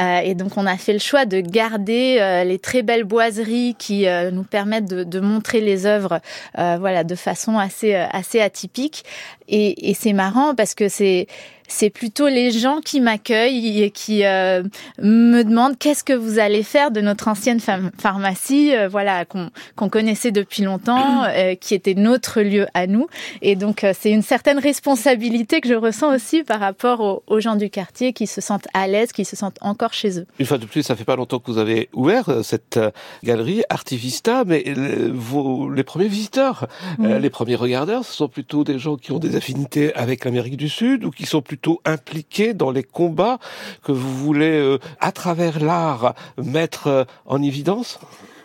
Euh, 0.00 0.20
et 0.20 0.34
donc, 0.34 0.56
on 0.56 0.66
a 0.66 0.76
fait 0.76 0.92
le 0.92 0.98
choix 0.98 1.26
de 1.26 1.40
garder 1.40 2.18
euh, 2.20 2.44
les 2.44 2.58
très 2.58 2.82
belles 2.82 3.04
boiseries 3.04 3.74
qui 3.78 4.06
euh, 4.06 4.30
nous 4.30 4.44
permettent 4.44 4.88
de, 4.88 5.04
de, 5.04 5.20
montrer 5.20 5.59
les 5.60 5.86
œuvres, 5.86 6.20
voilà, 6.56 7.04
de 7.04 7.14
façon 7.14 7.58
assez 7.58 7.94
assez 7.94 8.40
atypique. 8.40 9.04
Et, 9.50 9.90
et 9.90 9.94
c'est 9.94 10.12
marrant 10.12 10.54
parce 10.54 10.74
que 10.74 10.88
c'est 10.88 11.26
c'est 11.70 11.88
plutôt 11.88 12.28
les 12.28 12.50
gens 12.50 12.80
qui 12.80 13.00
m'accueillent 13.00 13.82
et 13.82 13.90
qui 13.90 14.24
euh, 14.24 14.62
me 15.00 15.42
demandent 15.42 15.78
qu'est-ce 15.78 16.04
que 16.04 16.12
vous 16.12 16.38
allez 16.38 16.62
faire 16.62 16.90
de 16.90 17.00
notre 17.00 17.28
ancienne 17.28 17.60
pharmacie, 17.60 18.74
euh, 18.74 18.88
voilà, 18.88 19.24
qu'on 19.24 19.88
connaissait 19.88 20.32
depuis 20.32 20.62
longtemps, 20.62 21.24
euh, 21.28 21.54
qui 21.54 21.74
était 21.74 21.94
notre 21.94 22.42
lieu 22.42 22.66
à 22.74 22.86
nous. 22.86 23.06
Et 23.40 23.54
donc, 23.56 23.86
c'est 23.98 24.10
une 24.10 24.22
certaine 24.22 24.58
responsabilité 24.58 25.60
que 25.60 25.68
je 25.68 25.74
ressens 25.74 26.14
aussi 26.14 26.42
par 26.42 26.60
rapport 26.60 27.22
aux, 27.26 27.40
gens 27.40 27.56
du 27.56 27.70
quartier 27.70 28.12
qui 28.12 28.26
se 28.26 28.42
sentent 28.42 28.66
à 28.74 28.86
l'aise, 28.86 29.12
qui 29.12 29.24
se 29.24 29.34
sentent 29.34 29.56
encore 29.62 29.94
chez 29.94 30.18
eux. 30.18 30.26
Une 30.38 30.44
fois 30.44 30.58
de 30.58 30.66
plus, 30.66 30.82
ça 30.82 30.94
fait 30.94 31.04
pas 31.04 31.16
longtemps 31.16 31.38
que 31.38 31.50
vous 31.50 31.58
avez 31.58 31.88
ouvert 31.94 32.40
cette 32.42 32.78
galerie 33.22 33.62
Artivista, 33.70 34.44
mais 34.44 34.64
vos, 35.10 35.70
les 35.70 35.84
premiers 35.84 36.08
visiteurs, 36.08 36.66
les 36.98 37.30
premiers 37.30 37.54
regardeurs, 37.54 38.04
ce 38.04 38.12
sont 38.12 38.28
plutôt 38.28 38.64
des 38.64 38.78
gens 38.78 38.96
qui 38.96 39.12
ont 39.12 39.18
des 39.18 39.36
affinités 39.40 39.94
avec 39.94 40.26
l'Amérique 40.26 40.58
du 40.58 40.68
Sud 40.68 41.04
ou 41.04 41.10
qui 41.10 41.24
sont 41.24 41.40
plutôt 41.40 41.80
impliqué 41.86 42.52
dans 42.52 42.70
les 42.70 42.82
combats 42.82 43.38
que 43.82 43.90
vous 43.90 44.14
voulez, 44.14 44.58
euh, 44.60 44.78
à 45.00 45.12
travers 45.12 45.60
l'art, 45.60 46.14
mettre 46.36 46.86
euh, 46.88 47.04
en 47.24 47.42
évidence? 47.42 47.98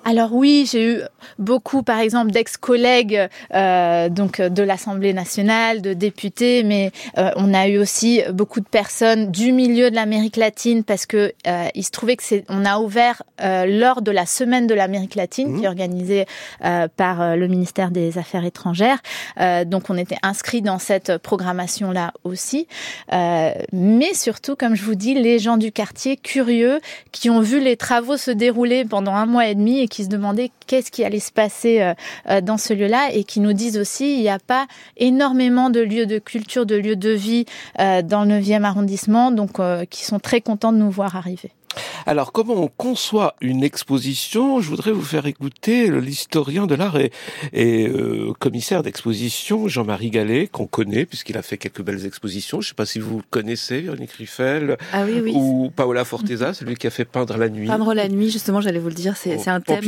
Alors 0.07 0.33
oui, 0.33 0.69
j'ai 0.71 0.87
eu 0.87 1.01
beaucoup, 1.39 1.81
par 1.81 1.99
exemple, 1.99 2.29
d'ex-collègues 2.29 3.27
euh, 3.55 4.07
donc 4.09 4.39
de 4.39 4.61
l'Assemblée 4.61 5.13
nationale, 5.13 5.81
de 5.81 5.93
députés, 5.93 6.61
mais 6.61 6.91
euh, 7.17 7.31
on 7.37 7.55
a 7.55 7.67
eu 7.67 7.79
aussi 7.79 8.21
beaucoup 8.31 8.59
de 8.59 8.67
personnes 8.67 9.31
du 9.31 9.51
milieu 9.51 9.89
de 9.89 9.95
l'Amérique 9.95 10.37
latine 10.37 10.83
parce 10.83 11.07
que 11.07 11.33
euh, 11.47 11.67
il 11.73 11.83
se 11.83 11.89
trouvait 11.89 12.15
que 12.17 12.23
c'est, 12.23 12.45
on 12.49 12.65
a 12.65 12.77
ouvert 12.77 13.23
euh, 13.41 13.65
lors 13.65 14.03
de 14.03 14.11
la 14.11 14.27
semaine 14.27 14.67
de 14.67 14.75
l'Amérique 14.75 15.15
latine 15.15 15.57
qui 15.57 15.63
est 15.63 15.67
mmh. 15.67 15.71
organisée 15.71 16.25
euh, 16.63 16.87
par 16.95 17.35
le 17.35 17.47
ministère 17.47 17.89
des 17.89 18.19
Affaires 18.19 18.45
étrangères. 18.45 18.99
donc 19.65 19.89
on 19.89 19.97
était 19.97 20.17
inscrit 20.21 20.61
dans 20.61 20.77
cette 20.77 21.17
programmation 21.17 21.91
là 21.91 22.13
aussi, 22.23 22.67
mais 23.11 24.13
surtout, 24.13 24.55
comme 24.55 24.75
je 24.75 24.83
vous 24.83 24.95
dis, 24.95 25.15
les 25.15 25.39
gens 25.39 25.57
du 25.57 25.71
quartier 25.71 26.15
curieux 26.17 26.79
qui 27.11 27.29
ont 27.31 27.39
vu 27.39 27.59
les 27.59 27.75
travaux 27.75 28.17
se 28.17 28.31
dérouler 28.31 28.85
pendant 28.85 29.13
un 29.13 29.25
mois 29.25 29.47
et 29.47 29.55
demi 29.55 29.79
et 29.79 29.87
qui 29.87 29.94
se 30.03 30.09
demandaient 30.09 30.51
qu'est-ce 30.67 30.91
qui 30.91 31.03
allait 31.03 31.19
se 31.19 31.31
passer 31.31 31.81
euh, 31.81 31.93
euh, 32.29 32.41
dans 32.41 32.57
ce 32.57 32.73
lieu-là 32.73 33.09
et 33.13 33.23
qui 33.23 33.39
nous 33.39 33.53
disent 33.53 33.77
aussi 33.77 34.15
il 34.15 34.21
n'y 34.21 34.29
a 34.29 34.39
pas 34.39 34.67
énormément 34.97 35.69
de 35.69 35.79
lieux 35.79 36.05
de 36.05 36.19
culture, 36.19 36.65
de 36.65 36.75
lieux 36.75 36.95
de 36.95 37.11
vie 37.11 37.45
euh, 37.79 38.01
dans 38.01 38.25
le 38.25 38.39
9e 38.39 38.63
arrondissement, 38.63 39.31
donc 39.31 39.59
qui 39.89 40.03
sont 40.03 40.19
très 40.19 40.41
contents 40.41 40.73
de 40.73 40.77
nous 40.77 40.91
voir 40.91 41.15
arriver. 41.15 41.51
Alors, 42.05 42.31
comment 42.31 42.55
on 42.55 42.67
conçoit 42.67 43.35
une 43.41 43.63
exposition? 43.63 44.61
Je 44.61 44.69
voudrais 44.69 44.91
vous 44.91 45.01
faire 45.01 45.25
écouter 45.25 45.89
l'historien 45.89 46.67
de 46.67 46.75
l'art 46.75 46.97
et, 46.97 47.11
euh, 47.87 48.33
commissaire 48.39 48.83
d'exposition, 48.83 49.67
Jean-Marie 49.67 50.09
Gallet, 50.09 50.47
qu'on 50.47 50.67
connaît, 50.67 51.05
puisqu'il 51.05 51.37
a 51.37 51.41
fait 51.41 51.57
quelques 51.57 51.81
belles 51.81 52.05
expositions. 52.05 52.61
Je 52.61 52.67
ne 52.67 52.69
sais 52.69 52.75
pas 52.75 52.85
si 52.85 52.99
vous 52.99 53.21
connaissez, 53.29 53.81
Véronique 53.81 54.11
Riffel, 54.11 54.77
ah 54.93 55.05
ou 55.33 55.71
Paola 55.75 56.05
Forteza, 56.05 56.53
celui 56.53 56.75
qui 56.75 56.87
a 56.87 56.89
fait 56.91 57.05
Peindre 57.05 57.37
la 57.37 57.49
nuit. 57.49 57.67
Peindre 57.67 57.93
la 57.93 58.09
nuit, 58.09 58.29
justement, 58.29 58.61
j'allais 58.61 58.79
vous 58.79 58.89
le 58.89 58.95
dire, 58.95 59.15
c'est 59.15 59.47
un 59.47 59.61
thème... 59.61 59.81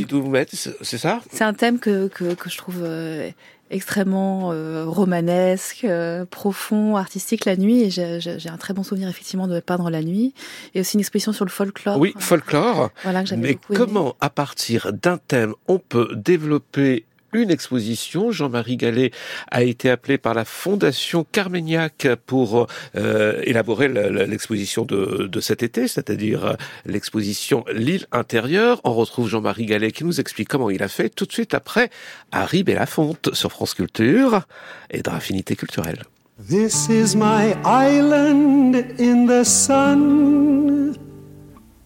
c'est 0.82 0.97
ça? 0.97 1.21
C'est 1.32 1.43
un 1.43 1.54
thème 1.54 1.80
que, 1.80 2.08
que, 2.08 2.34
que 2.34 2.50
je 2.50 2.58
trouve... 2.58 2.82
Euh, 2.82 3.30
extrêmement 3.69 4.51
euh, 4.51 4.86
romanesque, 4.86 5.84
euh, 5.84 6.25
profond, 6.25 6.95
artistique 6.95 7.45
la 7.45 7.58
nuit. 7.58 7.84
Et 7.84 7.89
j'ai 7.89 8.49
un 8.49 8.58
très 8.58 8.73
bon 8.73 8.84
souvenir 8.84 9.10
effectivement 9.10 9.47
de 9.47 9.60
peindre 9.60 9.89
la 9.89 10.01
nuit. 10.01 10.34
Et 10.75 10.82
aussi 10.82 10.95
une 10.95 11.01
exposition 11.01 11.34
sur 11.34 11.45
le 11.45 11.51
folklore. 11.51 11.99
Oui, 11.99 12.13
folklore. 12.17 12.89
Voilà 13.03 13.23
que 13.23 13.36
Mais 13.36 13.58
comment, 13.73 14.15
à 14.21 14.30
partir 14.30 14.91
d'un 14.93 15.17
thème, 15.17 15.53
on 15.67 15.80
peut 15.80 16.10
développer 16.15 17.06
une 17.33 17.51
exposition. 17.51 18.31
Jean-Marie 18.31 18.77
Gallet 18.77 19.11
a 19.51 19.63
été 19.63 19.89
appelé 19.89 20.17
par 20.17 20.33
la 20.33 20.45
Fondation 20.45 21.25
Carmignac 21.31 22.07
pour 22.25 22.67
euh, 22.95 23.41
élaborer 23.43 23.87
l'exposition 23.87 24.85
de, 24.85 25.27
de, 25.31 25.39
cet 25.39 25.63
été, 25.63 25.87
c'est-à-dire 25.87 26.45
euh, 26.45 26.53
l'exposition 26.85 27.65
L'île 27.73 28.05
intérieure. 28.11 28.81
On 28.83 28.93
retrouve 28.93 29.27
Jean-Marie 29.29 29.65
Gallet 29.65 29.91
qui 29.91 30.03
nous 30.03 30.19
explique 30.19 30.49
comment 30.49 30.69
il 30.69 30.83
a 30.83 30.87
fait 30.87 31.09
tout 31.09 31.25
de 31.25 31.31
suite 31.31 31.53
après 31.53 31.89
Harry 32.31 32.63
Belafonte 32.63 33.33
sur 33.33 33.51
France 33.51 33.73
Culture 33.73 34.41
et 34.89 35.01
dans 35.01 35.13
Affinité 35.13 35.55
culturelle. 35.55 36.03
This 36.39 36.87
is 36.87 37.15
my 37.15 37.55
island 37.65 38.75
in 38.99 39.25
the 39.25 39.43
sun, 39.43 40.95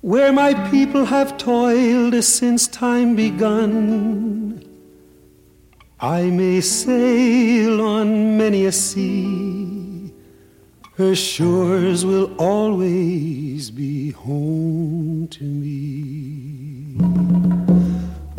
where 0.02 0.34
my 0.34 0.54
people 0.70 1.06
have 1.06 1.38
toiled 1.38 2.22
since 2.22 2.68
time 2.68 3.16
begun. 3.16 4.71
I 6.02 6.24
may 6.32 6.62
sail 6.62 7.80
on 7.82 8.38
many 8.38 8.66
a 8.66 8.72
sea, 8.72 10.12
her 10.98 11.16
shores 11.16 12.06
will 12.06 12.36
always 12.38 13.70
be 13.70 14.12
home 14.12 15.28
to 15.30 15.44
me. 15.44 16.98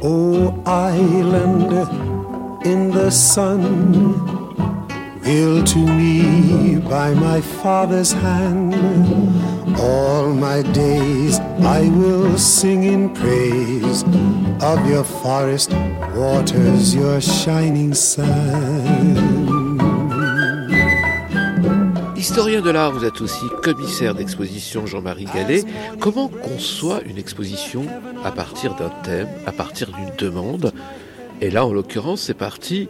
Oh, 0.03 0.61
island 0.66 1.72
in 2.66 2.90
the 2.90 3.11
sun 3.11 4.42
Ill 5.25 5.62
to 5.62 5.79
me 5.79 6.79
by 6.81 7.14
my 7.14 7.40
father's 7.40 8.12
hand. 8.12 8.75
All 9.78 10.32
my 10.32 10.62
days 10.72 11.40
I 11.61 11.88
will 11.88 12.38
sing 12.38 12.85
in 12.85 13.11
praise 13.11 14.04
of 14.62 14.88
your 14.88 15.04
forest 15.04 15.72
waters, 16.14 16.94
your 16.94 17.20
shining 17.20 17.94
sun. 17.94 19.42
Historien 22.16 22.62
de 22.62 22.70
l'art, 22.70 22.92
vous 22.92 23.04
êtes 23.04 23.20
aussi 23.20 23.44
commissaire 23.62 24.14
d'exposition 24.14 24.87
Jean-Marie 24.87 25.26
Gallet. 25.35 25.64
Comment 25.98 26.28
conçoit 26.28 27.00
une 27.04 27.18
exposition 27.18 27.85
à 28.24 28.30
partir 28.30 28.74
d'un 28.74 28.90
thème, 29.02 29.28
à 29.46 29.52
partir 29.52 29.90
d'une 29.90 30.14
demande? 30.16 30.72
Et 31.40 31.50
là, 31.50 31.66
en 31.66 31.72
l'occurrence, 31.72 32.22
c'est 32.22 32.35
parti 32.35 32.88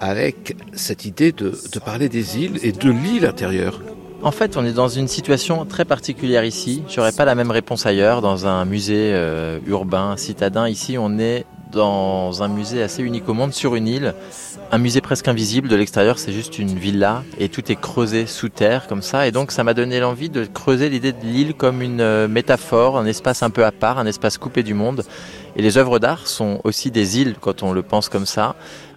avec 0.00 0.56
cette 0.74 1.04
idée 1.04 1.32
de, 1.32 1.52
parler 1.84 2.08
des 2.08 2.38
îles 2.38 2.58
et 2.62 2.72
de 2.72 2.90
l'île 2.90 3.26
intérieure. 3.26 3.80
En 4.26 4.32
fait, 4.32 4.56
on 4.56 4.64
est 4.64 4.72
dans 4.72 4.88
une 4.88 5.06
situation 5.06 5.64
très 5.64 5.84
particulière 5.84 6.44
ici. 6.44 6.82
J'aurais 6.88 7.12
pas 7.12 7.24
la 7.24 7.36
même 7.36 7.52
réponse 7.52 7.86
ailleurs, 7.86 8.22
dans 8.22 8.48
un 8.48 8.64
musée 8.64 9.12
euh, 9.14 9.60
urbain, 9.68 10.16
citadin. 10.16 10.68
Ici, 10.68 10.98
on 10.98 11.20
est 11.20 11.46
dans 11.70 12.42
un 12.42 12.48
musée 12.48 12.82
assez 12.82 13.04
unique 13.04 13.28
au 13.28 13.34
monde, 13.34 13.52
sur 13.52 13.76
une 13.76 13.86
île. 13.86 14.14
Un 14.72 14.78
musée 14.78 15.00
presque 15.00 15.28
invisible. 15.28 15.68
De 15.68 15.76
l'extérieur, 15.76 16.18
c'est 16.18 16.32
juste 16.32 16.58
une 16.58 16.76
villa 16.76 17.22
et 17.38 17.48
tout 17.48 17.70
est 17.70 17.80
creusé 17.80 18.26
sous 18.26 18.48
terre 18.48 18.88
comme 18.88 19.00
ça. 19.00 19.28
Et 19.28 19.30
donc, 19.30 19.52
ça 19.52 19.62
m'a 19.62 19.74
donné 19.74 20.00
l'envie 20.00 20.28
de 20.28 20.44
creuser 20.44 20.88
l'idée 20.88 21.12
de 21.12 21.24
l'île 21.24 21.54
comme 21.54 21.80
une 21.80 22.00
euh, 22.00 22.26
métaphore, 22.26 22.98
un 22.98 23.06
espace 23.06 23.44
un 23.44 23.50
peu 23.50 23.64
à 23.64 23.70
part, 23.70 24.00
un 24.00 24.06
espace 24.06 24.38
coupé 24.38 24.64
du 24.64 24.74
monde. 24.74 25.04
Et 25.54 25.62
les 25.62 25.78
œuvres 25.78 26.00
d'art 26.00 26.26
sont 26.26 26.60
aussi 26.64 26.90
des 26.90 27.20
îles 27.20 27.36
quand 27.40 27.62
on 27.62 27.72
le 27.72 27.82
pense 27.82 28.08
comme 28.08 28.26
ça. 28.26 28.56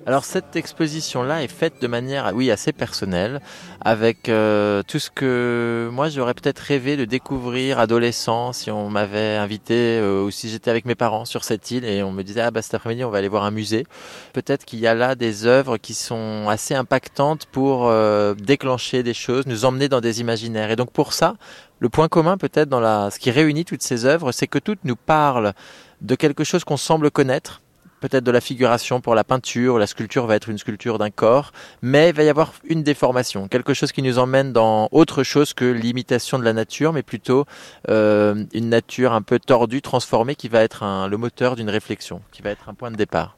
Alors 0.10 0.26
cette 0.26 0.56
exposition-là 0.56 1.44
est 1.44 1.48
faite 1.48 1.84
de 1.84 1.86
manière, 1.86 2.32
oui, 2.34 2.50
assez 2.50 2.74
personnelle, 2.74 3.42
avec 3.80 4.28
euh, 4.28 4.82
tout 4.88 4.98
ce 4.98 5.12
que 5.12 5.88
moi 5.94 6.10
j'aurais 6.10 6.34
peut-être 6.34 6.58
rêvé 6.58 6.98
de 6.98 7.06
découvrir 7.06 7.78
adolescent 7.78 8.52
si 8.52 8.72
on 8.72 8.90
m'avait 8.90 9.36
invité 9.36 10.00
euh, 10.00 10.24
ou 10.24 10.32
si 10.32 10.50
j'étais 10.50 10.72
avec 10.72 10.86
mes 10.86 10.96
parents 10.96 11.26
sur 11.26 11.44
cette 11.44 11.70
île 11.70 11.86
et 11.86 12.02
on 12.02 12.12
me 12.12 12.24
disait 12.24 12.42
ah 12.42 12.50
bah 12.50 12.64
cet 12.64 12.74
après-midi 12.74 13.04
on 13.04 13.12
va 13.12 13.20
aller 13.20 13.28
voir 13.28 13.44
un 13.44 13.52
musée. 13.52 13.86
Peut-être 14.34 14.66
qu'il 14.66 14.80
y 14.80 14.88
a 14.88 14.96
là 14.96 15.14
des 15.14 15.46
œuvres 15.46 15.78
qui 15.78 15.94
sont 15.94 16.48
assez 16.50 16.74
impactantes 16.74 17.46
pour 17.46 17.88
euh, 17.88 18.34
déclencher 18.34 19.04
des 19.04 19.14
choses, 19.14 19.46
nous 19.46 19.64
emmener 19.64 19.90
dans 19.90 20.02
des 20.02 20.22
imaginaires. 20.22 20.72
Et 20.72 20.76
donc 20.76 20.92
pour 20.92 21.14
ça, 21.14 21.36
le 21.78 21.90
point 21.90 22.08
commun 22.08 22.40
peut-être 22.40 22.70
dans 22.70 23.12
ce 23.12 23.20
qui 23.20 23.30
réunit 23.30 23.64
toutes 23.64 23.84
ces 23.84 24.06
œuvres, 24.06 24.32
c'est 24.32 24.48
que 24.48 24.58
toutes 24.58 24.86
nous 24.86 24.96
parlent 24.96 25.54
de 26.02 26.16
quelque 26.16 26.44
chose 26.44 26.64
qu'on 26.64 26.78
semble 26.78 27.12
connaître 27.12 27.62
peut-être 28.00 28.24
de 28.24 28.32
la 28.32 28.42
figuration 28.42 29.02
pour 29.02 29.16
la 29.16 29.24
peinture, 29.24 29.78
la 29.78 29.88
sculpture 29.88 30.26
va 30.26 30.36
être 30.36 30.50
une 30.50 30.58
sculpture 30.58 30.98
d'un 30.98 31.10
corps, 31.10 31.52
mais 31.82 32.10
il 32.10 32.16
va 32.16 32.24
y 32.24 32.30
avoir 32.30 32.54
une 32.66 32.84
déformation, 32.84 33.48
quelque 33.48 33.74
chose 33.74 33.92
qui 33.92 34.02
nous 34.02 34.20
emmène 34.20 34.54
dans 34.54 34.90
autre 34.92 35.24
chose 35.24 35.54
que 35.54 35.66
l'imitation 35.66 36.40
de 36.40 36.44
la 36.44 36.54
nature, 36.54 36.94
mais 36.94 37.04
plutôt 37.04 37.46
euh, 37.90 38.44
une 38.54 38.70
nature 38.70 39.14
un 39.14 39.22
peu 39.22 39.40
tordue, 39.40 39.82
transformée, 39.82 40.36
qui 40.36 40.48
va 40.48 40.62
être 40.62 41.08
le 41.10 41.18
moteur 41.18 41.56
d'une 41.56 41.70
réflexion, 41.70 42.22
qui 42.32 42.42
va 42.42 42.52
être 42.52 42.70
un 42.70 42.74
point 42.74 42.92
de 42.92 42.96
départ. 42.96 43.36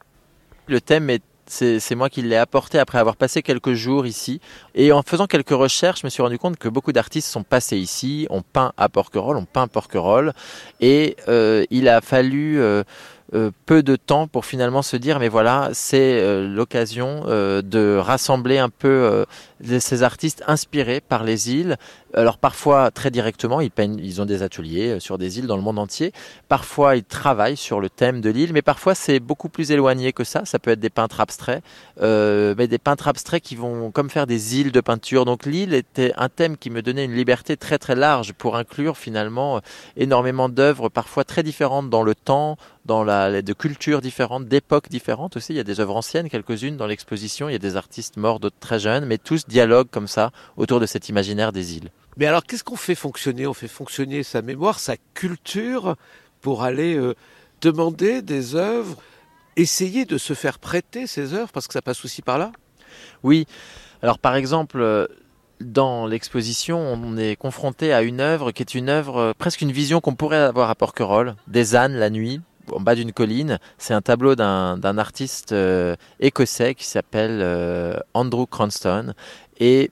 Le 0.68 0.80
thème 0.80 1.10
est 1.10 1.22
c'est 1.46 1.94
moi 1.94 2.08
qui 2.08 2.22
l'ai 2.22 2.36
apporté 2.36 2.78
après 2.78 2.98
avoir 2.98 3.16
passé 3.16 3.42
quelques 3.42 3.74
jours 3.74 4.06
ici. 4.06 4.40
Et 4.74 4.92
en 4.92 5.02
faisant 5.02 5.26
quelques 5.26 5.50
recherches, 5.50 6.00
je 6.00 6.06
me 6.06 6.10
suis 6.10 6.22
rendu 6.22 6.38
compte 6.38 6.56
que 6.56 6.68
beaucoup 6.68 6.92
d'artistes 6.92 7.28
sont 7.28 7.42
passés 7.42 7.76
ici, 7.76 8.26
ont 8.30 8.42
peint 8.42 8.72
à 8.76 8.88
Porquerolles, 8.88 9.36
ont 9.36 9.44
peint 9.44 9.66
Porquerolles. 9.66 10.32
Et 10.80 11.16
euh, 11.28 11.64
il 11.70 11.88
a 11.88 12.00
fallu 12.00 12.60
euh, 12.60 12.84
peu 13.66 13.82
de 13.82 13.96
temps 13.96 14.26
pour 14.26 14.44
finalement 14.44 14.82
se 14.82 14.96
dire 14.96 15.18
mais 15.18 15.28
voilà 15.28 15.70
c'est 15.72 16.20
euh, 16.20 16.46
l'occasion 16.46 17.24
euh, 17.26 17.62
de 17.62 17.96
rassembler 17.96 18.58
un 18.58 18.68
peu 18.68 19.24
ces 19.78 20.02
artistes 20.02 20.42
inspirés 20.46 21.00
par 21.00 21.24
les 21.24 21.50
îles 21.50 21.76
alors 22.14 22.38
parfois 22.38 22.90
très 22.90 23.10
directement 23.10 23.60
ils 23.60 23.70
peignent 23.70 23.98
ils 23.98 24.20
ont 24.20 24.26
des 24.26 24.42
ateliers 24.42 25.00
sur 25.00 25.18
des 25.18 25.38
îles 25.38 25.46
dans 25.46 25.56
le 25.56 25.62
monde 25.62 25.78
entier 25.78 26.12
parfois 26.48 26.96
ils 26.96 27.04
travaillent 27.04 27.56
sur 27.56 27.80
le 27.80 27.88
thème 27.88 28.20
de 28.20 28.30
l'île 28.30 28.52
mais 28.52 28.62
parfois 28.62 28.94
c'est 28.94 29.20
beaucoup 29.20 29.48
plus 29.48 29.70
éloigné 29.70 30.12
que 30.12 30.24
ça 30.24 30.44
ça 30.44 30.58
peut 30.58 30.72
être 30.72 30.80
des 30.80 30.90
peintres 30.90 31.20
abstraits 31.20 31.62
mais 32.00 32.68
des 32.68 32.78
peintres 32.78 33.08
abstraits 33.08 33.42
qui 33.42 33.56
vont 33.56 33.90
comme 33.90 34.10
faire 34.10 34.26
des 34.26 34.60
îles 34.60 34.72
de 34.72 34.80
peinture 34.80 35.24
donc 35.24 35.46
l'île 35.46 35.74
était 35.74 36.12
un 36.16 36.28
thème 36.28 36.56
qui 36.56 36.70
me 36.70 36.82
donnait 36.82 37.04
une 37.04 37.14
liberté 37.14 37.56
très 37.56 37.78
très 37.78 37.94
large 37.94 38.32
pour 38.34 38.56
inclure 38.56 38.96
finalement 38.96 39.60
énormément 39.96 40.48
d'œuvres 40.48 40.88
parfois 40.88 41.24
très 41.24 41.42
différentes 41.42 41.88
dans 41.88 42.02
le 42.02 42.14
temps 42.14 42.56
dans 42.84 43.04
la, 43.04 43.42
de 43.42 43.52
cultures 43.52 44.00
différentes, 44.00 44.46
d'époques 44.46 44.88
différentes 44.88 45.36
aussi. 45.36 45.52
Il 45.52 45.56
y 45.56 45.60
a 45.60 45.64
des 45.64 45.80
œuvres 45.80 45.96
anciennes, 45.96 46.28
quelques-unes 46.28 46.76
dans 46.76 46.86
l'exposition. 46.86 47.48
Il 47.48 47.52
y 47.52 47.56
a 47.56 47.60
des 47.60 47.76
artistes 47.76 48.16
morts, 48.16 48.40
d'autres 48.40 48.58
très 48.58 48.78
jeunes, 48.78 49.04
mais 49.04 49.18
tous 49.18 49.46
dialoguent 49.52 49.90
comme 49.90 50.08
ça 50.08 50.32
autour 50.56 50.80
de 50.80 50.86
cet 50.86 51.08
imaginaire 51.08 51.52
des 51.52 51.76
îles. 51.76 51.90
Mais 52.16 52.26
alors, 52.26 52.44
qu'est-ce 52.44 52.64
qu'on 52.64 52.76
fait 52.76 52.94
fonctionner? 52.94 53.46
On 53.46 53.54
fait 53.54 53.68
fonctionner 53.68 54.22
sa 54.22 54.42
mémoire, 54.42 54.78
sa 54.78 54.96
culture, 55.14 55.96
pour 56.40 56.62
aller 56.62 56.96
euh, 56.96 57.14
demander 57.60 58.20
des 58.20 58.54
œuvres, 58.54 58.96
essayer 59.56 60.04
de 60.04 60.18
se 60.18 60.34
faire 60.34 60.58
prêter 60.58 61.06
ces 61.06 61.32
œuvres, 61.32 61.52
parce 61.52 61.66
que 61.68 61.72
ça 61.72 61.82
passe 61.82 62.04
aussi 62.04 62.20
par 62.20 62.38
là? 62.38 62.52
Oui. 63.22 63.46
Alors, 64.02 64.18
par 64.18 64.34
exemple, 64.34 64.80
euh, 64.80 65.06
dans 65.60 66.06
l'exposition, 66.06 66.78
on 66.78 67.16
est 67.16 67.36
confronté 67.36 67.92
à 67.92 68.02
une 68.02 68.20
œuvre 68.20 68.50
qui 68.52 68.62
est 68.62 68.74
une 68.74 68.88
œuvre, 68.88 69.16
euh, 69.18 69.32
presque 69.38 69.62
une 69.62 69.72
vision 69.72 70.00
qu'on 70.00 70.14
pourrait 70.14 70.36
avoir 70.36 70.68
à 70.68 70.74
Porquerolles, 70.74 71.36
des 71.46 71.76
ânes 71.76 71.94
la 71.94 72.10
nuit, 72.10 72.40
en 72.70 72.80
bas 72.80 72.94
d'une 72.94 73.12
colline. 73.12 73.58
C'est 73.78 73.94
un 73.94 74.02
tableau 74.02 74.34
d'un 74.34 74.98
artiste 74.98 75.52
euh, 75.52 75.96
écossais 76.20 76.74
qui 76.74 76.84
s'appelle 76.84 77.40
euh, 77.42 77.96
Andrew 78.14 78.46
Cranston. 78.46 79.14
Et 79.58 79.90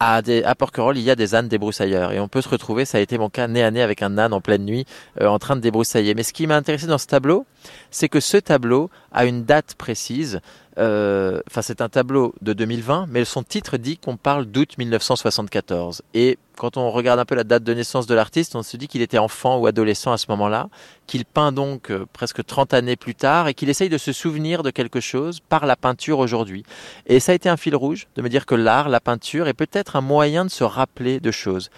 à, 0.00 0.20
à 0.44 0.54
Porquerolles, 0.54 0.98
il 0.98 1.04
y 1.04 1.10
a 1.10 1.16
des 1.16 1.34
ânes 1.34 1.48
débroussailleurs. 1.48 2.12
Et 2.12 2.20
on 2.20 2.28
peut 2.28 2.42
se 2.42 2.48
retrouver, 2.48 2.84
ça 2.84 2.98
a 2.98 3.00
été 3.00 3.16
mon 3.18 3.30
cas, 3.30 3.46
nez 3.48 3.62
à 3.62 3.70
nez 3.70 3.82
avec 3.82 4.02
un 4.02 4.18
âne 4.18 4.32
en 4.32 4.40
pleine 4.40 4.64
nuit, 4.64 4.86
euh, 5.20 5.26
en 5.26 5.38
train 5.38 5.56
de 5.56 5.60
débroussailler. 5.60 6.14
Mais 6.14 6.22
ce 6.22 6.32
qui 6.32 6.46
m'a 6.46 6.56
intéressé 6.56 6.86
dans 6.86 6.98
ce 6.98 7.06
tableau, 7.06 7.46
c'est 7.90 8.08
que 8.08 8.20
ce 8.20 8.36
tableau 8.36 8.90
a 9.12 9.24
une 9.24 9.44
date 9.44 9.74
précise. 9.76 10.40
Enfin, 10.76 11.62
c'est 11.62 11.80
un 11.80 11.88
tableau 11.88 12.34
de 12.42 12.52
2020, 12.52 13.06
mais 13.08 13.24
son 13.24 13.42
titre 13.42 13.76
dit 13.76 13.96
qu'on 13.96 14.16
parle 14.16 14.46
d'août 14.46 14.76
1974. 14.76 16.02
Et 16.14 16.38
quand 16.56 16.76
on 16.76 16.90
regarde 16.90 17.20
un 17.20 17.24
peu 17.24 17.34
la 17.34 17.44
date 17.44 17.64
de 17.64 17.74
naissance 17.74 18.06
de 18.06 18.14
l'artiste, 18.14 18.54
on 18.56 18.62
se 18.62 18.76
dit 18.76 18.88
qu'il 18.88 19.02
était 19.02 19.18
enfant 19.18 19.58
ou 19.58 19.66
adolescent 19.66 20.12
à 20.12 20.18
ce 20.18 20.26
moment-là, 20.30 20.68
qu'il 21.06 21.24
peint 21.24 21.52
donc 21.52 21.90
euh, 21.90 22.06
presque 22.12 22.44
30 22.44 22.74
années 22.74 22.96
plus 22.96 23.14
tard 23.14 23.48
et 23.48 23.54
qu'il 23.54 23.68
essaye 23.68 23.88
de 23.88 23.98
se 23.98 24.12
souvenir 24.12 24.62
de 24.62 24.70
quelque 24.70 25.00
chose 25.00 25.40
par 25.40 25.66
la 25.66 25.76
peinture 25.76 26.18
aujourd'hui. 26.18 26.64
Et 27.06 27.20
ça 27.20 27.32
a 27.32 27.34
été 27.34 27.48
un 27.48 27.56
fil 27.56 27.76
rouge 27.76 28.06
de 28.16 28.22
me 28.22 28.28
dire 28.28 28.46
que 28.46 28.54
l'art, 28.54 28.88
la 28.88 29.00
peinture 29.00 29.48
est 29.48 29.54
peut-être 29.54 29.96
un 29.96 30.00
moyen 30.00 30.44
de 30.44 30.50
se 30.50 30.64
rappeler 30.64 31.20
de 31.20 31.30
choses. 31.30 31.70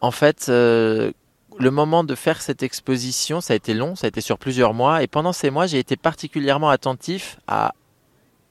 En 0.00 0.10
fait, 0.10 0.46
euh, 0.48 1.12
le 1.58 1.70
moment 1.70 2.04
de 2.04 2.14
faire 2.14 2.42
cette 2.42 2.62
exposition, 2.62 3.40
ça 3.40 3.54
a 3.54 3.56
été 3.56 3.74
long, 3.74 3.96
ça 3.96 4.06
a 4.06 4.08
été 4.08 4.20
sur 4.20 4.38
plusieurs 4.38 4.74
mois, 4.74 5.02
et 5.02 5.06
pendant 5.06 5.32
ces 5.32 5.50
mois, 5.50 5.66
j'ai 5.66 5.78
été 5.78 5.96
particulièrement 5.96 6.68
attentif 6.68 7.38
à 7.46 7.72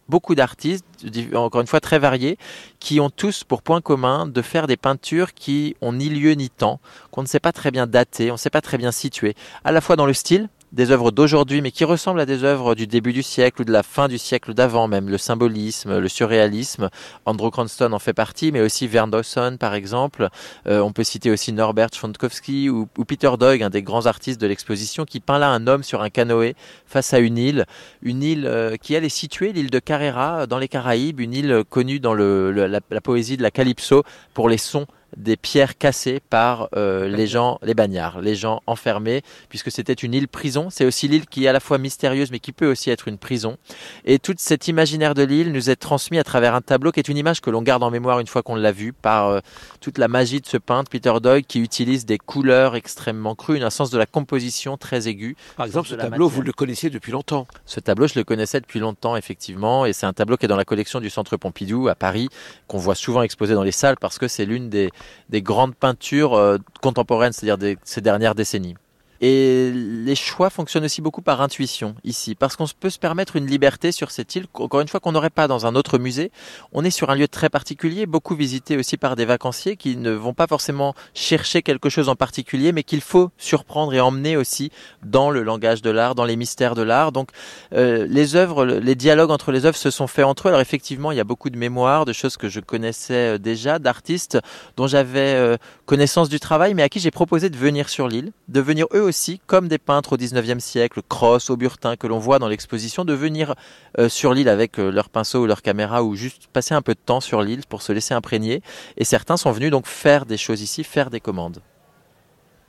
beaucoup 0.09 0.35
d'artistes, 0.35 0.85
encore 1.33 1.61
une 1.61 1.67
fois 1.67 1.79
très 1.79 1.99
variés, 1.99 2.37
qui 2.79 2.99
ont 2.99 3.09
tous 3.09 3.43
pour 3.43 3.61
point 3.61 3.81
commun 3.81 4.27
de 4.27 4.41
faire 4.41 4.67
des 4.67 4.77
peintures 4.77 5.33
qui 5.33 5.75
ont 5.81 5.93
ni 5.93 6.09
lieu 6.09 6.33
ni 6.33 6.49
temps, 6.49 6.79
qu'on 7.11 7.21
ne 7.21 7.27
sait 7.27 7.39
pas 7.39 7.51
très 7.51 7.71
bien 7.71 7.87
dater, 7.87 8.31
on 8.31 8.35
ne 8.35 8.39
sait 8.39 8.49
pas 8.49 8.61
très 8.61 8.77
bien 8.77 8.91
situer, 8.91 9.35
à 9.63 9.71
la 9.71 9.81
fois 9.81 9.95
dans 9.95 10.05
le 10.05 10.13
style, 10.13 10.49
des 10.75 10.91
œuvres 10.91 11.11
d'aujourd'hui, 11.11 11.61
mais 11.61 11.71
qui 11.71 11.85
ressemblent 11.85 12.19
à 12.19 12.25
des 12.25 12.43
œuvres 12.43 12.75
du 12.75 12.85
début 12.85 13.13
du 13.13 13.23
siècle 13.23 13.61
ou 13.61 13.65
de 13.65 13.71
la 13.71 13.81
fin 13.81 14.09
du 14.09 14.17
siècle 14.17 14.53
d'avant, 14.53 14.89
même 14.89 15.07
le 15.07 15.17
symbolisme, 15.17 15.99
le 15.99 16.07
surréalisme. 16.09 16.89
Andrew 17.25 17.49
Cranston 17.49 17.93
en 17.93 17.99
fait 17.99 18.13
partie, 18.13 18.51
mais 18.51 18.59
aussi 18.59 18.85
Vern 18.85 19.09
Dawson, 19.09 19.55
par 19.57 19.73
exemple. 19.73 20.27
Euh, 20.67 20.81
on 20.81 20.91
peut 20.91 21.05
citer 21.05 21.31
aussi 21.31 21.53
Norbert 21.53 21.93
Schwankowski 21.93 22.69
ou, 22.69 22.87
Peter 23.07 23.31
Doig, 23.39 23.63
un 23.63 23.69
des 23.69 23.83
grands 23.83 24.05
artistes 24.05 24.39
de 24.39 24.47
l'exposition, 24.47 25.05
qui 25.05 25.21
peint 25.21 25.39
là 25.39 25.49
un 25.49 25.65
homme 25.65 25.81
sur 25.81 26.01
un 26.01 26.09
canoë 26.09 26.55
face 26.85 27.13
à 27.13 27.19
une 27.19 27.37
île, 27.37 27.65
une 28.01 28.21
île 28.21 28.45
euh, 28.45 28.75
qui 28.75 28.95
elle 28.95 29.05
est 29.05 29.09
située, 29.09 29.53
l'île 29.53 29.69
de 29.69 29.79
Carrera, 29.79 30.45
dans 30.45 30.57
les 30.57 30.67
Caraïbes, 30.67 31.21
une 31.21 31.33
île 31.33 31.63
connue 31.69 32.01
dans 32.01 32.13
le, 32.13 32.51
la, 32.51 32.81
la 32.89 33.01
poésie 33.01 33.37
de 33.37 33.43
la 33.43 33.51
calypso 33.51 34.03
pour 34.33 34.49
les 34.49 34.57
sons 34.57 34.87
des 35.17 35.37
pierres 35.37 35.77
cassées 35.77 36.21
par 36.29 36.69
euh, 36.75 37.07
les 37.07 37.27
gens, 37.27 37.59
les 37.63 37.73
bagnards, 37.73 38.21
les 38.21 38.35
gens 38.35 38.61
enfermés, 38.67 39.21
puisque 39.49 39.71
c'était 39.71 39.93
une 39.93 40.13
île 40.13 40.27
prison. 40.27 40.69
C'est 40.69 40.85
aussi 40.85 41.07
l'île 41.07 41.25
qui 41.25 41.45
est 41.45 41.47
à 41.47 41.53
la 41.53 41.59
fois 41.59 41.77
mystérieuse, 41.77 42.31
mais 42.31 42.39
qui 42.39 42.51
peut 42.51 42.69
aussi 42.69 42.89
être 42.89 43.07
une 43.07 43.17
prison. 43.17 43.57
Et 44.05 44.19
tout 44.19 44.35
cet 44.37 44.67
imaginaire 44.67 45.13
de 45.13 45.23
l'île 45.23 45.51
nous 45.51 45.69
est 45.69 45.75
transmis 45.75 46.19
à 46.19 46.23
travers 46.23 46.55
un 46.55 46.61
tableau 46.61 46.91
qui 46.91 46.99
est 46.99 47.07
une 47.07 47.17
image 47.17 47.41
que 47.41 47.49
l'on 47.49 47.61
garde 47.61 47.83
en 47.83 47.91
mémoire 47.91 48.19
une 48.19 48.27
fois 48.27 48.43
qu'on 48.43 48.55
l'a 48.55 48.71
vu 48.71 48.93
par 48.93 49.27
euh, 49.27 49.39
toute 49.79 49.97
la 49.97 50.07
magie 50.07 50.41
de 50.41 50.47
ce 50.47 50.57
peintre, 50.57 50.89
Peter 50.89 51.13
Doig, 51.21 51.43
qui 51.47 51.59
utilise 51.59 52.05
des 52.05 52.17
couleurs 52.17 52.75
extrêmement 52.75 53.35
crues, 53.35 53.61
un 53.61 53.69
sens 53.69 53.89
de 53.89 53.97
la 53.97 54.05
composition 54.05 54.77
très 54.77 55.07
aigu. 55.07 55.35
Par 55.57 55.65
exemple, 55.65 55.87
ce 55.87 55.95
tableau, 55.95 56.27
vous 56.27 56.41
le 56.41 56.51
connaissiez 56.51 56.89
depuis 56.89 57.11
longtemps. 57.11 57.47
Ce 57.65 57.79
tableau, 57.79 58.07
je 58.07 58.15
le 58.15 58.23
connaissais 58.23 58.59
depuis 58.59 58.79
longtemps, 58.79 59.15
effectivement, 59.15 59.85
et 59.85 59.93
c'est 59.93 60.05
un 60.05 60.13
tableau 60.13 60.37
qui 60.37 60.45
est 60.45 60.49
dans 60.49 60.55
la 60.55 60.65
collection 60.65 60.99
du 60.99 61.09
Centre 61.09 61.37
Pompidou 61.37 61.87
à 61.87 61.95
Paris, 61.95 62.29
qu'on 62.67 62.77
voit 62.77 62.95
souvent 62.95 63.21
exposé 63.21 63.53
dans 63.53 63.63
les 63.63 63.71
salles 63.71 63.97
parce 63.99 64.17
que 64.17 64.27
c'est 64.27 64.45
l'une 64.45 64.69
des 64.69 64.91
des 65.29 65.41
grandes 65.41 65.75
peintures 65.75 66.33
euh, 66.33 66.57
contemporaines, 66.81 67.33
c'est-à-dire 67.33 67.77
ces 67.83 68.01
dernières 68.01 68.35
décennies. 68.35 68.75
Et 69.21 69.71
les 69.73 70.15
choix 70.15 70.49
fonctionnent 70.49 70.85
aussi 70.85 71.01
beaucoup 71.01 71.21
par 71.21 71.41
intuition 71.41 71.95
ici, 72.03 72.35
parce 72.35 72.55
qu'on 72.55 72.65
peut 72.79 72.89
se 72.89 72.99
permettre 72.99 73.35
une 73.35 73.47
liberté 73.47 73.91
sur 73.91 74.11
cette 74.11 74.35
île, 74.35 74.45
encore 74.53 74.81
une 74.81 74.87
fois 74.87 74.99
qu'on 74.99 75.11
n'aurait 75.11 75.29
pas 75.29 75.47
dans 75.47 75.65
un 75.65 75.75
autre 75.75 75.97
musée. 75.97 76.31
On 76.73 76.83
est 76.83 76.91
sur 76.91 77.09
un 77.09 77.15
lieu 77.15 77.27
très 77.27 77.49
particulier, 77.49 78.05
beaucoup 78.05 78.35
visité 78.35 78.77
aussi 78.77 78.97
par 78.97 79.15
des 79.15 79.25
vacanciers 79.25 79.77
qui 79.77 79.97
ne 79.97 80.11
vont 80.11 80.33
pas 80.33 80.47
forcément 80.47 80.93
chercher 81.13 81.61
quelque 81.61 81.89
chose 81.89 82.09
en 82.09 82.15
particulier, 82.15 82.71
mais 82.71 82.83
qu'il 82.83 83.01
faut 83.01 83.31
surprendre 83.37 83.93
et 83.93 83.99
emmener 83.99 84.37
aussi 84.37 84.71
dans 85.03 85.29
le 85.29 85.43
langage 85.43 85.81
de 85.81 85.89
l'art, 85.89 86.15
dans 86.15 86.25
les 86.25 86.35
mystères 86.35 86.75
de 86.75 86.81
l'art. 86.81 87.11
Donc 87.11 87.29
euh, 87.73 88.05
les 88.09 88.35
œuvres, 88.35 88.65
les 88.65 88.95
dialogues 88.95 89.31
entre 89.31 89.51
les 89.51 89.65
œuvres 89.65 89.77
se 89.77 89.91
sont 89.91 90.07
faits 90.07 90.25
entre 90.25 90.47
eux. 90.47 90.49
Alors 90.49 90.61
effectivement, 90.61 91.11
il 91.11 91.17
y 91.17 91.21
a 91.21 91.23
beaucoup 91.23 91.49
de 91.49 91.57
mémoires, 91.57 92.05
de 92.05 92.13
choses 92.13 92.37
que 92.37 92.49
je 92.49 92.59
connaissais 92.59 93.35
euh, 93.35 93.37
déjà, 93.37 93.79
d'artistes 93.79 94.37
dont 94.77 94.87
j'avais 94.87 95.35
euh, 95.35 95.57
connaissance 95.85 96.29
du 96.29 96.39
travail, 96.39 96.73
mais 96.73 96.83
à 96.83 96.89
qui 96.89 96.99
j'ai 96.99 97.11
proposé 97.11 97.49
de 97.49 97.57
venir 97.57 97.89
sur 97.89 98.07
l'île, 98.07 98.31
de 98.47 98.59
venir 98.61 98.87
eux 98.93 99.01
aussi, 99.01 99.14
comme 99.47 99.67
des 99.67 99.77
peintres 99.77 100.13
au 100.13 100.17
19e 100.17 100.59
siècle, 100.59 101.01
Cross, 101.07 101.49
Auburtin, 101.49 101.95
que 101.95 102.07
l'on 102.07 102.19
voit 102.19 102.39
dans 102.39 102.47
l'exposition, 102.47 103.05
de 103.05 103.13
venir 103.13 103.55
euh, 103.97 104.09
sur 104.09 104.33
l'île 104.33 104.49
avec 104.49 104.79
euh, 104.79 104.91
leur 104.91 105.09
pinceau 105.09 105.43
ou 105.43 105.45
leur 105.45 105.61
caméra 105.61 106.03
ou 106.03 106.15
juste 106.15 106.47
passer 106.47 106.73
un 106.73 106.81
peu 106.81 106.93
de 106.93 106.99
temps 106.99 107.21
sur 107.21 107.41
l'île 107.41 107.63
pour 107.67 107.81
se 107.81 107.91
laisser 107.91 108.13
imprégner. 108.13 108.61
Et 108.97 109.05
certains 109.05 109.37
sont 109.37 109.51
venus 109.51 109.71
donc 109.71 109.87
faire 109.87 110.25
des 110.25 110.37
choses 110.37 110.61
ici, 110.61 110.83
faire 110.83 111.09
des 111.09 111.19
commandes. 111.19 111.61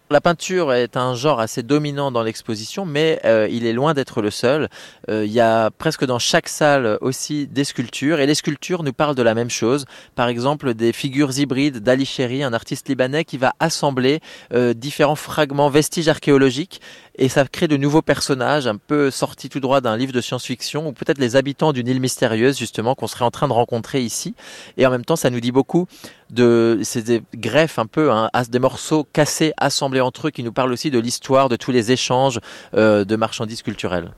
La 0.09 0.21
peinture 0.21 0.73
est 0.73 0.97
un 0.97 1.17
genre 1.17 1.41
assez 1.41 1.65
dominant 1.65 2.13
dans 2.13 2.23
l'exposition, 2.23 2.87
mais 2.87 3.19
euh, 3.25 3.49
il 3.51 3.67
est 3.67 3.73
loin 3.73 3.93
d'être 3.93 4.23
le 4.23 4.31
seul. 4.31 4.69
Euh, 5.11 5.27
il 5.27 5.33
y 5.33 5.41
a 5.41 5.73
presque 5.73 6.05
dans 6.05 6.21
chaque 6.21 6.49
salle 6.49 6.97
aussi 7.01 7.49
des 7.49 7.65
sculptures, 7.65 8.21
et 8.21 8.27
les 8.27 8.37
sculptures 8.37 8.85
nous 8.85 8.93
parlent 8.93 9.17
de 9.17 9.23
la 9.25 9.35
même 9.35 9.51
chose. 9.51 9.85
Par 10.15 10.29
exemple, 10.29 10.75
des 10.75 10.93
figures 10.93 11.37
hybrides 11.37 11.79
d'Ali 11.79 12.07
Chéri, 12.07 12.45
un 12.45 12.53
artiste 12.53 12.89
libanais 12.89 13.25
qui 13.25 13.37
va 13.37 13.55
assembler 13.59 14.21
euh, 14.55 14.75
différents 14.75 15.17
fragments, 15.17 15.71
vestiges 15.71 16.07
archéologiques, 16.07 16.81
et 17.17 17.29
ça 17.29 17.45
crée 17.47 17.69
de 17.69 17.77
nouveaux 17.77 18.03
personnages 18.03 18.67
un 18.67 18.77
peu 18.77 19.11
sortis 19.11 19.49
tout 19.49 19.61
droit 19.61 19.81
d'un 19.81 19.97
livre 19.97 20.13
de 20.13 20.21
science-fiction, 20.21 20.89
ou 20.89 20.93
peut-être 20.93 21.19
les 21.19 21.37
habitants 21.37 21.73
d'une 21.73 21.89
île 21.89 22.01
mystérieuse, 22.01 22.59
justement, 22.59 22.95
qu'on 22.95 23.07
serait 23.07 23.25
en 23.25 23.31
train 23.31 23.49
de 23.49 23.53
rencontrer 23.53 24.03
ici. 24.03 24.35
Et 24.77 24.87
en 24.87 24.91
même 24.91 25.05
temps, 25.05 25.17
ça 25.17 25.31
nous 25.31 25.41
dit 25.41 25.53
beaucoup 25.53 25.87
de 26.31 26.81
ces 26.83 27.23
greffes 27.35 27.79
un 27.79 27.87
peu, 27.87 28.11
hein, 28.11 28.31
des 28.49 28.59
morceaux 28.59 29.05
cassés, 29.05 29.53
assemblés 29.57 30.01
entre 30.01 30.29
eux, 30.29 30.31
qui 30.31 30.43
nous 30.43 30.53
parlent 30.53 30.73
aussi 30.73 30.91
de 30.91 30.99
l'histoire, 30.99 31.49
de 31.49 31.57
tous 31.57 31.73
les 31.73 31.93
échanges 31.93 32.41
euh, 32.75 33.05
de 33.05 33.17
marchandises 33.17 33.63
culturelles. 33.63 34.13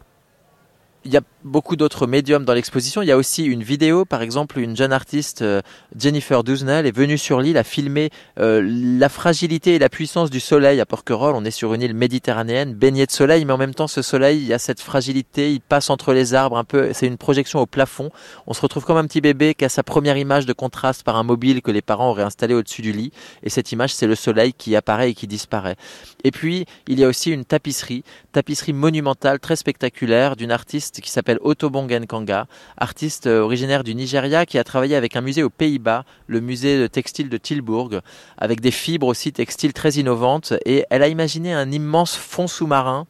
Il 1.05 1.13
y 1.13 1.17
a 1.17 1.21
beaucoup 1.45 1.77
d'autres 1.77 2.07
médiums 2.07 2.45
dans 2.45 2.53
l'exposition. 2.53 3.03
Il 3.03 3.07
y 3.07 3.13
a 3.13 3.17
aussi 3.17 3.45
une 3.45 3.63
vidéo, 3.63 4.05
par 4.05 4.21
exemple, 4.21 4.59
une 4.59 4.77
jeune 4.77 4.93
artiste, 4.93 5.43
euh, 5.43 5.63
Jennifer 5.97 6.43
Duznell, 6.43 6.87
est 6.87 6.97
venue 6.97 7.17
sur 7.17 7.41
l'île 7.41 7.57
à 7.57 7.65
filmer 7.65 8.11
euh, 8.41 8.61
la 8.65 9.09
fragilité 9.09 9.77
et 9.77 9.79
la 9.79 9.89
puissance 9.89 10.29
du 10.29 10.41
soleil 10.41 10.81
à 10.81 10.87
Porquerolles. 10.87 11.35
On 11.37 11.45
est 11.45 11.53
sur 11.53 11.73
une 11.73 11.83
île 11.83 11.95
méditerranéenne, 11.95 12.75
baignée 12.75 13.07
de 13.07 13.13
soleil, 13.13 13.45
mais 13.45 13.53
en 13.53 13.59
même 13.59 13.75
temps, 13.75 13.87
ce 13.87 14.03
soleil, 14.03 14.39
il 14.39 14.47
y 14.47 14.53
a 14.53 14.59
cette 14.59 14.81
fragilité, 14.81 15.53
il 15.53 15.61
passe 15.61 15.89
entre 15.89 16.13
les 16.13 16.35
arbres 16.35 16.59
un 16.59 16.65
peu. 16.65 16.91
C'est 16.93 17.07
une 17.07 17.17
projection 17.17 17.61
au 17.61 17.67
plafond. 17.67 18.11
On 18.47 18.53
se 18.53 18.61
retrouve 18.61 18.85
comme 18.85 18.97
un 18.97 19.07
petit 19.07 19.21
bébé 19.21 19.55
qui 19.55 19.65
a 19.65 19.69
sa 19.69 19.85
première 19.85 20.17
image 20.17 20.47
de 20.47 20.53
contraste 20.53 21.05
par 21.05 21.17
un 21.17 21.23
mobile 21.23 21.63
que 21.63 21.71
les 21.71 21.83
parents 21.83 22.11
auraient 22.11 22.25
installé 22.25 22.55
au-dessus 22.55 22.83
du 22.83 22.93
lit. 22.93 23.13
Et 23.45 23.51
cette 23.51 23.71
image, 23.71 23.95
c'est 23.95 24.09
le 24.09 24.17
soleil 24.17 24.53
qui 24.53 24.75
apparaît 24.75 25.11
et 25.11 25.15
qui 25.15 25.29
disparaît. 25.29 25.77
Et 26.25 26.33
puis, 26.33 26.67
il 26.89 26.99
y 26.99 27.05
a 27.05 27.09
aussi 27.09 27.31
une 27.31 27.45
tapisserie, 27.45 28.03
tapisserie 28.33 28.73
monumentale, 28.73 29.39
très 29.39 29.57
spectaculaire, 29.57 30.35
d'une 30.35 30.51
artiste 30.51 30.88
qui 30.91 31.11
s'appelle 31.11 31.39
Otobongen 31.43 32.07
Kanga, 32.07 32.47
artiste 32.77 33.27
euh, 33.27 33.41
originaire 33.41 33.85
du 33.85 33.95
Nigeria 33.95 34.47
qui 34.47 34.59
a 34.59 34.65
travaillé 34.65 34.97
avec 34.97 35.17
un 35.17 35.21
musée 35.21 35.43
aux 35.43 35.51
Pays-Bas, 35.51 36.05
le 36.27 36.41
musée 36.41 36.81
de 36.81 36.87
textile 36.87 37.29
de 37.29 37.37
Tilburg, 37.37 38.01
avec 38.37 38.61
des 38.61 38.71
fibres 38.71 39.07
aussi 39.07 39.33
textiles 39.33 39.73
très 39.73 39.93
innovantes. 39.93 40.55
Et 40.65 40.85
elle 40.91 41.03
a 41.03 41.09
imaginé 41.09 41.53
un 41.53 41.71
immense 41.71 42.17
fond 42.17 42.47
sous-marin 42.47 43.07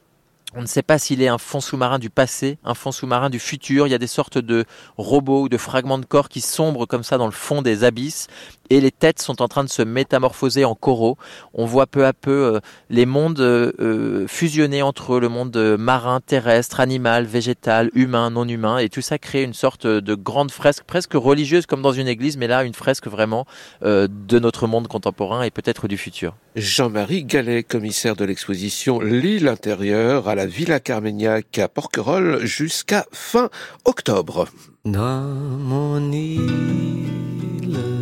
on 0.54 0.62
ne 0.62 0.66
sait 0.66 0.82
pas 0.82 0.98
s'il 0.98 1.20
est 1.20 1.28
un 1.28 1.36
fond 1.36 1.60
sous-marin 1.60 1.98
du 1.98 2.08
passé, 2.08 2.56
un 2.64 2.72
fond 2.72 2.90
sous-marin 2.90 3.28
du 3.28 3.38
futur. 3.38 3.86
Il 3.86 3.90
y 3.90 3.94
a 3.94 3.98
des 3.98 4.06
sortes 4.06 4.38
de 4.38 4.64
robots 4.96 5.42
ou 5.42 5.48
de 5.50 5.58
fragments 5.58 5.98
de 5.98 6.06
corps 6.06 6.30
qui 6.30 6.40
sombrent 6.40 6.86
comme 6.86 7.02
ça 7.02 7.18
dans 7.18 7.26
le 7.26 7.32
fond 7.32 7.60
des 7.60 7.84
abysses 7.84 8.28
et 8.70 8.80
les 8.80 8.90
têtes 8.90 9.20
sont 9.20 9.42
en 9.42 9.48
train 9.48 9.64
de 9.64 9.68
se 9.68 9.82
métamorphoser 9.82 10.64
en 10.64 10.74
coraux. 10.74 11.16
On 11.54 11.64
voit 11.64 11.86
peu 11.86 12.06
à 12.06 12.12
peu 12.12 12.54
euh, 12.56 12.60
les 12.90 13.06
mondes 13.06 13.40
euh, 13.40 13.72
euh, 13.80 14.26
fusionner 14.26 14.82
entre 14.82 15.14
eux, 15.14 15.20
le 15.20 15.28
monde 15.28 15.56
marin, 15.78 16.20
terrestre, 16.20 16.80
animal, 16.80 17.24
végétal, 17.24 17.90
humain, 17.94 18.30
non 18.30 18.46
humain, 18.46 18.78
et 18.78 18.88
tout 18.88 19.00
ça 19.00 19.18
crée 19.18 19.42
une 19.42 19.54
sorte 19.54 19.86
de 19.86 20.14
grande 20.14 20.50
fresque 20.50 20.84
presque 20.84 21.14
religieuse 21.14 21.66
comme 21.66 21.82
dans 21.82 21.92
une 21.92 22.08
église, 22.08 22.36
mais 22.36 22.46
là 22.46 22.64
une 22.64 22.74
fresque 22.74 23.06
vraiment 23.06 23.46
de 23.82 24.38
notre 24.38 24.66
monde 24.66 24.88
contemporain 24.88 25.42
et 25.42 25.50
peut-être 25.50 25.88
du 25.88 25.96
futur. 25.96 26.34
Jean-Marie 26.56 27.24
Gallet, 27.24 27.62
commissaire 27.62 28.16
de 28.16 28.24
l'exposition 28.24 29.00
L'île 29.00 29.48
intérieure 29.48 30.28
à 30.28 30.34
la 30.34 30.46
Villa 30.46 30.80
Carmignac 30.80 31.58
à 31.58 31.68
Porquerolles 31.68 32.44
jusqu'à 32.44 33.06
fin 33.12 33.50
octobre. 33.84 34.48
Dans 34.84 35.22
mon 35.22 36.12
île 36.12 37.97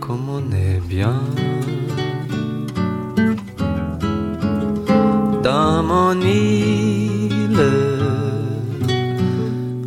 comme 0.00 0.28
on 0.28 0.44
est 0.52 0.80
bien 0.88 1.20
dans 5.42 5.82
mon 5.82 6.20
île. 6.20 7.70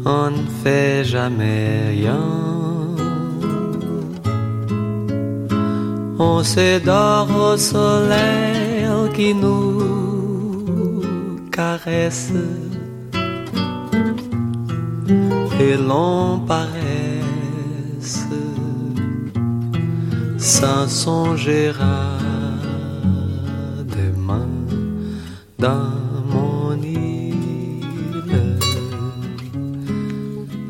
On 0.05 0.29
ne 0.31 0.45
fait 0.63 1.03
jamais 1.03 1.89
rien. 1.95 2.25
On 6.19 6.43
s'édore 6.43 7.29
au 7.49 7.57
soleil 7.57 8.57
qui 9.15 9.33
nous 9.33 11.01
caresse 11.51 12.31
et 15.59 15.75
l'on 15.75 16.39
paresse 16.39 18.27
sans 20.37 20.87
songer 20.87 21.71
à 21.79 22.17
demain 23.83 24.47
dans 25.57 25.91
mon 26.31 26.79
île. 26.81 27.83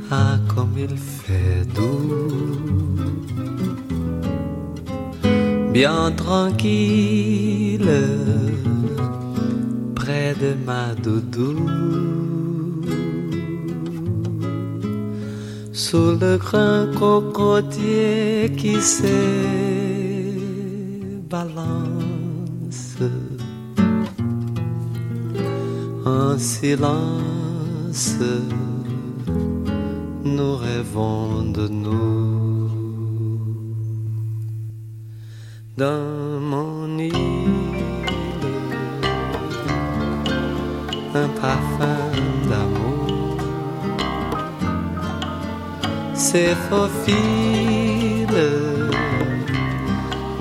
Ah, 0.10 0.38
comme 0.48 0.76
il 0.78 0.98
fait 0.98 1.66
doux, 1.76 2.96
bien 5.74 6.12
tranquille, 6.16 7.90
près 9.96 10.34
de 10.36 10.56
ma 10.66 10.96
doudou. 10.96 12.17
Sous 15.90 16.18
le 16.20 16.36
grand 16.36 16.88
cocotier 17.00 18.52
qui 18.58 18.82
s'est 18.82 20.36
balance 21.30 22.98
en 26.06 26.38
silence. 26.38 28.16
Nous 30.26 30.56
rêvons 30.58 31.44
de 31.54 31.70
nous 31.70 32.70
c'est 46.30 46.58
faufile 46.70 48.28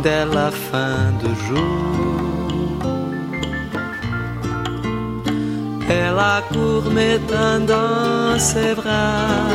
dès 0.02 0.24
la 0.38 0.50
fin 0.50 1.02
de 1.22 1.30
jour. 1.46 2.80
Elle 5.88 6.18
accourt 6.38 6.88
m'étendant 6.96 8.36
ses 8.50 8.74
bras 8.74 9.46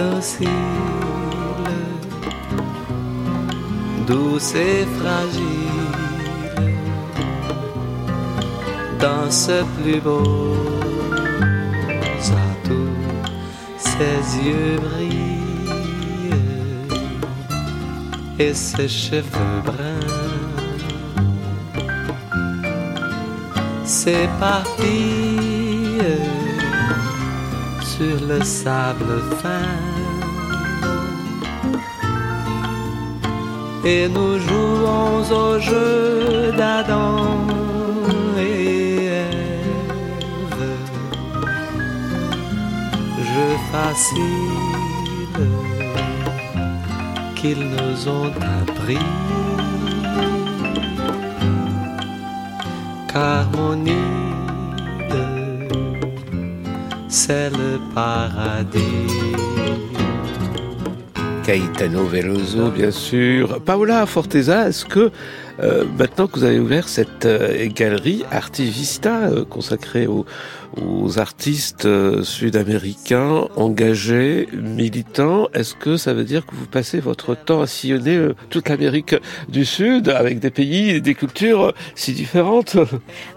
dociles, 0.00 0.48
douce 4.06 4.54
et 4.54 4.86
fragile, 4.98 5.98
dans 9.04 9.28
ce 9.30 9.56
plus 9.76 10.00
beau 10.00 10.73
yeux 14.42 14.78
brillent 14.80 15.34
et 18.38 18.54
ses 18.54 18.88
cheveux 18.88 19.60
bruns. 19.64 20.24
Parti 24.40 25.98
sur 27.82 28.26
le 28.26 28.42
sable 28.42 29.22
fin. 29.40 29.72
Et 33.84 34.08
nous 34.08 34.38
jouons 34.38 35.22
au 35.30 35.60
jeu 35.60 36.52
d'Adam 36.56 37.63
facile 43.74 45.36
qu'ils 47.34 47.64
nous 47.76 48.08
ont 48.08 48.32
appris. 48.60 49.06
Car 53.12 53.50
mon 53.56 53.84
île, 53.84 55.08
c'est 57.08 57.50
le 57.50 57.72
paradis. 57.92 59.34
Caetano 61.44 62.04
Veloso, 62.06 62.70
bien 62.70 62.92
sûr. 62.92 63.60
Paola 63.60 64.06
Forteza, 64.06 64.68
est-ce 64.68 64.84
que 64.84 65.10
Euh, 65.62 65.84
maintenant 65.98 66.26
que 66.26 66.38
vous 66.38 66.44
avez 66.44 66.58
ouvert 66.58 66.88
cette 66.88 67.26
euh, 67.26 67.68
galerie 67.72 68.24
Artivista 68.32 69.28
euh, 69.28 69.44
consacrée 69.44 70.06
aux, 70.06 70.26
aux 70.80 71.18
artistes 71.18 71.86
euh, 71.86 72.22
sud-américains 72.22 73.48
engagés, 73.56 74.48
militants, 74.52 75.48
est-ce 75.54 75.74
que 75.74 75.96
ça 75.96 76.12
veut 76.12 76.24
dire 76.24 76.46
que 76.46 76.54
vous 76.54 76.66
passez 76.66 77.00
votre 77.00 77.34
temps 77.34 77.60
à 77.60 77.66
sillonner 77.66 78.16
euh, 78.16 78.34
toute 78.50 78.68
l'Amérique 78.68 79.14
du 79.48 79.64
Sud 79.64 80.08
avec 80.08 80.40
des 80.40 80.50
pays 80.50 80.90
et 80.90 81.00
des 81.00 81.14
cultures 81.14 81.74
si 81.94 82.12
différentes? 82.12 82.76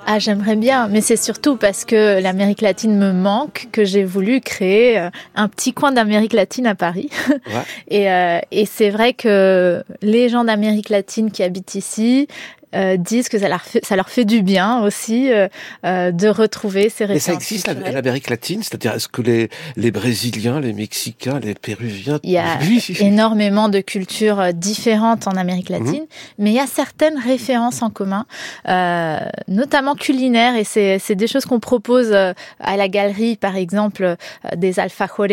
Ah, 0.05 0.19
j'aimerais 0.19 0.55
bien, 0.55 0.87
mais 0.87 1.01
c'est 1.01 1.17
surtout 1.17 1.57
parce 1.57 1.85
que 1.85 2.21
l'Amérique 2.21 2.61
latine 2.61 2.97
me 2.97 3.11
manque 3.11 3.67
que 3.71 3.83
j'ai 3.83 4.03
voulu 4.03 4.41
créer 4.41 4.99
euh, 4.99 5.09
un 5.35 5.47
petit 5.47 5.73
coin 5.73 5.91
d'Amérique 5.91 6.33
latine 6.33 6.67
à 6.67 6.75
Paris. 6.75 7.09
Ouais. 7.29 7.61
et 7.89 8.11
euh, 8.11 8.39
et 8.51 8.65
c'est 8.65 8.89
vrai 8.89 9.13
que 9.13 9.83
les 10.01 10.29
gens 10.29 10.43
d'Amérique 10.43 10.89
latine 10.89 11.31
qui 11.31 11.43
habitent 11.43 11.75
ici 11.75 12.27
euh, 12.75 12.97
disent 12.97 13.29
que 13.29 13.39
ça 13.39 13.47
leur 13.49 13.61
fait, 13.61 13.83
ça 13.85 13.95
leur 13.95 14.09
fait 14.09 14.25
du 14.25 14.41
bien 14.41 14.81
aussi 14.83 15.31
euh, 15.31 15.47
euh, 15.85 16.11
de 16.11 16.27
retrouver 16.27 16.89
ces 16.89 17.05
Mais 17.07 17.13
références. 17.13 17.23
ça 17.23 17.33
existe 17.33 17.65
culturelles. 17.67 17.93
l'Amérique 17.93 18.29
latine, 18.29 18.61
c'est-à-dire 18.63 18.93
est-ce 18.93 19.07
que 19.07 19.21
les, 19.21 19.49
les 19.77 19.91
Brésiliens, 19.91 20.59
les 20.59 20.73
Mexicains, 20.73 21.39
les 21.39 21.53
Péruviens, 21.53 22.19
Il 22.23 22.31
y 22.31 22.37
a 22.37 22.57
énormément 22.99 23.69
de 23.69 23.79
cultures 23.79 24.39
euh, 24.39 24.51
différentes 24.51 25.27
en 25.27 25.31
Amérique 25.31 25.69
Mhm. 25.69 25.85
latine, 25.85 26.05
mais 26.37 26.51
il 26.51 26.55
y 26.55 26.59
a 26.59 26.67
certaines 26.67 27.17
références 27.17 27.81
en 27.81 27.89
commun, 27.89 28.25
euh, 28.67 29.17
notamment 29.47 29.95
culinaires, 29.95 30.55
et 30.55 30.63
c'est 30.63 30.99
c'est 30.99 31.15
des 31.15 31.27
choses 31.27 31.45
qu'on 31.45 31.59
propose 31.59 32.13
à 32.13 32.77
la 32.77 32.87
galerie, 32.87 33.35
par 33.37 33.55
exemple 33.55 34.15
des 34.55 34.79
alfajores 34.79 35.27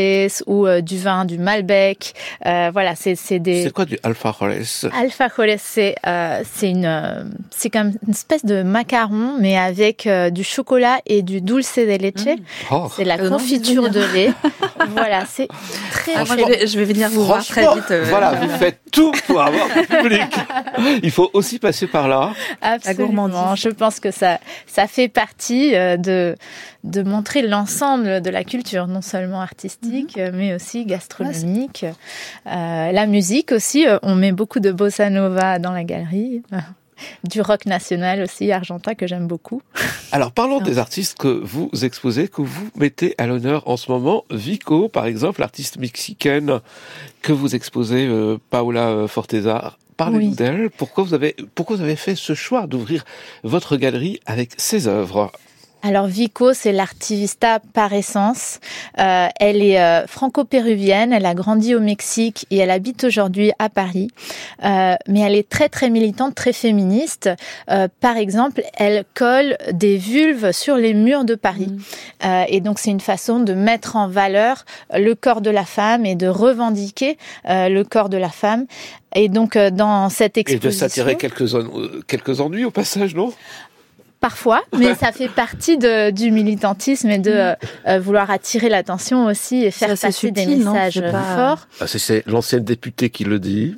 ou 0.46 0.66
du 0.80 0.98
vin, 0.98 1.24
du 1.24 1.38
Malbec. 1.38 2.14
Euh, 2.46 2.70
voilà, 2.72 2.94
c'est 2.94 3.14
c'est 3.16 3.38
des 3.38 3.64
c'est 3.64 3.72
quoi 3.72 3.84
du 3.84 3.98
alfajores? 4.02 4.50
Alfajores. 4.98 5.58
C'est 5.58 5.94
euh, 6.06 6.42
c'est 6.54 6.70
une 6.70 7.23
c'est 7.50 7.70
comme 7.70 7.92
une 8.06 8.10
espèce 8.12 8.44
de 8.44 8.62
macaron, 8.62 9.36
mais 9.40 9.56
avec 9.56 10.06
euh, 10.06 10.30
du 10.30 10.44
chocolat 10.44 10.98
et 11.06 11.22
du 11.22 11.40
dulce 11.40 11.76
de 11.78 11.96
leche. 11.98 12.38
Oh. 12.70 12.86
C'est 12.94 13.04
la 13.04 13.14
Euh, 13.18 13.28
non, 13.30 13.36
confiture 13.38 13.90
de 13.90 14.00
lait. 14.12 14.32
voilà, 14.90 15.24
c'est 15.26 15.48
très 15.92 16.12
Ah, 16.16 16.24
moi, 16.26 16.36
je, 16.38 16.44
vais, 16.44 16.66
je 16.66 16.78
vais 16.78 16.84
venir 16.84 17.08
vous 17.10 17.24
voir 17.24 17.44
très 17.44 17.62
vite. 17.74 17.90
euh, 17.90 18.04
Voilà, 18.08 18.32
vous 18.32 18.48
faites 18.50 18.80
tout 18.92 19.12
pour 19.26 19.40
avoir 19.42 19.66
du 19.74 19.86
public. 19.86 20.22
Il 21.02 21.10
faut 21.10 21.30
aussi 21.32 21.58
passer 21.58 21.86
par 21.86 22.08
là. 22.08 22.32
Absolument. 22.62 23.54
Je 23.56 23.68
pense 23.68 24.00
que 24.00 24.10
ça, 24.10 24.38
ça 24.66 24.86
fait 24.86 25.08
partie 25.08 25.74
euh, 25.74 25.96
de, 25.96 26.36
de 26.84 27.02
montrer 27.02 27.42
l'ensemble 27.42 28.20
de 28.20 28.30
la 28.30 28.44
culture, 28.44 28.86
non 28.86 29.00
seulement 29.02 29.40
artistique, 29.40 30.16
euh, 30.18 30.30
mais 30.34 30.54
aussi 30.54 30.84
gastronomique. 30.84 31.84
Euh, 32.46 32.92
la 32.92 33.06
musique 33.06 33.52
aussi, 33.52 33.86
euh, 33.86 33.98
on 34.02 34.14
met 34.14 34.32
beaucoup 34.32 34.60
de 34.60 34.70
bossa 34.72 35.10
nova 35.10 35.58
dans 35.58 35.72
la 35.72 35.84
galerie. 35.84 36.42
Du 37.24 37.40
rock 37.40 37.66
national 37.66 38.22
aussi, 38.22 38.50
argentin, 38.52 38.94
que 38.94 39.06
j'aime 39.06 39.26
beaucoup. 39.26 39.62
Alors 40.12 40.32
parlons 40.32 40.60
des 40.60 40.78
artistes 40.78 41.16
que 41.18 41.28
vous 41.28 41.70
exposez, 41.82 42.28
que 42.28 42.42
vous 42.42 42.68
mettez 42.76 43.14
à 43.18 43.26
l'honneur 43.26 43.66
en 43.68 43.76
ce 43.76 43.90
moment. 43.90 44.24
Vico, 44.30 44.88
par 44.88 45.06
exemple, 45.06 45.40
l'artiste 45.40 45.78
mexicaine 45.78 46.60
que 47.22 47.32
vous 47.32 47.54
exposez, 47.54 48.06
euh, 48.06 48.38
Paola 48.50 48.88
euh, 48.88 49.08
Forteza. 49.08 49.76
Parlez-nous 49.96 50.30
Oui. 50.30 50.36
d'elle. 50.36 50.70
Pourquoi 50.70 51.04
vous 51.04 51.14
avez 51.14 51.36
pourquoi 51.54 51.76
vous 51.76 51.82
avez 51.82 51.96
fait 51.96 52.16
ce 52.16 52.34
choix 52.34 52.66
d'ouvrir 52.66 53.04
votre 53.44 53.76
galerie 53.76 54.18
avec 54.26 54.50
ses 54.56 54.88
œuvres? 54.88 55.30
Alors 55.86 56.06
Vico, 56.06 56.54
c'est 56.54 56.72
l'artivista 56.72 57.60
par 57.74 57.92
essence. 57.92 58.58
Euh, 58.98 59.26
elle 59.38 59.62
est 59.62 59.78
euh, 59.78 60.06
franco-péruvienne, 60.06 61.12
elle 61.12 61.26
a 61.26 61.34
grandi 61.34 61.74
au 61.74 61.80
Mexique 61.80 62.46
et 62.50 62.56
elle 62.56 62.70
habite 62.70 63.04
aujourd'hui 63.04 63.52
à 63.58 63.68
Paris. 63.68 64.08
Euh, 64.64 64.94
mais 65.08 65.20
elle 65.20 65.34
est 65.34 65.46
très 65.46 65.68
très 65.68 65.90
militante, 65.90 66.34
très 66.34 66.54
féministe. 66.54 67.28
Euh, 67.70 67.88
par 68.00 68.16
exemple, 68.16 68.62
elle 68.78 69.04
colle 69.12 69.58
des 69.72 69.98
vulves 69.98 70.52
sur 70.52 70.76
les 70.76 70.94
murs 70.94 71.26
de 71.26 71.34
Paris. 71.34 71.70
Euh, 72.24 72.44
et 72.48 72.62
donc 72.62 72.78
c'est 72.78 72.90
une 72.90 73.00
façon 73.00 73.40
de 73.40 73.52
mettre 73.52 73.96
en 73.96 74.08
valeur 74.08 74.64
le 74.94 75.12
corps 75.14 75.42
de 75.42 75.50
la 75.50 75.66
femme 75.66 76.06
et 76.06 76.14
de 76.14 76.28
revendiquer 76.28 77.18
euh, 77.50 77.68
le 77.68 77.84
corps 77.84 78.08
de 78.08 78.16
la 78.16 78.30
femme. 78.30 78.64
Et 79.14 79.28
donc 79.28 79.54
euh, 79.54 79.68
dans 79.68 80.08
cette 80.08 80.38
Et 80.38 80.40
exposition, 80.40 80.70
de 80.70 80.74
s'attirer 80.74 81.16
quelques, 81.16 81.54
en- 81.54 81.78
euh, 81.78 82.00
quelques 82.08 82.40
ennuis 82.40 82.64
au 82.64 82.70
passage, 82.70 83.14
non? 83.14 83.34
Parfois, 84.24 84.62
mais 84.78 84.94
ça 84.94 85.12
fait 85.12 85.28
partie 85.28 85.76
de, 85.76 86.08
du 86.10 86.30
militantisme 86.30 87.10
et 87.10 87.18
de 87.18 87.30
euh, 87.30 87.54
euh, 87.86 87.98
vouloir 88.00 88.30
attirer 88.30 88.70
l'attention 88.70 89.26
aussi 89.26 89.64
et 89.66 89.70
faire 89.70 89.90
passer 89.90 90.30
des 90.30 90.44
subtil, 90.44 90.64
messages 90.64 91.02
pas- 91.12 91.36
forts. 91.36 91.66
Ah, 91.82 91.86
c'est- 91.86 92.26
l'ancienne 92.26 92.64
députée 92.64 93.10
qui 93.10 93.24
le 93.24 93.38
dit. 93.38 93.76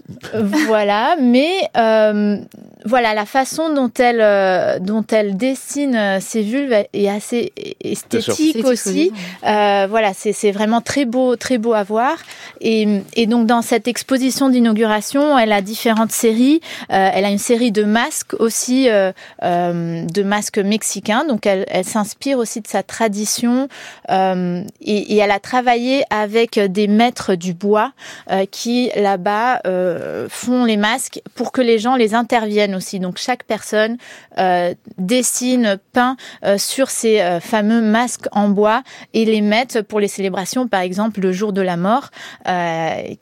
voilà, 0.68 1.16
mais 1.20 1.50
euh, 1.76 2.36
voilà 2.84 3.12
la 3.14 3.26
façon 3.26 3.74
dont 3.74 3.90
elle 3.98 4.20
euh, 4.20 4.78
dont 4.78 5.04
elle 5.10 5.36
dessine 5.36 5.98
ses 6.20 6.42
vulves 6.42 6.76
est 6.92 7.08
assez 7.08 7.52
esthétique 7.82 8.64
aussi. 8.64 9.10
Euh, 9.44 9.88
voilà, 9.90 10.12
c'est 10.14 10.32
c'est 10.32 10.52
vraiment 10.52 10.80
très 10.80 11.06
beau, 11.06 11.34
très 11.34 11.58
beau 11.58 11.72
à 11.72 11.82
voir. 11.82 12.16
Et, 12.60 13.00
et 13.14 13.26
donc 13.26 13.46
dans 13.48 13.62
cette 13.62 13.88
exposition 13.88 14.48
d'inauguration, 14.48 15.36
elle 15.36 15.50
a 15.50 15.60
différentes 15.60 16.12
séries. 16.12 16.60
Euh, 16.92 17.10
elle 17.12 17.24
a 17.24 17.30
une 17.30 17.38
série 17.38 17.72
de 17.72 17.82
masques 17.82 18.34
aussi, 18.38 18.88
euh, 18.88 19.10
euh, 19.42 20.04
de 20.06 20.22
masques 20.22 20.35
mexicains. 20.64 21.24
Donc 21.24 21.46
elle, 21.46 21.64
elle 21.68 21.84
s'inspire 21.84 22.38
aussi 22.38 22.60
de 22.60 22.66
sa 22.66 22.82
tradition. 22.82 23.68
Euh, 24.10 24.62
et, 24.80 25.14
et 25.14 25.16
elle 25.18 25.30
a 25.30 25.40
travaillé 25.40 26.04
avec 26.10 26.58
des 26.58 26.88
maîtres 26.88 27.34
du 27.34 27.54
bois 27.54 27.92
euh, 28.30 28.46
qui 28.50 28.90
là-bas 28.96 29.60
euh, 29.66 30.26
font 30.28 30.64
les 30.64 30.76
masques 30.76 31.20
pour 31.34 31.52
que 31.52 31.60
les 31.60 31.78
gens 31.78 31.96
les 31.96 32.14
interviennent 32.14 32.74
aussi. 32.74 32.98
Donc 32.98 33.18
chaque 33.18 33.44
personne 33.44 33.96
euh, 34.38 34.74
dessine, 34.98 35.78
peint 35.92 36.16
euh, 36.44 36.58
sur 36.58 36.90
ces 36.90 37.20
euh, 37.20 37.40
fameux 37.40 37.80
masques 37.80 38.26
en 38.32 38.48
bois 38.48 38.82
et 39.14 39.24
les 39.24 39.40
mettent 39.40 39.82
pour 39.82 40.00
les 40.00 40.08
célébrations, 40.08 40.68
par 40.68 40.80
exemple 40.80 41.20
le 41.20 41.32
jour 41.32 41.52
de 41.52 41.62
la 41.62 41.76
mort, 41.76 42.10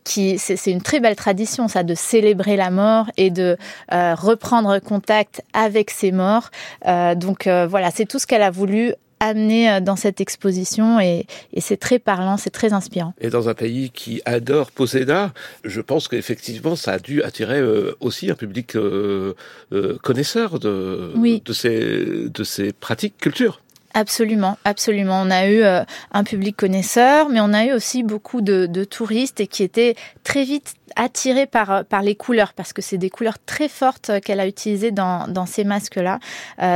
qui 0.05 0.39
c'est 0.39 0.71
une 0.71 0.83
très 0.83 1.01
belle 1.01 1.17
tradition 1.17 1.69
ça 1.69 1.83
de 1.83 1.95
célébrer 1.95 2.57
la 2.57 2.71
mort 2.71 3.07
et 3.17 3.31
de 3.31 3.57
reprendre 3.91 4.79
contact 4.79 5.43
avec 5.53 5.91
ces 5.91 6.13
morts. 6.13 6.51
Euh, 6.87 7.04
donc 7.15 7.47
euh, 7.47 7.67
voilà, 7.67 7.91
c'est 7.91 8.07
tout 8.07 8.19
ce 8.19 8.27
qu'elle 8.27 8.43
a 8.43 8.51
voulu 8.51 8.95
amener 9.21 9.71
euh, 9.71 9.81
dans 9.81 9.97
cette 9.97 10.21
exposition 10.21 11.01
et, 11.01 11.27
et 11.53 11.61
c'est 11.61 11.77
très 11.77 11.99
parlant, 11.99 12.37
c'est 12.37 12.51
très 12.51 12.73
inspirant. 12.73 13.15
Et 13.21 13.31
dans 13.31 13.49
un 13.49 13.55
pays 13.55 13.91
qui 13.91 14.21
adore 14.25 14.71
Poséda, 14.71 15.33
je 15.65 15.81
pense 15.81 16.09
qu'effectivement, 16.09 16.77
ça 16.77 16.93
a 16.95 16.99
dû 16.99 17.23
attirer 17.23 17.59
euh, 17.61 17.97
aussi 18.01 18.31
un 18.31 18.35
public 18.35 18.77
euh, 18.77 19.35
euh, 19.73 19.97
connaisseur 20.03 20.59
de, 20.59 21.13
Oui. 21.17 21.43
de, 21.45 21.53
ces, 21.53 22.29
de 22.29 22.45
ces 22.45 22.73
pratiques 22.73 23.17
culture. 23.19 23.61
Absolument, 23.97 24.59
absolument. 24.65 25.23
On 25.25 25.31
a 25.31 25.47
eu 25.47 25.63
euh, 25.63 25.85
un 26.11 26.25
public 26.25 26.57
connaisseur, 26.57 27.29
mais 27.29 27.41
on 27.41 27.53
a 27.53 27.65
eu 27.65 27.73
aussi 27.73 28.03
beaucoup 28.03 28.41
de, 28.41 28.67
touristes 28.85 29.39
et 29.39 29.47
qui 29.47 29.63
étaient 29.63 29.95
très 30.25 30.43
vite 30.43 30.75
attirés 30.97 31.47
par, 31.47 31.71
euh, 31.71 31.83
par 31.85 32.03
les 32.03 32.17
couleurs, 32.17 32.55
parce 32.55 32.73
que 32.73 32.83
c'est 32.83 32.99
des 32.99 33.09
couleurs 33.09 33.39
très 33.47 33.69
fortes 33.69 34.11
euh, 34.11 34.19
qu'elle 34.19 34.41
a 34.41 34.49
utilisées 34.49 34.91
dans, 34.91 35.29
dans 35.29 35.47
ces 35.47 35.63
masques-là. 35.63 36.19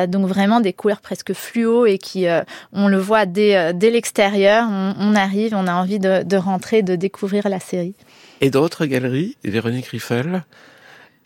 Donc 0.07 0.29
vraiment 0.29 0.61
des 0.61 0.73
couleurs 0.73 1.01
presque 1.01 1.33
fluo 1.33 1.87
et 1.87 1.99
qui, 1.99 2.27
on 2.73 2.89
le 2.89 2.99
voit 2.99 3.27
dès, 3.27 3.75
dès 3.75 3.91
l'extérieur, 3.91 4.66
on, 4.69 5.16
arrive, 5.16 5.55
on 5.55 5.66
a 5.66 5.75
envie 5.75 5.99
de, 5.99 6.23
de 6.23 6.37
rentrer, 6.37 6.83
de 6.83 6.95
découvrir 6.95 7.49
la 7.49 7.59
série. 7.59 7.95
Et 8.41 8.51
dans 8.51 8.61
votre 8.61 8.87
galerie, 8.87 9.37
Véronique 9.45 9.87
Riffel, 9.87 10.45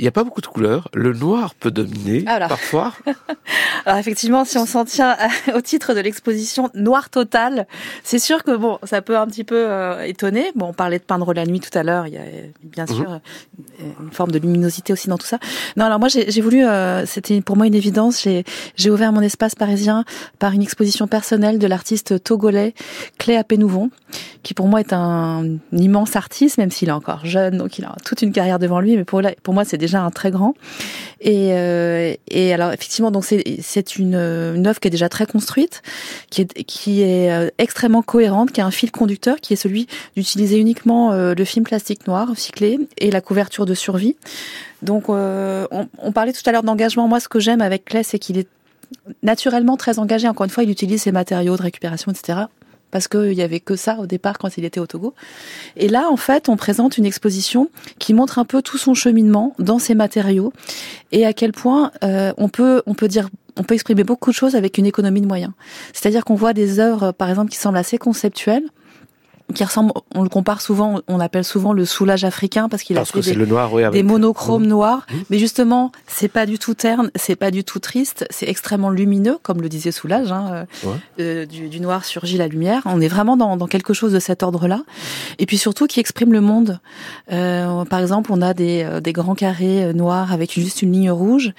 il 0.03 0.07
n'y 0.07 0.09
a 0.09 0.12
pas 0.12 0.24
beaucoup 0.24 0.40
de 0.40 0.48
couleurs. 0.48 0.88
Le 0.94 1.12
noir 1.12 1.55
peut 1.55 1.70
dominer 1.70 2.24
Alors. 2.26 2.48
parfois. 2.48 2.92
Alors 3.86 4.00
effectivement, 4.00 4.44
si 4.44 4.59
on 4.59 4.66
s'en 4.66 4.84
tient 4.84 5.14
à- 5.16 5.57
au 5.57 5.61
titre 5.61 5.94
de 5.94 6.00
l'exposition 6.00 6.70
Noir 6.74 7.09
total, 7.09 7.68
c'est 8.03 8.18
sûr 8.18 8.42
que 8.42 8.57
bon, 8.57 8.80
ça 8.82 9.00
peut 9.00 9.16
un 9.16 9.28
petit 9.28 9.44
peu 9.44 9.55
euh, 9.70 10.03
étonner. 10.03 10.50
Bon, 10.57 10.66
on 10.70 10.72
parlait 10.72 10.98
de 10.98 11.05
peindre 11.05 11.32
la 11.32 11.46
nuit 11.46 11.61
tout 11.61 11.78
à 11.78 11.84
l'heure. 11.84 12.09
Il 12.09 12.14
y 12.14 12.16
a 12.16 12.22
euh, 12.22 12.46
bien 12.64 12.84
sûr 12.88 13.12
euh, 13.12 13.18
une 14.00 14.11
forme 14.11 14.32
de 14.32 14.40
luminosité 14.40 14.92
aussi 14.92 15.07
dans 15.09 15.18
tout 15.18 15.26
ça. 15.26 15.38
Non, 15.76 15.84
alors 15.84 16.00
moi 16.00 16.09
j'ai 16.09 16.40
voulu, 16.40 16.66
euh, 16.66 17.07
c'était 17.07 17.40
pour 17.40 17.57
moi 17.57 17.68
une 17.68 17.76
évidence. 17.76 18.22
J'ai 18.22 18.42
j'ai 18.74 18.90
ouvert 18.90 19.12
mon 19.12 19.20
espace 19.20 19.55
parisien 19.55 20.05
par 20.40 20.50
une 20.53 20.62
exposition 20.62 21.07
personnelle 21.07 21.61
de 21.61 21.66
l'artiste 21.68 22.24
togolais 22.24 22.74
Cléa 23.18 23.44
Pénouvon, 23.44 23.90
qui 24.42 24.53
pour 24.53 24.66
moi 24.66 24.80
est 24.80 24.92
un, 24.92 25.59
immense 25.70 26.16
artiste, 26.16 26.59
même 26.59 26.72
s'il 26.72 26.88
est 26.88 26.92
encore 26.92 27.24
jeune, 27.24 27.57
donc 27.57 27.78
il 27.78 27.84
a 27.84 27.94
toute 28.05 28.22
une 28.22 28.32
carrière 28.32 28.59
devant 28.59 28.80
lui. 28.80 28.96
Mais 28.96 29.05
pour 29.05 29.22
pour 29.44 29.55
moi, 29.55 29.64
c'est 29.64 29.78
déjà 29.78 29.91
un 29.99 30.11
très 30.11 30.30
grand. 30.30 30.55
Et, 31.20 31.51
euh, 31.53 32.14
et 32.28 32.53
alors 32.53 32.72
effectivement, 32.72 33.11
donc 33.11 33.24
c'est 33.24 33.97
une, 33.97 34.14
une 34.14 34.66
œuvre 34.66 34.80
qui 34.80 34.88
est 34.88 34.90
déjà 34.90 35.09
très 35.09 35.26
construite, 35.26 35.82
qui 36.30 36.43
est 36.43 36.64
qui 36.64 37.03
est 37.03 37.30
euh, 37.30 37.51
extrêmement 37.59 38.03
cohérente, 38.03 38.53
qui 38.53 38.61
a 38.61 38.66
un 38.66 38.70
fil 38.70 38.90
conducteur, 38.90 39.36
qui 39.40 39.53
est 39.53 39.57
celui 39.57 39.86
d'utiliser 40.16 40.59
uniquement 40.59 41.12
euh, 41.12 41.34
le 41.36 41.45
film 41.45 41.64
plastique 41.64 42.07
noir 42.07 42.30
cyclé 42.36 42.78
et 42.99 43.11
la 43.11 43.20
couverture 43.20 43.66
de 43.66 43.74
survie. 43.74 44.16
Donc 44.82 45.09
on, 45.09 45.88
on 45.99 46.12
parlait 46.12 46.32
tout 46.32 46.43
à 46.47 46.53
l'heure 46.53 46.64
d'engagement. 46.64 47.07
Moi, 47.07 47.20
ce 47.20 47.28
que 47.28 47.38
j'aime 47.38 47.62
avec 47.62 47.84
Clay, 47.84 48.03
c'est 48.03 48.18
qu'il 48.18 48.38
est 48.38 48.49
naturellement 49.22 49.76
très 49.76 50.01
engagé. 50.01 50.26
Encore 50.28 50.45
une 50.45 50.51
fois, 50.51 50.64
il 50.64 50.70
utilise 50.70 51.03
ses 51.03 51.12
matériaux 51.12 51.57
de 51.57 51.62
récupération, 51.62 52.11
etc 52.11 52.47
parce 52.93 53.09
qu'il 53.09 53.32
y 53.32 53.43
avait 53.43 53.59
que 53.59 53.74
ça 53.74 53.99
au 53.99 54.07
départ 54.07 54.38
quand 54.38 54.57
il 54.57 54.64
était 54.64 54.78
au 54.78 54.86
Togo. 54.86 55.14
Et 55.76 55.88
là, 55.88 56.09
en 56.09 56.16
fait, 56.16 56.49
on 56.49 56.57
présente 56.57 56.99
une 56.99 57.07
exposition 57.07 57.68
qui 57.99 58.14
montre 58.14 58.38
un 58.38 58.45
peu 58.45 58.62
tout 58.62 58.78
son 58.78 58.95
cheminement 58.95 59.55
dans 59.59 59.80
ces 59.80 59.97
matériaux 59.97 60.53
et 61.11 61.26
à 61.26 61.32
quel 61.32 61.51
point 61.51 61.90
euh, 62.05 62.32
on 62.36 62.49
peut 62.49 62.82
on 62.86 62.95
peut 62.95 63.09
dire 63.09 63.28
on 63.57 63.64
peut 63.64 63.74
exprimer 63.74 64.05
beaucoup 64.05 64.30
de 64.30 64.34
choses 64.34 64.55
avec 64.55 64.78
une 64.78 64.86
économie 64.86 65.20
de 65.20 65.26
moyens. 65.26 65.53
C'est-à-dire 65.93 66.24
qu'on 66.24 66.34
voit 66.34 66.53
des 66.53 66.78
œuvres, 66.78 67.12
par 67.12 67.28
exemple, 67.28 67.51
qui 67.51 67.59
semblent 67.59 67.76
assez 67.76 67.99
conceptuelles, 67.99 68.64
qui 69.53 69.64
ressemble, 69.64 69.92
on 70.14 70.22
le 70.22 70.28
compare 70.28 70.61
souvent, 70.61 71.00
on 71.09 71.20
appelle 71.20 71.44
souvent 71.44 71.72
le 71.72 71.84
soulage 71.84 72.24
africain 72.24 72.68
parce 72.68 72.82
qu'il 72.82 72.98
a 72.98 73.05
fait 73.05 73.20
des, 73.20 73.34
le 73.34 73.46
noir, 73.46 73.72
oui, 73.72 73.82
avec... 73.84 73.92
des 74.00 74.03
monochromes 74.07 74.64
Mmh. 74.64 74.68
noirs. 74.68 75.07
Mmh. 75.11 75.16
Mais 75.30 75.38
justement, 75.38 75.92
c'est 76.07 76.28
pas 76.28 76.46
du 76.46 76.59
tout 76.59 76.74
terne, 76.74 77.11
c'est 77.16 77.36
pas 77.36 77.50
du 77.50 77.64
tout 77.64 77.78
triste, 77.78 78.26
c'est 78.30 78.48
extrêmement 78.48 78.90
lumineux, 78.90 79.38
comme 79.42 79.61
le 79.62 79.68
disait 79.68 79.92
Soulage. 79.92 80.30
Hein, 80.32 80.66
Ouais. 80.84 80.90
euh, 81.20 81.46
du, 81.46 81.68
du 81.68 81.80
noir 81.80 82.05
surgit 82.05 82.36
la 82.38 82.48
lumière. 82.48 82.82
On 82.86 83.00
est 83.00 83.09
vraiment 83.09 83.36
dans, 83.36 83.57
dans 83.57 83.66
quelque 83.66 83.92
chose 83.94 84.12
de 84.12 84.18
cet 84.18 84.42
ordre-là. 84.42 84.82
Et 85.38 85.46
puis 85.46 85.59
surtout 85.59 85.86
qui 85.86 86.00
exprime 86.00 86.32
le 86.32 86.40
monde. 86.40 86.80
Euh, 87.32 87.84
par 87.84 88.00
exemple, 88.00 88.30
on 88.32 88.40
a 88.42 88.55
des, 88.55 88.82
euh, 88.84 89.00
des 89.00 89.12
grands 89.12 89.34
carrés 89.34 89.84
euh, 89.84 89.92
noirs 89.92 90.32
avec 90.32 90.53
juste 90.53 90.82
une 90.82 90.92
ligne 90.92 91.11
rouge 91.11 91.53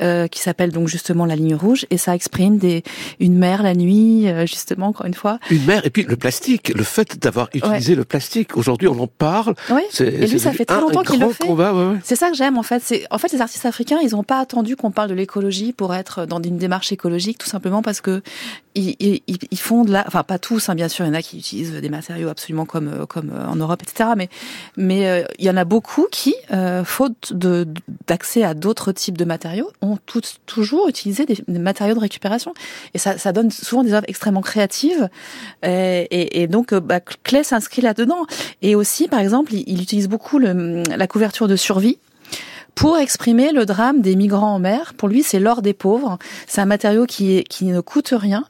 euh, 0.00 0.26
qui 0.28 0.40
s'appelle 0.40 0.72
donc 0.72 0.88
justement 0.88 1.24
la 1.26 1.36
ligne 1.36 1.54
rouge, 1.54 1.86
et 1.90 1.98
ça 1.98 2.14
exprime 2.14 2.58
des, 2.58 2.82
une 3.20 3.36
mer 3.38 3.62
la 3.62 3.74
nuit, 3.74 4.28
euh, 4.28 4.46
justement 4.46 4.88
encore 4.88 5.06
une 5.06 5.14
fois. 5.14 5.38
Une 5.50 5.64
mer, 5.64 5.84
et 5.84 5.90
puis 5.90 6.02
le 6.02 6.16
plastique, 6.16 6.72
le 6.74 6.82
fait 6.84 7.18
d'avoir 7.22 7.37
utilisé 7.52 7.94
le 7.94 8.04
plastique. 8.04 8.56
Aujourd'hui, 8.56 8.88
on 8.88 8.98
en 9.00 9.06
parle. 9.06 9.54
Oui. 9.70 9.82
Et 10.00 10.26
lui, 10.26 10.40
ça 10.40 10.52
fait 10.52 10.64
très 10.64 10.80
longtemps 10.80 11.02
qu'il 11.02 11.20
le 11.20 11.28
fait. 11.30 11.44
combat, 11.46 11.72
ouais, 11.72 11.92
ouais. 11.92 11.98
C'est 12.02 12.16
ça 12.16 12.30
que 12.30 12.36
j'aime 12.36 12.58
en 12.58 12.62
fait. 12.62 12.82
C'est 12.84 13.06
en 13.10 13.18
fait 13.18 13.32
les 13.32 13.40
artistes 13.40 13.66
africains, 13.66 13.98
ils 14.02 14.10
n'ont 14.10 14.22
pas 14.22 14.40
attendu 14.40 14.76
qu'on 14.76 14.90
parle 14.90 15.08
de 15.08 15.14
l'écologie 15.14 15.72
pour 15.72 15.94
être 15.94 16.26
dans 16.26 16.40
une 16.40 16.58
démarche 16.58 16.92
écologique, 16.92 17.38
tout 17.38 17.48
simplement 17.48 17.82
parce 17.82 18.00
que 18.00 18.22
ils, 18.74 18.96
ils, 19.00 19.38
ils 19.50 19.58
font 19.58 19.84
de 19.84 19.92
la, 19.92 20.04
enfin 20.06 20.22
pas 20.22 20.38
tous, 20.38 20.68
hein, 20.68 20.74
bien 20.74 20.88
sûr, 20.88 21.04
il 21.04 21.08
y 21.08 21.10
en 21.10 21.14
a 21.14 21.22
qui 21.22 21.38
utilisent 21.38 21.72
des 21.72 21.88
matériaux 21.88 22.28
absolument 22.28 22.64
comme 22.64 22.88
euh, 22.88 23.06
comme 23.06 23.30
euh, 23.30 23.46
en 23.46 23.56
Europe, 23.56 23.82
etc. 23.82 24.10
Mais 24.16 24.28
mais 24.76 25.08
euh, 25.08 25.24
il 25.38 25.44
y 25.44 25.50
en 25.50 25.56
a 25.56 25.64
beaucoup 25.64 26.06
qui, 26.10 26.34
euh, 26.52 26.84
faute 26.84 27.32
de 27.32 27.66
d'accès 28.06 28.44
à 28.44 28.54
d'autres 28.54 28.92
types 28.92 29.18
de 29.18 29.24
matériaux, 29.24 29.70
ont 29.80 29.98
toujours 30.46 30.88
utilisé 30.88 31.26
des, 31.26 31.38
des 31.46 31.58
matériaux 31.58 31.94
de 31.94 32.00
récupération. 32.00 32.54
Et 32.94 32.98
ça, 32.98 33.18
ça 33.18 33.32
donne 33.32 33.50
souvent 33.50 33.82
des 33.82 33.92
œuvres 33.94 34.06
extrêmement 34.08 34.42
créatives. 34.42 35.08
Et, 35.62 36.06
et, 36.10 36.42
et 36.42 36.46
donc 36.46 36.74
bah, 36.74 37.00
Clay 37.24 37.42
s'inscrit 37.44 37.82
là-dedans. 37.82 38.24
Et 38.62 38.74
aussi, 38.74 39.08
par 39.08 39.20
exemple, 39.20 39.54
il, 39.54 39.64
il 39.66 39.82
utilise 39.82 40.08
beaucoup 40.08 40.38
le, 40.38 40.82
la 40.84 41.06
couverture 41.06 41.48
de 41.48 41.56
survie 41.56 41.98
pour 42.74 42.96
exprimer 42.96 43.50
le 43.50 43.66
drame 43.66 44.02
des 44.02 44.14
migrants 44.14 44.54
en 44.54 44.60
mer. 44.60 44.94
Pour 44.96 45.08
lui, 45.08 45.24
c'est 45.24 45.40
l'or 45.40 45.62
des 45.62 45.72
pauvres. 45.72 46.16
C'est 46.46 46.60
un 46.60 46.64
matériau 46.64 47.06
qui, 47.06 47.36
est, 47.36 47.42
qui 47.42 47.64
ne 47.64 47.80
coûte 47.80 48.14
rien, 48.16 48.44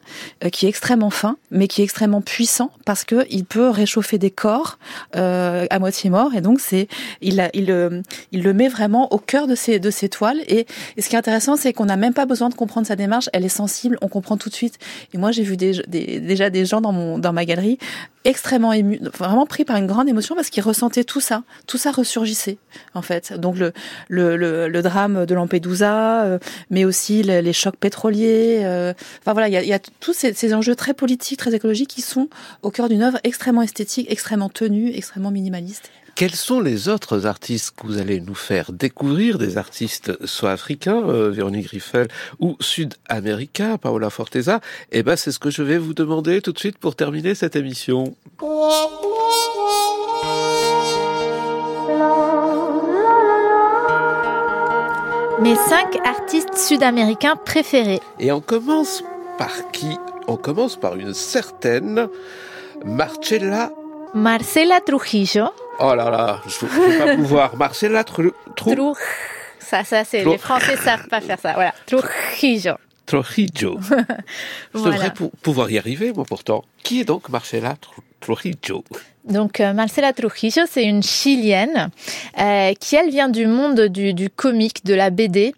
euh, 0.44 0.50
qui 0.50 0.66
est 0.66 0.68
extrêmement 0.68 1.08
fin, 1.08 1.38
mais 1.50 1.66
qui 1.66 1.80
est 1.80 1.84
extrêmement 1.84 2.20
puissant 2.20 2.70
parce 2.84 3.04
que 3.04 3.24
il 3.30 3.46
peut 3.46 3.70
réchauffer 3.70 4.18
des 4.18 4.30
corps 4.30 4.78
euh, 5.16 5.64
à 5.70 5.78
moitié 5.78 6.10
morts. 6.10 6.34
Et 6.36 6.42
donc, 6.42 6.60
c'est 6.60 6.88
il, 7.22 7.48
il, 7.54 7.68
le- 7.68 8.02
il 8.32 8.42
le 8.42 8.52
met 8.52 8.68
vraiment 8.68 9.10
au 9.14 9.18
cœur 9.18 9.46
de 9.46 9.54
ses, 9.54 9.78
de 9.78 9.90
ses 9.90 10.10
toiles. 10.10 10.42
Et, 10.46 10.66
et 10.98 11.00
ce 11.00 11.08
qui 11.08 11.14
est 11.14 11.18
intéressant, 11.18 11.56
c'est 11.56 11.72
qu'on 11.72 11.86
n'a 11.86 11.96
même 11.96 12.12
pas 12.12 12.26
besoin 12.26 12.50
de 12.50 12.54
comprendre 12.54 12.86
sa 12.86 12.96
démarche. 12.96 13.30
Elle 13.32 13.46
est 13.46 13.48
sensible, 13.48 13.96
on 14.02 14.08
comprend 14.08 14.36
tout 14.36 14.50
de 14.50 14.54
suite. 14.54 14.74
Et 15.14 15.16
moi, 15.16 15.32
j'ai 15.32 15.42
vu 15.42 15.56
des, 15.56 15.80
des- 15.88 16.20
déjà 16.20 16.50
des 16.50 16.66
gens 16.66 16.82
dans, 16.82 16.92
mon, 16.92 17.18
dans 17.18 17.32
ma 17.32 17.46
galerie 17.46 17.78
extrêmement 18.24 18.72
émus, 18.72 19.00
vraiment 19.18 19.46
pris 19.46 19.64
par 19.64 19.76
une 19.76 19.86
grande 19.86 20.08
émotion 20.08 20.34
parce 20.34 20.50
qu'ils 20.50 20.62
ressentaient 20.62 21.04
tout 21.04 21.20
ça. 21.20 21.42
Tout 21.66 21.78
ça 21.78 21.90
ressurgissait, 21.92 22.58
en 22.94 23.02
fait. 23.02 23.32
Donc, 23.38 23.56
le, 23.58 23.72
le, 24.08 24.36
le, 24.36 24.68
le 24.68 24.82
drame 24.82 25.24
de 25.26 25.34
Lampedusa, 25.34 26.24
euh, 26.24 26.38
mais 26.70 26.84
aussi 26.84 27.22
le- 27.22 27.40
les 27.40 27.52
chocs 27.52 27.76
pétroliers. 27.76 28.60
euh, 28.64 28.92
enfin 29.20 29.32
voilà, 29.32 29.48
il 29.48 29.54
y 29.54 29.56
a, 29.56 29.62
y 29.64 29.72
a 29.72 29.78
tous 29.78 30.12
ces, 30.12 30.32
ces 30.34 30.54
enjeux 30.54 30.74
très 30.74 30.94
politiques, 30.94 31.38
très 31.38 31.54
écologiques 31.54 31.90
qui 31.90 32.02
sont 32.02 32.28
au 32.62 32.70
cœur 32.70 32.88
d'une 32.88 33.02
œuvre 33.02 33.18
extrêmement 33.24 33.62
esthétique, 33.62 34.06
extrêmement 34.10 34.48
tenue, 34.48 34.90
extrêmement 34.94 35.30
minimaliste. 35.30 35.90
Quels 36.18 36.34
sont 36.34 36.58
les 36.58 36.88
autres 36.88 37.26
artistes 37.26 37.76
que 37.76 37.86
vous 37.86 37.98
allez 37.98 38.20
nous 38.20 38.34
faire 38.34 38.72
découvrir 38.72 39.38
Des 39.38 39.56
artistes 39.56 40.26
soit 40.26 40.50
africains, 40.50 41.00
euh, 41.08 41.30
Véronique 41.30 41.68
Riffel, 41.68 42.08
ou 42.40 42.56
sud-américains, 42.58 43.78
Paola 43.78 44.10
Forteza? 44.10 44.58
Eh 44.90 45.04
ben, 45.04 45.14
c'est 45.14 45.30
ce 45.30 45.38
que 45.38 45.50
je 45.50 45.62
vais 45.62 45.78
vous 45.78 45.94
demander 45.94 46.42
tout 46.42 46.50
de 46.50 46.58
suite 46.58 46.76
pour 46.76 46.96
terminer 46.96 47.36
cette 47.36 47.54
émission. 47.54 48.16
Mes 55.40 55.54
cinq 55.54 56.04
artistes 56.04 56.56
sud-américains 56.56 57.36
préférés. 57.36 58.00
Et 58.18 58.32
on 58.32 58.40
commence 58.40 59.04
par 59.38 59.70
qui? 59.70 59.96
On 60.26 60.36
commence 60.36 60.74
par 60.74 60.96
une 60.96 61.14
certaine 61.14 62.08
Marcella. 62.84 63.70
Marcela 64.14 64.80
Trujillo. 64.80 65.50
Oh 65.80 65.94
là 65.94 66.10
là, 66.10 66.40
je 66.46 66.64
ne 66.64 66.90
vais 66.90 66.98
pas 66.98 67.14
pouvoir. 67.16 67.56
Marcella 67.56 68.02
Tru- 68.02 68.32
Tru- 68.56 68.94
Ça, 69.60 69.84
ça, 69.84 70.04
c'est 70.04 70.24
les 70.24 70.38
Français 70.38 70.76
savent 70.76 71.06
pas 71.08 71.20
faire 71.20 71.38
ça. 71.38 71.52
Voilà, 71.54 71.72
Trujillo. 71.86 72.74
Trujillo. 73.06 73.78
Je 74.74 74.78
Voilà. 74.78 74.96
devrais 74.96 75.14
pou- 75.14 75.30
pouvoir 75.42 75.70
y 75.70 75.78
arriver, 75.78 76.12
moi 76.12 76.24
pourtant. 76.28 76.64
Qui 76.82 77.00
est 77.00 77.04
donc 77.04 77.28
Marcella 77.30 77.74
Tru- 77.80 78.02
Trujillo? 78.20 78.84
Donc 79.28 79.60
euh, 79.60 79.72
Marcela 79.72 80.12
Trujillo, 80.12 80.64
c'est 80.68 80.84
une 80.84 81.02
chilienne 81.02 81.90
euh, 82.40 82.72
qui 82.74 82.96
elle 82.96 83.10
vient 83.10 83.28
du 83.28 83.46
monde 83.46 83.80
du, 83.80 84.30
comique, 84.30 84.84
de 84.84 84.94
la 84.94 85.10
BD, 85.10 85.54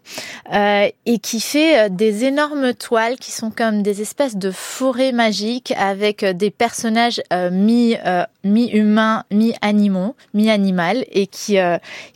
euh, 0.53 0.89
et 1.07 1.19
qui 1.19 1.41
fait 1.41 1.89
des 1.91 2.25
énormes 2.25 2.75
toiles 2.75 3.17
qui 3.17 3.31
sont 3.31 3.51
comme 3.51 3.83
des 3.83 4.03
espèces 4.03 4.37
de 4.37 4.51
forêts 4.51 5.13
magiques 5.13 5.73
avec 5.77 6.25
des 6.25 6.51
personnages 6.51 7.23
mi 7.53 7.97
mi-humains, 8.45 9.25
mi-animaux, 9.31 10.15
mi-animal, 10.35 11.05
et 11.11 11.27
qui 11.27 11.59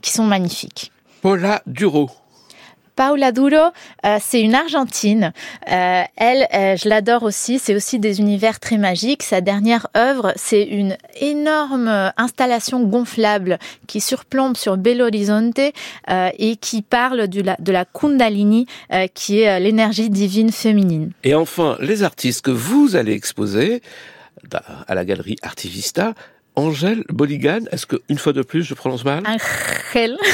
qui 0.01 0.11
sont 0.13 0.25
magnifiques. 0.25 0.93
Paula 1.23 1.63
Duro. 1.67 2.11
Paula 2.97 3.33
Duro, 3.33 3.71
euh, 4.07 4.19
c'est 4.21 4.41
une 4.41 4.55
Argentine. 4.55 5.33
Euh, 5.71 6.03
elle, 6.17 6.47
euh, 6.55 6.77
je 6.77 6.89
l'adore 6.89 7.23
aussi. 7.25 7.59
C'est 7.59 7.75
aussi 7.75 7.99
des 7.99 8.21
univers 8.21 8.61
très 8.61 8.77
magiques. 8.79 9.23
Sa 9.23 9.41
dernière 9.41 9.89
œuvre, 9.97 10.33
c'est 10.37 10.63
une 10.63 10.97
énorme 11.21 11.89
euh, 11.89 12.09
installation 12.17 12.83
gonflable 12.85 13.59
qui 13.87 14.01
surplombe 14.01 14.57
sur 14.57 14.77
Belo 14.77 15.07
Horizonte 15.07 15.59
euh, 16.11 16.31
et 16.39 16.57
qui 16.57 16.83
parle 16.83 17.29
de 17.29 17.43
la, 17.43 17.57
de 17.59 17.73
la 17.73 17.85
Kundalini, 17.85 18.67
euh, 18.93 19.07
qui 19.13 19.41
est 19.41 19.59
l'énergie 19.61 20.11
divine 20.11 20.53
féminine. 20.53 21.11
Et 21.25 21.35
enfin, 21.35 21.77
les 21.81 22.03
artistes 22.03 22.43
que 22.43 22.51
vous 22.51 22.97
allez 22.97 23.13
exposer 23.13 23.83
da- 24.49 24.63
à 24.87 24.95
la 24.95 25.05
galerie 25.05 25.37
Artivista, 25.43 26.15
Angèle 26.57 27.03
Boligan. 27.09 27.61
Est-ce 27.73 27.87
que, 27.87 27.97
une 28.09 28.19
fois 28.19 28.33
de 28.33 28.43
plus, 28.43 28.63
je 28.63 28.75
prononce 28.75 29.05
mal? 29.05 29.25
Angel. 29.27 30.17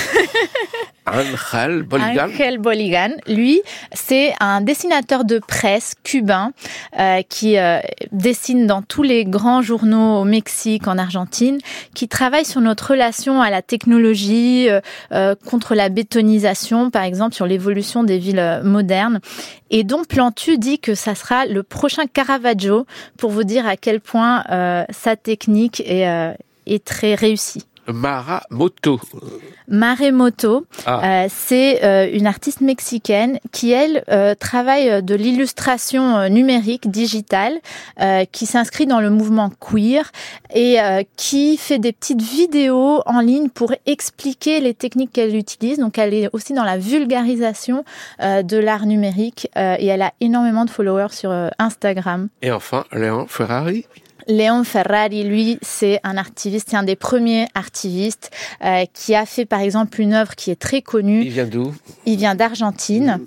Angel 1.11 1.83
Boligan. 1.83 2.29
Boligan, 2.59 3.11
lui, 3.27 3.61
c'est 3.93 4.33
un 4.41 4.61
dessinateur 4.61 5.25
de 5.25 5.39
presse 5.39 5.95
cubain 6.05 6.53
euh, 6.99 7.23
qui 7.29 7.59
euh, 7.59 7.81
dessine 8.13 8.67
dans 8.67 8.83
tous 8.83 9.03
les 9.03 9.25
grands 9.25 9.63
journaux 9.63 10.21
au 10.21 10.25
Mexique, 10.25 10.89
en 10.89 10.99
Argentine, 10.99 11.59
qui 11.95 12.09
travaille 12.09 12.45
sur 12.45 12.61
notre 12.61 12.91
relation 12.91 13.41
à 13.41 13.51
la 13.51 13.63
technologie, 13.63 14.69
euh, 14.69 14.81
euh, 15.13 15.35
contre 15.45 15.75
la 15.75 15.89
bétonisation, 15.89 16.91
par 16.91 17.03
exemple, 17.03 17.35
sur 17.35 17.47
l'évolution 17.47 18.05
des 18.05 18.19
villes 18.19 18.39
euh, 18.39 18.63
modernes. 18.63 19.21
Et 19.71 19.85
dont 19.85 20.03
Plantu 20.05 20.59
dit 20.59 20.79
que 20.79 20.95
ça 20.95 21.15
sera 21.15 21.47
le 21.47 21.63
prochain 21.63 22.07
Caravaggio 22.13 22.87
pour 23.17 23.31
vous 23.31 23.45
dire 23.45 23.67
à 23.67 23.77
quel 23.77 24.01
point 24.01 24.45
euh, 24.51 24.85
sa 24.91 25.17
technique 25.17 25.81
est, 25.87 26.35
est 26.67 26.85
très 26.85 27.15
réussie. 27.15 27.65
Mara 27.93 28.43
Moto. 28.51 29.01
Maremoto, 29.69 30.67
Ah. 30.87 31.25
euh, 31.25 31.27
c'est 31.31 31.85
euh, 31.85 32.09
une 32.13 32.27
artiste 32.27 32.61
mexicaine 32.61 33.39
qui, 33.53 33.71
elle, 33.71 34.05
euh, 34.11 34.35
travaille 34.35 35.03
de 35.03 35.15
l'illustration 35.15 36.17
euh, 36.17 36.29
numérique 36.29 36.91
digitale, 36.91 37.55
euh, 38.01 38.25
qui 38.31 38.47
s'inscrit 38.47 38.87
dans 38.87 39.01
le 39.01 39.11
mouvement 39.11 39.51
queer 39.61 40.11
et 40.55 40.81
euh, 40.81 41.03
qui 41.17 41.57
fait 41.57 41.79
des 41.79 41.93
petites 41.93 42.23
vidéos 42.23 43.03
en 43.07 43.21
ligne 43.21 43.49
pour 43.49 43.73
expliquer 43.87 44.61
les 44.61 44.75
techniques 44.75 45.13
qu'elle 45.13 45.37
utilise. 45.37 45.79
Donc, 45.79 45.99
elle 45.99 46.15
est 46.15 46.29
aussi 46.33 46.53
dans 46.53 46.65
la 46.65 46.77
vulgarisation 46.79 47.85
euh, 48.23 48.43
de 48.43 48.57
l'art 48.57 48.87
numérique 48.87 49.49
euh, 49.57 49.77
et 49.79 49.87
elle 49.87 50.03
a 50.03 50.13
énormément 50.21 50.65
de 50.65 50.71
followers 50.71 51.13
sur 51.13 51.31
euh, 51.31 51.49
Instagram. 51.59 52.29
Et 52.43 52.51
enfin, 52.51 52.85
Léon 52.93 53.27
Ferrari. 53.29 53.87
Léon 54.31 54.65
Ferrari, 54.65 55.25
lui, 55.25 55.59
c'est 55.61 56.01
un 56.05 56.17
artiviste, 56.17 56.69
c'est 56.71 56.77
un 56.77 56.85
des 56.85 56.97
premiers 56.97 57.47
artivistes 57.55 58.31
euh, 58.65 58.85
qui 58.95 59.15
a 59.15 59.27
fait 59.27 59.45
par 59.45 59.61
exemple 59.61 60.01
une 60.01 60.15
œuvre 60.15 60.37
qui 60.37 60.51
est 60.51 60.61
très 60.61 60.83
connue. 60.83 61.23
Il 61.23 61.31
vient 61.31 61.47
d'où? 61.47 61.75
Il 62.07 62.17
vient 62.17 62.35
d'Argentine. 62.35 63.21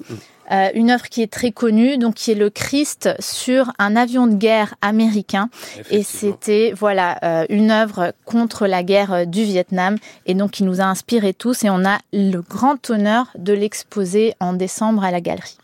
Euh, 0.51 0.69
une 0.75 0.91
œuvre 0.91 1.07
qui 1.09 1.21
est 1.21 1.31
très 1.31 1.51
connue, 1.51 1.97
donc 1.97 2.15
qui 2.15 2.31
est 2.31 2.35
le 2.35 2.49
Christ 2.49 3.09
sur 3.19 3.71
un 3.79 3.95
avion 3.95 4.27
de 4.27 4.35
guerre 4.35 4.75
américain. 4.81 5.49
Et 5.89 6.03
c'était 6.03 6.73
voilà 6.77 7.17
euh, 7.23 7.45
une 7.49 7.71
œuvre 7.71 8.13
contre 8.25 8.67
la 8.67 8.83
guerre 8.83 9.13
euh, 9.13 9.25
du 9.25 9.43
Vietnam 9.43 9.97
et 10.25 10.33
donc 10.33 10.51
qui 10.51 10.63
nous 10.63 10.81
a 10.81 10.85
inspirés 10.85 11.33
tous 11.33 11.63
et 11.63 11.69
on 11.69 11.85
a 11.85 11.99
le 12.11 12.41
grand 12.41 12.89
honneur 12.89 13.27
de 13.37 13.53
l'exposer 13.53 14.33
en 14.39 14.53
décembre 14.53 15.03
à 15.03 15.11
la 15.11 15.21
galerie. 15.21 15.57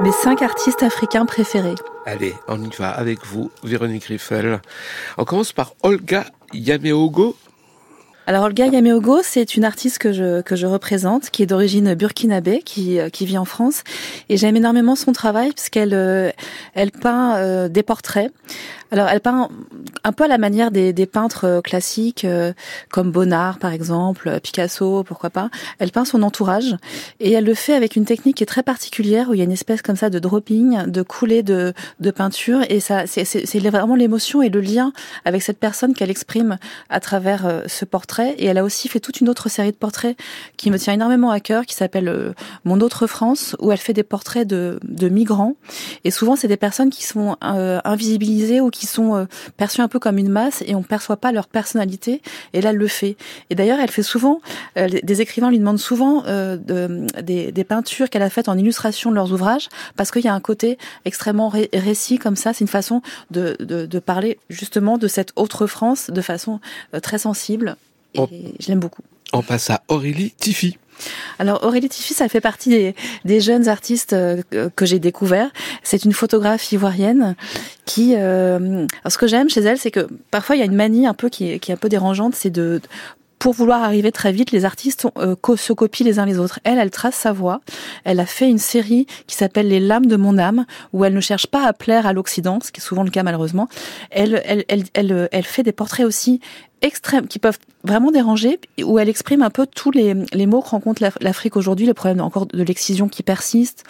Mes 0.00 0.10
cinq 0.10 0.42
artistes 0.42 0.82
africains 0.82 1.24
préférés. 1.24 1.76
Allez, 2.04 2.34
on 2.48 2.60
y 2.60 2.68
va 2.76 2.90
avec 2.90 3.24
vous, 3.24 3.52
Véronique 3.62 4.04
Riffel. 4.06 4.60
On 5.18 5.24
commence 5.24 5.52
par 5.52 5.74
Olga 5.84 6.24
Yameogo. 6.52 7.36
Alors 8.26 8.44
Olga 8.44 8.66
Yameogo, 8.66 9.20
c'est 9.22 9.54
une 9.54 9.64
artiste 9.64 9.98
que 9.98 10.12
je 10.12 10.40
que 10.40 10.56
je 10.56 10.66
représente, 10.66 11.30
qui 11.30 11.42
est 11.42 11.46
d'origine 11.46 11.94
burkinabé, 11.94 12.62
qui 12.62 12.98
euh, 12.98 13.08
qui 13.08 13.24
vit 13.24 13.38
en 13.38 13.44
France, 13.44 13.84
et 14.28 14.36
j'aime 14.36 14.56
énormément 14.56 14.96
son 14.96 15.12
travail 15.12 15.52
parce 15.52 15.68
qu'elle 15.68 15.94
euh, 15.94 16.30
elle 16.72 16.90
peint 16.90 17.36
euh, 17.36 17.68
des 17.68 17.82
portraits. 17.82 18.32
Alors 18.94 19.08
elle 19.08 19.20
peint 19.20 19.48
un 20.04 20.12
peu 20.12 20.24
à 20.24 20.28
la 20.28 20.38
manière 20.38 20.70
des, 20.70 20.92
des 20.92 21.06
peintres 21.06 21.60
classiques 21.64 22.26
comme 22.90 23.10
Bonnard 23.10 23.58
par 23.58 23.72
exemple, 23.72 24.38
Picasso, 24.40 25.02
pourquoi 25.02 25.30
pas. 25.30 25.50
Elle 25.78 25.90
peint 25.90 26.04
son 26.04 26.22
entourage 26.22 26.76
et 27.18 27.32
elle 27.32 27.44
le 27.44 27.54
fait 27.54 27.74
avec 27.74 27.96
une 27.96 28.04
technique 28.04 28.36
qui 28.36 28.44
est 28.44 28.46
très 28.46 28.62
particulière 28.62 29.28
où 29.28 29.34
il 29.34 29.38
y 29.38 29.40
a 29.40 29.44
une 29.44 29.52
espèce 29.52 29.82
comme 29.82 29.96
ça 29.96 30.10
de 30.10 30.18
dropping, 30.18 30.86
de 30.86 31.02
coulée 31.02 31.42
de 31.42 31.74
de 31.98 32.10
peinture 32.10 32.60
et 32.68 32.78
ça 32.78 33.06
c'est 33.06 33.58
vraiment 33.58 33.96
l'émotion 33.96 34.42
et 34.42 34.48
le 34.48 34.60
lien 34.60 34.92
avec 35.24 35.42
cette 35.42 35.58
personne 35.58 35.94
qu'elle 35.94 36.10
exprime 36.10 36.58
à 36.88 37.00
travers 37.00 37.62
ce 37.66 37.84
portrait 37.84 38.34
et 38.38 38.46
elle 38.46 38.58
a 38.58 38.64
aussi 38.64 38.88
fait 38.88 39.00
toute 39.00 39.20
une 39.20 39.28
autre 39.28 39.48
série 39.48 39.72
de 39.72 39.76
portraits 39.76 40.16
qui 40.56 40.70
me 40.70 40.78
tient 40.78 40.92
énormément 40.92 41.30
à 41.30 41.40
cœur, 41.40 41.66
qui 41.66 41.74
s'appelle 41.74 42.08
euh, 42.08 42.32
Mon 42.64 42.80
autre 42.80 43.06
France, 43.06 43.56
où 43.60 43.72
elle 43.72 43.78
fait 43.78 43.92
des 43.92 44.02
portraits 44.02 44.46
de, 44.46 44.78
de 44.82 45.08
migrants. 45.08 45.54
Et 46.04 46.10
souvent, 46.10 46.36
c'est 46.36 46.48
des 46.48 46.56
personnes 46.56 46.90
qui 46.90 47.04
sont 47.04 47.36
euh, 47.42 47.80
invisibilisées 47.84 48.60
ou 48.60 48.70
qui 48.70 48.83
sont 48.86 49.16
euh, 49.16 49.24
perçues 49.56 49.80
un 49.80 49.88
peu 49.88 49.98
comme 49.98 50.18
une 50.18 50.28
masse 50.28 50.62
et 50.66 50.74
on 50.74 50.80
ne 50.80 50.84
perçoit 50.84 51.16
pas 51.16 51.32
leur 51.32 51.46
personnalité. 51.48 52.22
Et 52.52 52.60
là, 52.60 52.70
elle 52.70 52.76
le 52.76 52.88
fait. 52.88 53.16
Et 53.50 53.54
d'ailleurs, 53.54 53.78
elle 53.80 53.90
fait 53.90 54.02
souvent, 54.02 54.40
des 54.76 55.20
écrivains 55.20 55.50
lui 55.50 55.58
demandent 55.58 55.78
souvent 55.78 56.22
de, 56.22 57.06
des, 57.22 57.52
des, 57.52 57.64
peintures 57.64 58.10
qu'elle 58.10 58.22
a 58.22 58.30
faites 58.30 58.48
en 58.48 58.56
illustration 58.58 59.10
de 59.10 59.16
leurs 59.16 59.32
ouvrages, 59.32 59.68
parce 59.96 60.10
qu'il 60.10 60.24
y 60.24 60.28
a 60.28 60.34
un 60.34 60.40
côté 60.40 60.78
extrêmement 61.04 61.48
récit 61.48 62.18
comme 62.18 62.36
ça. 62.36 62.52
C'est 62.52 62.64
une 62.64 62.68
façon 62.68 63.02
de, 63.30 63.56
de, 63.60 63.86
de 63.86 63.98
parler 63.98 64.38
justement 64.50 64.98
de 64.98 65.08
cette 65.08 65.32
autre 65.36 65.66
France 65.66 66.10
de 66.10 66.20
façon 66.20 66.60
très 67.02 67.18
sensible 67.18 67.76
et 68.14 68.54
je 68.60 68.68
l'aime 68.68 68.80
beaucoup. 68.80 69.02
On 69.32 69.42
passe 69.42 69.70
à 69.70 69.82
Aurélie 69.88 70.32
Tiffy. 70.32 70.78
Alors 71.38 71.64
Aurélie 71.64 71.88
Tiffy, 71.88 72.14
ça 72.14 72.28
fait 72.28 72.40
partie 72.40 72.94
des, 73.24 73.40
jeunes 73.40 73.68
artistes 73.68 74.12
euh, 74.12 74.42
que 74.74 74.86
j'ai 74.86 74.98
découverts. 74.98 75.50
C'est 75.82 76.04
une 76.04 76.12
photographe 76.12 76.70
ivoirienne 76.72 77.34
qui. 77.84 78.14
Euh, 78.16 78.86
alors 79.02 79.12
ce 79.12 79.18
que 79.18 79.26
j'aime 79.26 79.48
chez 79.48 79.60
elle, 79.60 79.78
c'est 79.78 79.90
que 79.90 80.08
parfois 80.30 80.56
il 80.56 80.60
y 80.60 80.62
a 80.62 80.66
une 80.66 80.76
manie 80.76 81.06
un 81.06 81.14
peu 81.14 81.28
qui 81.28 81.50
est, 81.50 81.70
un 81.70 81.76
peu 81.76 81.88
dérangeante, 81.88 82.34
c'est 82.34 82.50
de 82.50 82.80
pour 83.38 83.52
vouloir 83.52 83.82
arriver 83.82 84.10
très 84.10 84.32
vite, 84.32 84.52
les 84.52 84.64
artistes 84.64 85.06
euh, 85.18 85.36
se 85.56 85.74
copient 85.74 86.06
les 86.06 86.18
uns 86.18 86.24
les 86.24 86.38
autres. 86.38 86.60
Elle, 86.64 86.78
elle 86.78 86.90
trace 86.90 87.14
sa 87.14 87.30
voix. 87.32 87.60
Elle 88.04 88.18
a 88.18 88.24
fait 88.24 88.48
une 88.48 88.58
série 88.58 89.06
qui 89.26 89.36
s'appelle 89.36 89.68
Les 89.68 89.80
lames 89.80 90.06
de 90.06 90.16
mon 90.16 90.38
âme, 90.38 90.64
où 90.94 91.04
elle 91.04 91.12
ne 91.12 91.20
cherche 91.20 91.46
pas 91.46 91.66
à 91.66 91.74
plaire 91.74 92.06
à 92.06 92.14
l'Occident, 92.14 92.58
ce 92.62 92.72
qui 92.72 92.80
est 92.80 92.82
souvent 92.82 93.02
le 93.02 93.10
cas 93.10 93.22
malheureusement. 93.22 93.68
Elle, 94.08 94.42
elle, 94.46 94.64
elle, 94.94 95.28
elle 95.30 95.44
fait 95.44 95.62
des 95.62 95.72
portraits 95.72 96.06
aussi 96.06 96.40
extrêmes 96.84 97.26
qui 97.26 97.38
peuvent 97.38 97.58
vraiment 97.82 98.10
déranger, 98.10 98.60
où 98.82 98.98
elle 98.98 99.08
exprime 99.08 99.42
un 99.42 99.50
peu 99.50 99.66
tous 99.66 99.90
les, 99.90 100.14
les 100.32 100.46
mots 100.46 100.60
que 100.60 100.68
rencontre 100.68 101.02
l'Afrique 101.20 101.56
aujourd'hui, 101.56 101.86
le 101.86 101.94
problème 101.94 102.20
encore 102.20 102.46
de 102.46 102.62
l'excision 102.62 103.08
qui 103.08 103.22
persiste, 103.22 103.84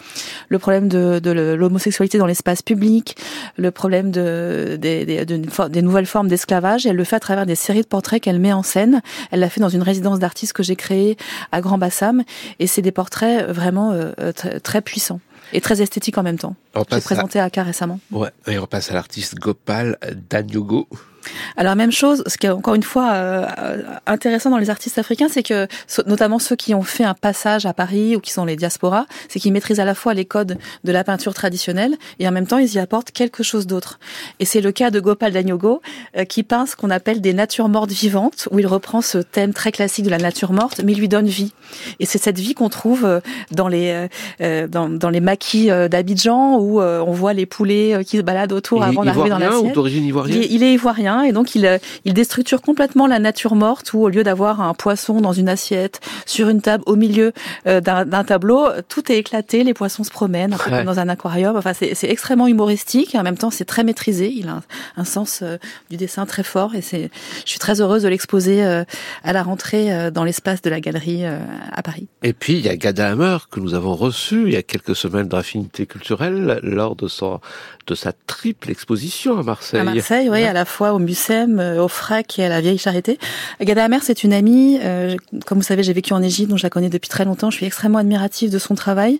le 0.49 0.59
problème 0.59 0.87
de, 0.87 1.19
de 1.19 1.31
l'homosexualité 1.31 2.17
dans 2.17 2.25
l'espace 2.25 2.61
public, 2.61 3.17
le 3.57 3.71
problème 3.71 4.11
de, 4.11 4.77
des, 4.79 5.25
des 5.25 5.81
nouvelles 5.81 6.05
formes 6.05 6.29
d'esclavage. 6.29 6.85
Elle 6.85 6.95
le 6.95 7.03
fait 7.03 7.17
à 7.17 7.19
travers 7.19 7.45
des 7.45 7.55
séries 7.55 7.81
de 7.81 7.87
portraits 7.87 8.21
qu'elle 8.21 8.39
met 8.39 8.53
en 8.53 8.63
scène. 8.63 9.01
Elle 9.31 9.41
l'a 9.41 9.49
fait 9.49 9.61
dans 9.61 9.69
une 9.69 9.83
résidence 9.83 10.19
d'artistes 10.19 10.53
que 10.53 10.63
j'ai 10.63 10.77
créée 10.77 11.17
à 11.51 11.59
Grand 11.61 11.77
Bassam, 11.77 12.23
et 12.59 12.67
c'est 12.67 12.81
des 12.81 12.93
portraits 12.93 13.45
vraiment 13.47 13.91
euh, 13.91 14.31
très, 14.63 14.81
puissants 14.81 15.19
et 15.53 15.61
très 15.61 15.81
esthétiques 15.81 16.17
en 16.17 16.23
même 16.23 16.37
temps. 16.37 16.55
J'ai 16.91 17.01
présenté 17.01 17.39
à 17.39 17.45
Aka 17.45 17.63
récemment. 17.63 17.99
Ouais, 18.11 18.29
et 18.47 18.57
on 18.57 18.67
passe 18.67 18.89
à 18.91 18.93
l'artiste 18.93 19.35
Gopal 19.35 19.97
Danyogo. 20.29 20.87
Alors 21.57 21.75
même 21.75 21.91
chose, 21.91 22.23
ce 22.27 22.37
qui 22.37 22.47
est 22.47 22.49
encore 22.49 22.75
une 22.75 22.83
fois 22.83 23.13
euh, 23.13 23.45
intéressant 24.05 24.49
dans 24.49 24.57
les 24.57 24.69
artistes 24.69 24.97
africains, 24.97 25.27
c'est 25.29 25.43
que 25.43 25.67
notamment 26.05 26.39
ceux 26.39 26.55
qui 26.55 26.73
ont 26.73 26.83
fait 26.83 27.03
un 27.03 27.13
passage 27.13 27.65
à 27.65 27.73
Paris 27.73 28.15
ou 28.15 28.19
qui 28.19 28.31
sont 28.31 28.45
les 28.45 28.55
diasporas, 28.55 29.05
c'est 29.29 29.39
qu'ils 29.39 29.53
maîtrisent 29.53 29.79
à 29.79 29.85
la 29.85 29.95
fois 29.95 30.13
les 30.13 30.25
codes 30.25 30.57
de 30.83 30.91
la 30.91 31.03
peinture 31.03 31.33
traditionnelle 31.33 31.95
et 32.19 32.27
en 32.27 32.31
même 32.31 32.47
temps 32.47 32.57
ils 32.57 32.73
y 32.73 32.79
apportent 32.79 33.11
quelque 33.11 33.43
chose 33.43 33.67
d'autre. 33.67 33.99
Et 34.39 34.45
c'est 34.45 34.61
le 34.61 34.71
cas 34.71 34.91
de 34.91 34.99
Gopal 34.99 35.31
Danyogo 35.31 35.81
euh, 36.17 36.25
qui 36.25 36.43
peint 36.43 36.65
ce 36.65 36.75
qu'on 36.75 36.89
appelle 36.89 37.21
des 37.21 37.33
natures 37.33 37.69
mortes 37.69 37.91
vivantes, 37.91 38.47
où 38.51 38.59
il 38.59 38.67
reprend 38.67 39.01
ce 39.01 39.17
thème 39.17 39.53
très 39.53 39.71
classique 39.71 40.05
de 40.05 40.09
la 40.09 40.17
nature 40.17 40.51
morte, 40.53 40.81
mais 40.83 40.93
il 40.93 40.99
lui 40.99 41.07
donne 41.07 41.27
vie. 41.27 41.53
Et 41.99 42.05
c'est 42.05 42.17
cette 42.17 42.39
vie 42.39 42.53
qu'on 42.53 42.69
trouve 42.69 43.05
euh, 43.05 43.19
dans 43.51 43.67
les 43.67 44.07
dans, 44.69 44.89
dans, 44.89 45.09
les 45.09 45.19
maquis 45.19 45.67
d'Abidjan 45.67 46.57
où 46.59 46.81
on 46.81 47.11
voit 47.11 47.33
les 47.33 47.45
poulets 47.45 48.03
qui 48.05 48.17
se 48.17 48.21
baladent 48.21 48.53
autour 48.53 48.83
avant 48.83 49.03
d'arriver 49.03 49.29
dans 49.29 49.37
l'assiette. 49.37 49.73
d'origine 49.73 50.05
ivoirienne? 50.05 50.43
il 50.49 50.63
est 50.63 50.73
ivoirien 50.73 51.14
et 51.23 51.31
donc 51.31 51.55
il, 51.55 51.65
euh, 51.65 51.77
il 52.05 52.13
déstructure 52.13 52.61
complètement 52.61 53.07
la 53.07 53.19
nature 53.19 53.55
morte 53.55 53.93
où 53.93 53.99
au 54.01 54.09
lieu 54.09 54.23
d'avoir 54.23 54.61
un 54.61 54.73
poisson 54.73 55.21
dans 55.21 55.33
une 55.33 55.49
assiette, 55.49 55.99
sur 56.25 56.49
une 56.49 56.61
table, 56.61 56.83
au 56.87 56.95
milieu 56.95 57.33
euh, 57.67 57.81
d'un 57.81 58.23
tableau, 58.23 58.67
tout 58.87 59.11
est 59.11 59.17
éclaté, 59.17 59.63
les 59.63 59.73
poissons 59.73 60.03
se 60.03 60.11
promènent 60.11 60.53
un 60.53 60.57
peu 60.57 60.69
comme 60.69 60.85
dans 60.85 60.99
un 60.99 61.09
aquarium. 61.09 61.55
Enfin, 61.55 61.73
c'est 61.73 62.09
extrêmement 62.09 62.47
humoristique 62.47 63.15
et 63.15 63.19
en 63.19 63.23
même 63.23 63.37
temps 63.37 63.51
c'est 63.51 63.65
très 63.65 63.83
maîtrisé. 63.83 64.31
Il 64.31 64.47
a 64.47 64.61
un, 64.97 65.05
sens 65.05 65.41
euh, 65.41 65.57
du 65.89 65.97
dessin 65.97 66.25
très 66.25 66.43
fort 66.43 66.75
et 66.75 66.81
c'est, 66.81 67.09
je 67.45 67.49
suis 67.49 67.59
très 67.59 67.81
heureuse 67.81 68.03
de 68.03 68.07
l'exposer 68.07 68.63
à 68.65 69.33
la 69.33 69.43
rentrée 69.43 70.11
dans 70.11 70.23
l'espace 70.23 70.61
de 70.61 70.69
la 70.69 70.79
galerie 70.79 71.25
à 71.25 71.81
Paris. 71.83 72.07
Et 72.23 72.33
puis 72.33 72.53
il 72.53 72.65
y 72.65 72.69
a 72.69 72.75
Gada 72.75 73.11
Hammer 73.11 73.37
que 73.49 73.59
nous 73.59 73.73
avons 73.73 73.95
reçu 73.95 74.43
il 74.47 74.53
y 74.53 74.55
a 74.55 74.63
quelques 74.63 74.95
semaines 74.95 75.27
de 75.27 75.35
l'affinité 75.35 75.85
culturelle 75.85 76.59
lors 76.63 76.95
de 76.95 77.07
son 77.07 77.39
de 77.87 77.95
sa 77.95 78.11
triple 78.13 78.71
exposition 78.71 79.37
à 79.37 79.43
Marseille. 79.43 79.79
À 79.79 79.83
Marseille, 79.83 80.29
oui, 80.29 80.43
à 80.43 80.53
la 80.53 80.65
fois 80.65 80.93
au 80.93 80.99
Euh, 81.29 81.79
au 81.79 81.87
FRAC 81.87 82.39
et 82.39 82.45
à 82.45 82.49
la 82.49 82.61
Vieille 82.61 82.77
Charité. 82.77 83.19
Gada 83.61 83.83
Amer, 83.83 84.01
c'est 84.03 84.23
une 84.23 84.33
amie. 84.33 84.79
Euh, 84.83 85.15
comme 85.45 85.59
vous 85.59 85.63
savez, 85.63 85.83
j'ai 85.83 85.93
vécu 85.93 86.13
en 86.13 86.21
Égypte, 86.21 86.49
donc 86.49 86.59
je 86.59 86.63
la 86.63 86.69
connais 86.69 86.89
depuis 86.89 87.09
très 87.09 87.25
longtemps. 87.25 87.49
Je 87.51 87.57
suis 87.57 87.65
extrêmement 87.65 87.99
admirative 87.99 88.49
de 88.49 88.59
son 88.59 88.75
travail, 88.75 89.19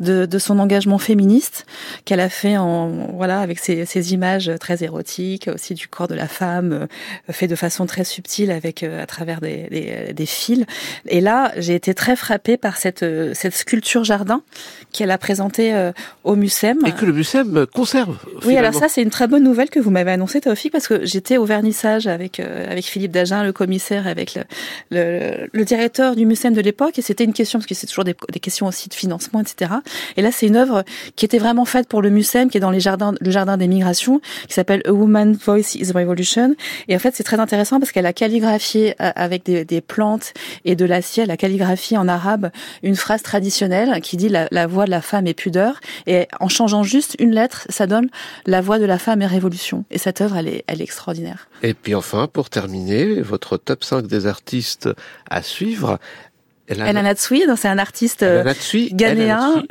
de, 0.00 0.26
de 0.26 0.38
son 0.38 0.58
engagement 0.58 0.98
féministe 0.98 1.66
qu'elle 2.04 2.20
a 2.20 2.28
fait 2.28 2.56
en 2.56 2.88
voilà 3.14 3.40
avec 3.40 3.58
ses, 3.58 3.84
ses, 3.84 4.12
images 4.12 4.50
très 4.60 4.84
érotiques, 4.84 5.48
aussi 5.52 5.74
du 5.74 5.88
corps 5.88 6.08
de 6.08 6.14
la 6.14 6.28
femme, 6.28 6.72
euh, 6.72 6.86
fait 7.32 7.48
de 7.48 7.56
façon 7.56 7.86
très 7.86 8.04
subtile 8.04 8.50
avec 8.50 8.82
à 8.82 9.06
travers 9.06 9.40
des, 9.40 9.68
des, 9.70 10.12
des 10.12 10.26
fils. 10.26 10.64
Et 11.06 11.20
là, 11.20 11.52
j'ai 11.56 11.74
été 11.74 11.94
très 11.94 12.16
frappée 12.16 12.56
par 12.56 12.76
cette 12.76 13.04
cette 13.34 13.54
sculpture 13.54 14.04
jardin 14.04 14.42
qu'elle 14.92 15.10
a 15.10 15.18
présentée 15.18 15.90
au 16.22 16.36
Mucem. 16.36 16.78
Et 16.86 16.92
que 16.92 17.04
le 17.04 17.12
Mucem 17.12 17.66
conserve. 17.74 18.16
Oui, 18.44 18.56
alors 18.56 18.74
ça, 18.74 18.88
c'est 18.88 19.02
une 19.02 19.10
très 19.10 19.26
bonne 19.26 19.42
nouvelle 19.42 19.70
que 19.70 19.80
vous 19.80 19.90
m'avez 19.90 20.12
annoncée, 20.12 20.40
Taufik, 20.40 20.72
parce 20.72 20.86
que 20.86 21.04
j'étais 21.24 21.38
au 21.38 21.46
vernissage 21.46 22.06
avec 22.06 22.38
euh, 22.38 22.70
avec 22.70 22.84
Philippe 22.84 23.10
Dagen, 23.10 23.44
le 23.44 23.52
commissaire, 23.52 24.06
avec 24.06 24.38
le, 24.90 25.64
directeur 25.64 26.16
du 26.16 26.26
Mucem 26.26 26.52
de 26.52 26.60
l'époque, 26.60 26.98
et 26.98 27.02
c'était 27.02 27.24
une 27.24 27.32
question 27.32 27.58
parce 27.58 27.66
que 27.66 27.74
c'est 27.74 27.86
toujours 27.86 28.04
des, 28.04 28.14
questions 28.40 28.66
aussi 28.66 28.90
de 28.90 28.94
financement, 28.94 29.40
etc. 29.40 29.72
Et 30.18 30.22
là, 30.22 30.30
c'est 30.30 30.46
une 30.46 30.56
œuvre 30.56 30.84
qui 31.16 31.24
était 31.24 31.38
vraiment 31.38 31.64
faite 31.64 31.88
pour 31.88 32.02
le 32.02 32.10
Mucem, 32.10 32.50
qui 32.50 32.58
est 32.58 32.60
dans 32.60 32.70
les 32.70 32.80
jardins, 32.80 33.14
le 33.18 33.30
jardin 33.30 33.56
des 33.56 33.68
migrations, 33.68 34.20
qui 34.48 34.52
s'appelle 34.52 34.82
A 34.84 34.92
Woman 34.92 35.32
Voice 35.32 35.76
is 35.76 35.92
Revolution. 35.92 36.54
Et 36.88 36.94
en 36.94 36.98
fait, 36.98 37.16
c'est 37.16 37.22
très 37.22 37.40
intéressant 37.40 37.80
parce 37.80 37.90
qu'elle 37.90 38.06
a 38.06 38.12
calligraphié 38.12 38.94
euh, 39.00 39.10
avec 39.16 39.44
des, 39.44 39.80
plantes 39.80 40.34
et 40.66 40.76
de 40.76 40.84
l'acier, 40.84 41.22
elle 41.22 41.30
a 41.30 41.36
calligraphié 41.38 41.96
en 41.96 42.06
arabe 42.06 42.50
une 42.82 42.96
phrase 42.96 43.22
traditionnelle 43.22 44.00
qui 44.02 44.18
dit 44.18 44.28
la, 44.28 44.46
la 44.50 44.66
voix 44.66 44.84
de 44.84 44.90
la 44.90 45.00
femme 45.00 45.26
est 45.26 45.34
pudeur. 45.34 45.80
Et 46.06 46.28
en 46.40 46.48
changeant 46.48 46.82
juste 46.82 47.16
une 47.18 47.32
lettre, 47.32 47.66
ça 47.70 47.86
donne 47.86 48.08
la 48.44 48.60
voix 48.60 48.78
de 48.78 48.84
la 48.84 48.98
femme 48.98 49.22
est 49.22 49.26
révolution. 49.26 49.84
Et 49.90 49.98
cette 49.98 50.20
œuvre, 50.20 50.36
elle 50.36 50.48
est, 50.48 50.64
elle 50.66 50.80
est 50.80 50.84
extraordinaire. 50.84 51.03
Et 51.62 51.74
puis 51.74 51.94
enfin, 51.94 52.26
pour 52.26 52.50
terminer, 52.50 53.20
votre 53.20 53.56
top 53.56 53.84
5 53.84 54.06
des 54.06 54.26
artistes 54.26 54.88
à 55.28 55.42
suivre. 55.42 55.98
Elana 56.66 57.02
Natsui, 57.02 57.42
c'est 57.56 57.68
un 57.68 57.78
artiste 57.78 58.22
euh, 58.22 58.54
ghanéen 58.92 59.62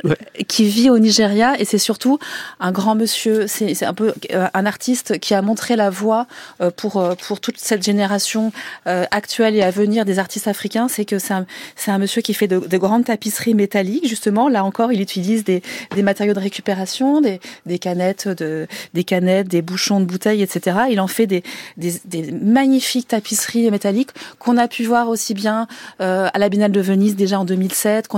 qui 0.46 0.64
vit 0.64 0.90
au 0.90 0.98
Nigeria 1.00 1.58
et 1.58 1.64
c'est 1.64 1.78
surtout 1.78 2.20
un 2.60 2.70
grand 2.70 2.94
monsieur. 2.94 3.46
C'est 3.48 3.84
un 3.84 3.94
peu 3.94 4.14
euh, 4.32 4.46
un 4.54 4.64
artiste 4.66 5.18
qui 5.18 5.34
a 5.34 5.42
montré 5.42 5.74
la 5.74 5.90
voie 5.90 6.28
euh, 6.60 6.70
pour 6.70 7.04
pour 7.26 7.40
toute 7.40 7.58
cette 7.58 7.82
génération 7.82 8.52
actuelle 8.84 9.56
et 9.56 9.62
à 9.62 9.70
venir 9.70 10.04
des 10.04 10.20
artistes 10.20 10.46
africains. 10.46 10.86
C'est 10.86 11.04
que 11.04 11.18
c'est 11.18 11.34
un 11.34 11.46
c'est 11.74 11.90
un 11.90 11.98
monsieur 11.98 12.22
qui 12.22 12.32
fait 12.32 12.46
de, 12.46 12.58
de, 12.58 12.78
grandes 12.78 13.06
tapisseries 13.06 13.54
métalliques. 13.54 14.06
Justement, 14.06 14.48
là 14.48 14.64
encore, 14.64 14.92
il 14.92 15.00
utilise 15.00 15.42
des 15.42 15.62
des 15.96 16.02
matériaux 16.02 16.34
de 16.34 16.40
récupération, 16.40 17.20
des 17.20 17.40
des 17.66 17.80
canettes 17.80 18.28
de 18.28 18.68
des 18.94 19.02
canettes, 19.02 19.48
des 19.48 19.62
bouchons 19.62 19.98
de 19.98 20.04
bouteilles, 20.04 20.42
etc. 20.42 20.76
Il 20.90 21.00
en 21.00 21.08
fait 21.08 21.26
des 21.26 21.42
des, 21.76 21.94
des 22.04 22.30
magnifiques 22.30 23.08
tapisseries 23.08 23.68
métalliques 23.72 24.10
qu'on 24.38 24.56
a 24.58 24.68
pu 24.68 24.84
voir 24.84 25.08
aussi 25.08 25.34
bien 25.34 25.66
à 25.98 26.38
la 26.38 26.48
Biennale 26.48 26.70
de 26.70 26.83
Venise 26.84 27.16
déjà 27.16 27.40
en 27.40 27.44
2007, 27.44 28.08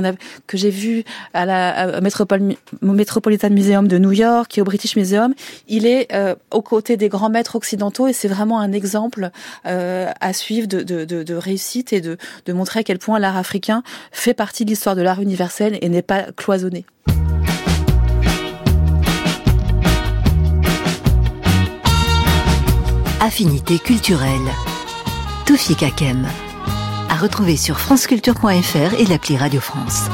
que 0.47 0.57
j'ai 0.57 0.71
vu 0.71 1.05
à 1.33 1.47
la 1.47 1.99
au 2.83 2.93
Metropolitan 2.93 3.51
Museum 3.51 3.89
de 3.89 3.99
New 3.99 4.13
York 4.13 4.59
et 4.59 4.61
au 4.61 4.65
British 4.65 4.97
Museum. 4.97 5.35
Il 5.69 5.87
est 5.87 6.13
euh, 6.13 6.35
aux 6.51 6.63
côtés 6.63 6.97
des 6.97 7.09
grands 7.09 7.31
maîtres 7.31 7.57
occidentaux 7.57 8.07
et 8.07 8.13
c'est 8.13 8.29
vraiment 8.29 8.61
un 8.61 8.73
exemple 8.73 9.31
euh, 9.67 10.11
à 10.21 10.33
suivre 10.33 10.67
de, 10.67 10.83
de, 10.83 11.35
réussite 11.35 11.93
et 11.93 12.01
de, 12.01 12.19
montrer 12.53 12.81
à 12.81 12.83
quel 12.83 12.99
point 12.99 13.19
l'art 13.19 13.37
africain 13.37 13.83
fait 14.13 14.35
partie 14.35 14.65
de 14.65 14.71
l'histoire 14.71 14.97
de 14.97 15.03
l'art 15.03 15.21
universel 15.21 15.79
et 15.81 15.89
n'est 15.89 16.03
pas 16.03 16.25
cloisonné. 16.37 16.85
Affinité 23.21 23.79
culturelle. 23.79 24.53
Toufik 25.47 25.83
Hakem. 25.83 26.27
Retrouver 27.17 27.57
sur 27.57 27.81
franceculture.fr 27.81 28.95
et 28.99 29.07
l'appli 29.07 29.37
Radio 29.39 29.61
France. 29.61 30.05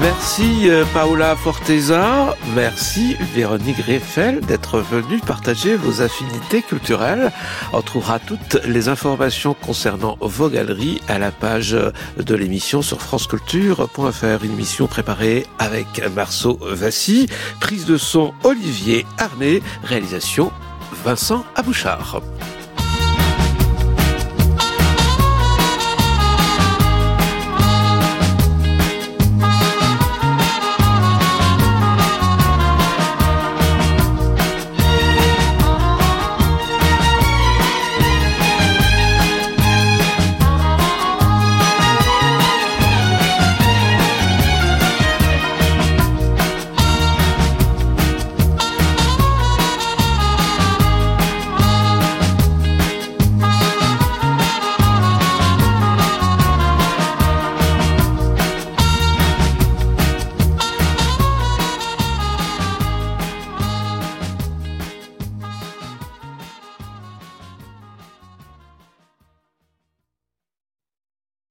Merci 0.00 0.70
euh, 0.70 0.84
Paola 0.92 1.36
Forteza, 1.36 2.34
merci 2.54 3.16
Véronique 3.34 3.76
Rieffel 3.76 4.40
d'être 4.40 4.80
venue 4.80 5.20
partager 5.20 5.76
vos 5.76 6.00
affinités 6.02 6.62
culturelles. 6.62 7.30
On 7.72 7.82
trouvera 7.82 8.18
toutes 8.18 8.58
les 8.64 8.88
informations 8.88 9.54
concernant 9.54 10.16
vos 10.20 10.48
galeries 10.48 11.02
à 11.06 11.18
la 11.18 11.30
page 11.30 11.76
de 12.16 12.34
l'émission 12.34 12.82
sur 12.82 13.00
franceculture.fr. 13.02 14.44
Une 14.44 14.52
émission 14.52 14.86
préparée 14.86 15.46
avec 15.58 16.02
Marceau 16.14 16.58
Vassy, 16.62 17.28
prise 17.60 17.84
de 17.84 17.98
son 17.98 18.32
Olivier 18.42 19.06
Armé, 19.18 19.62
réalisation 19.84 20.50
Vincent 21.04 21.44
Abouchard. 21.56 22.22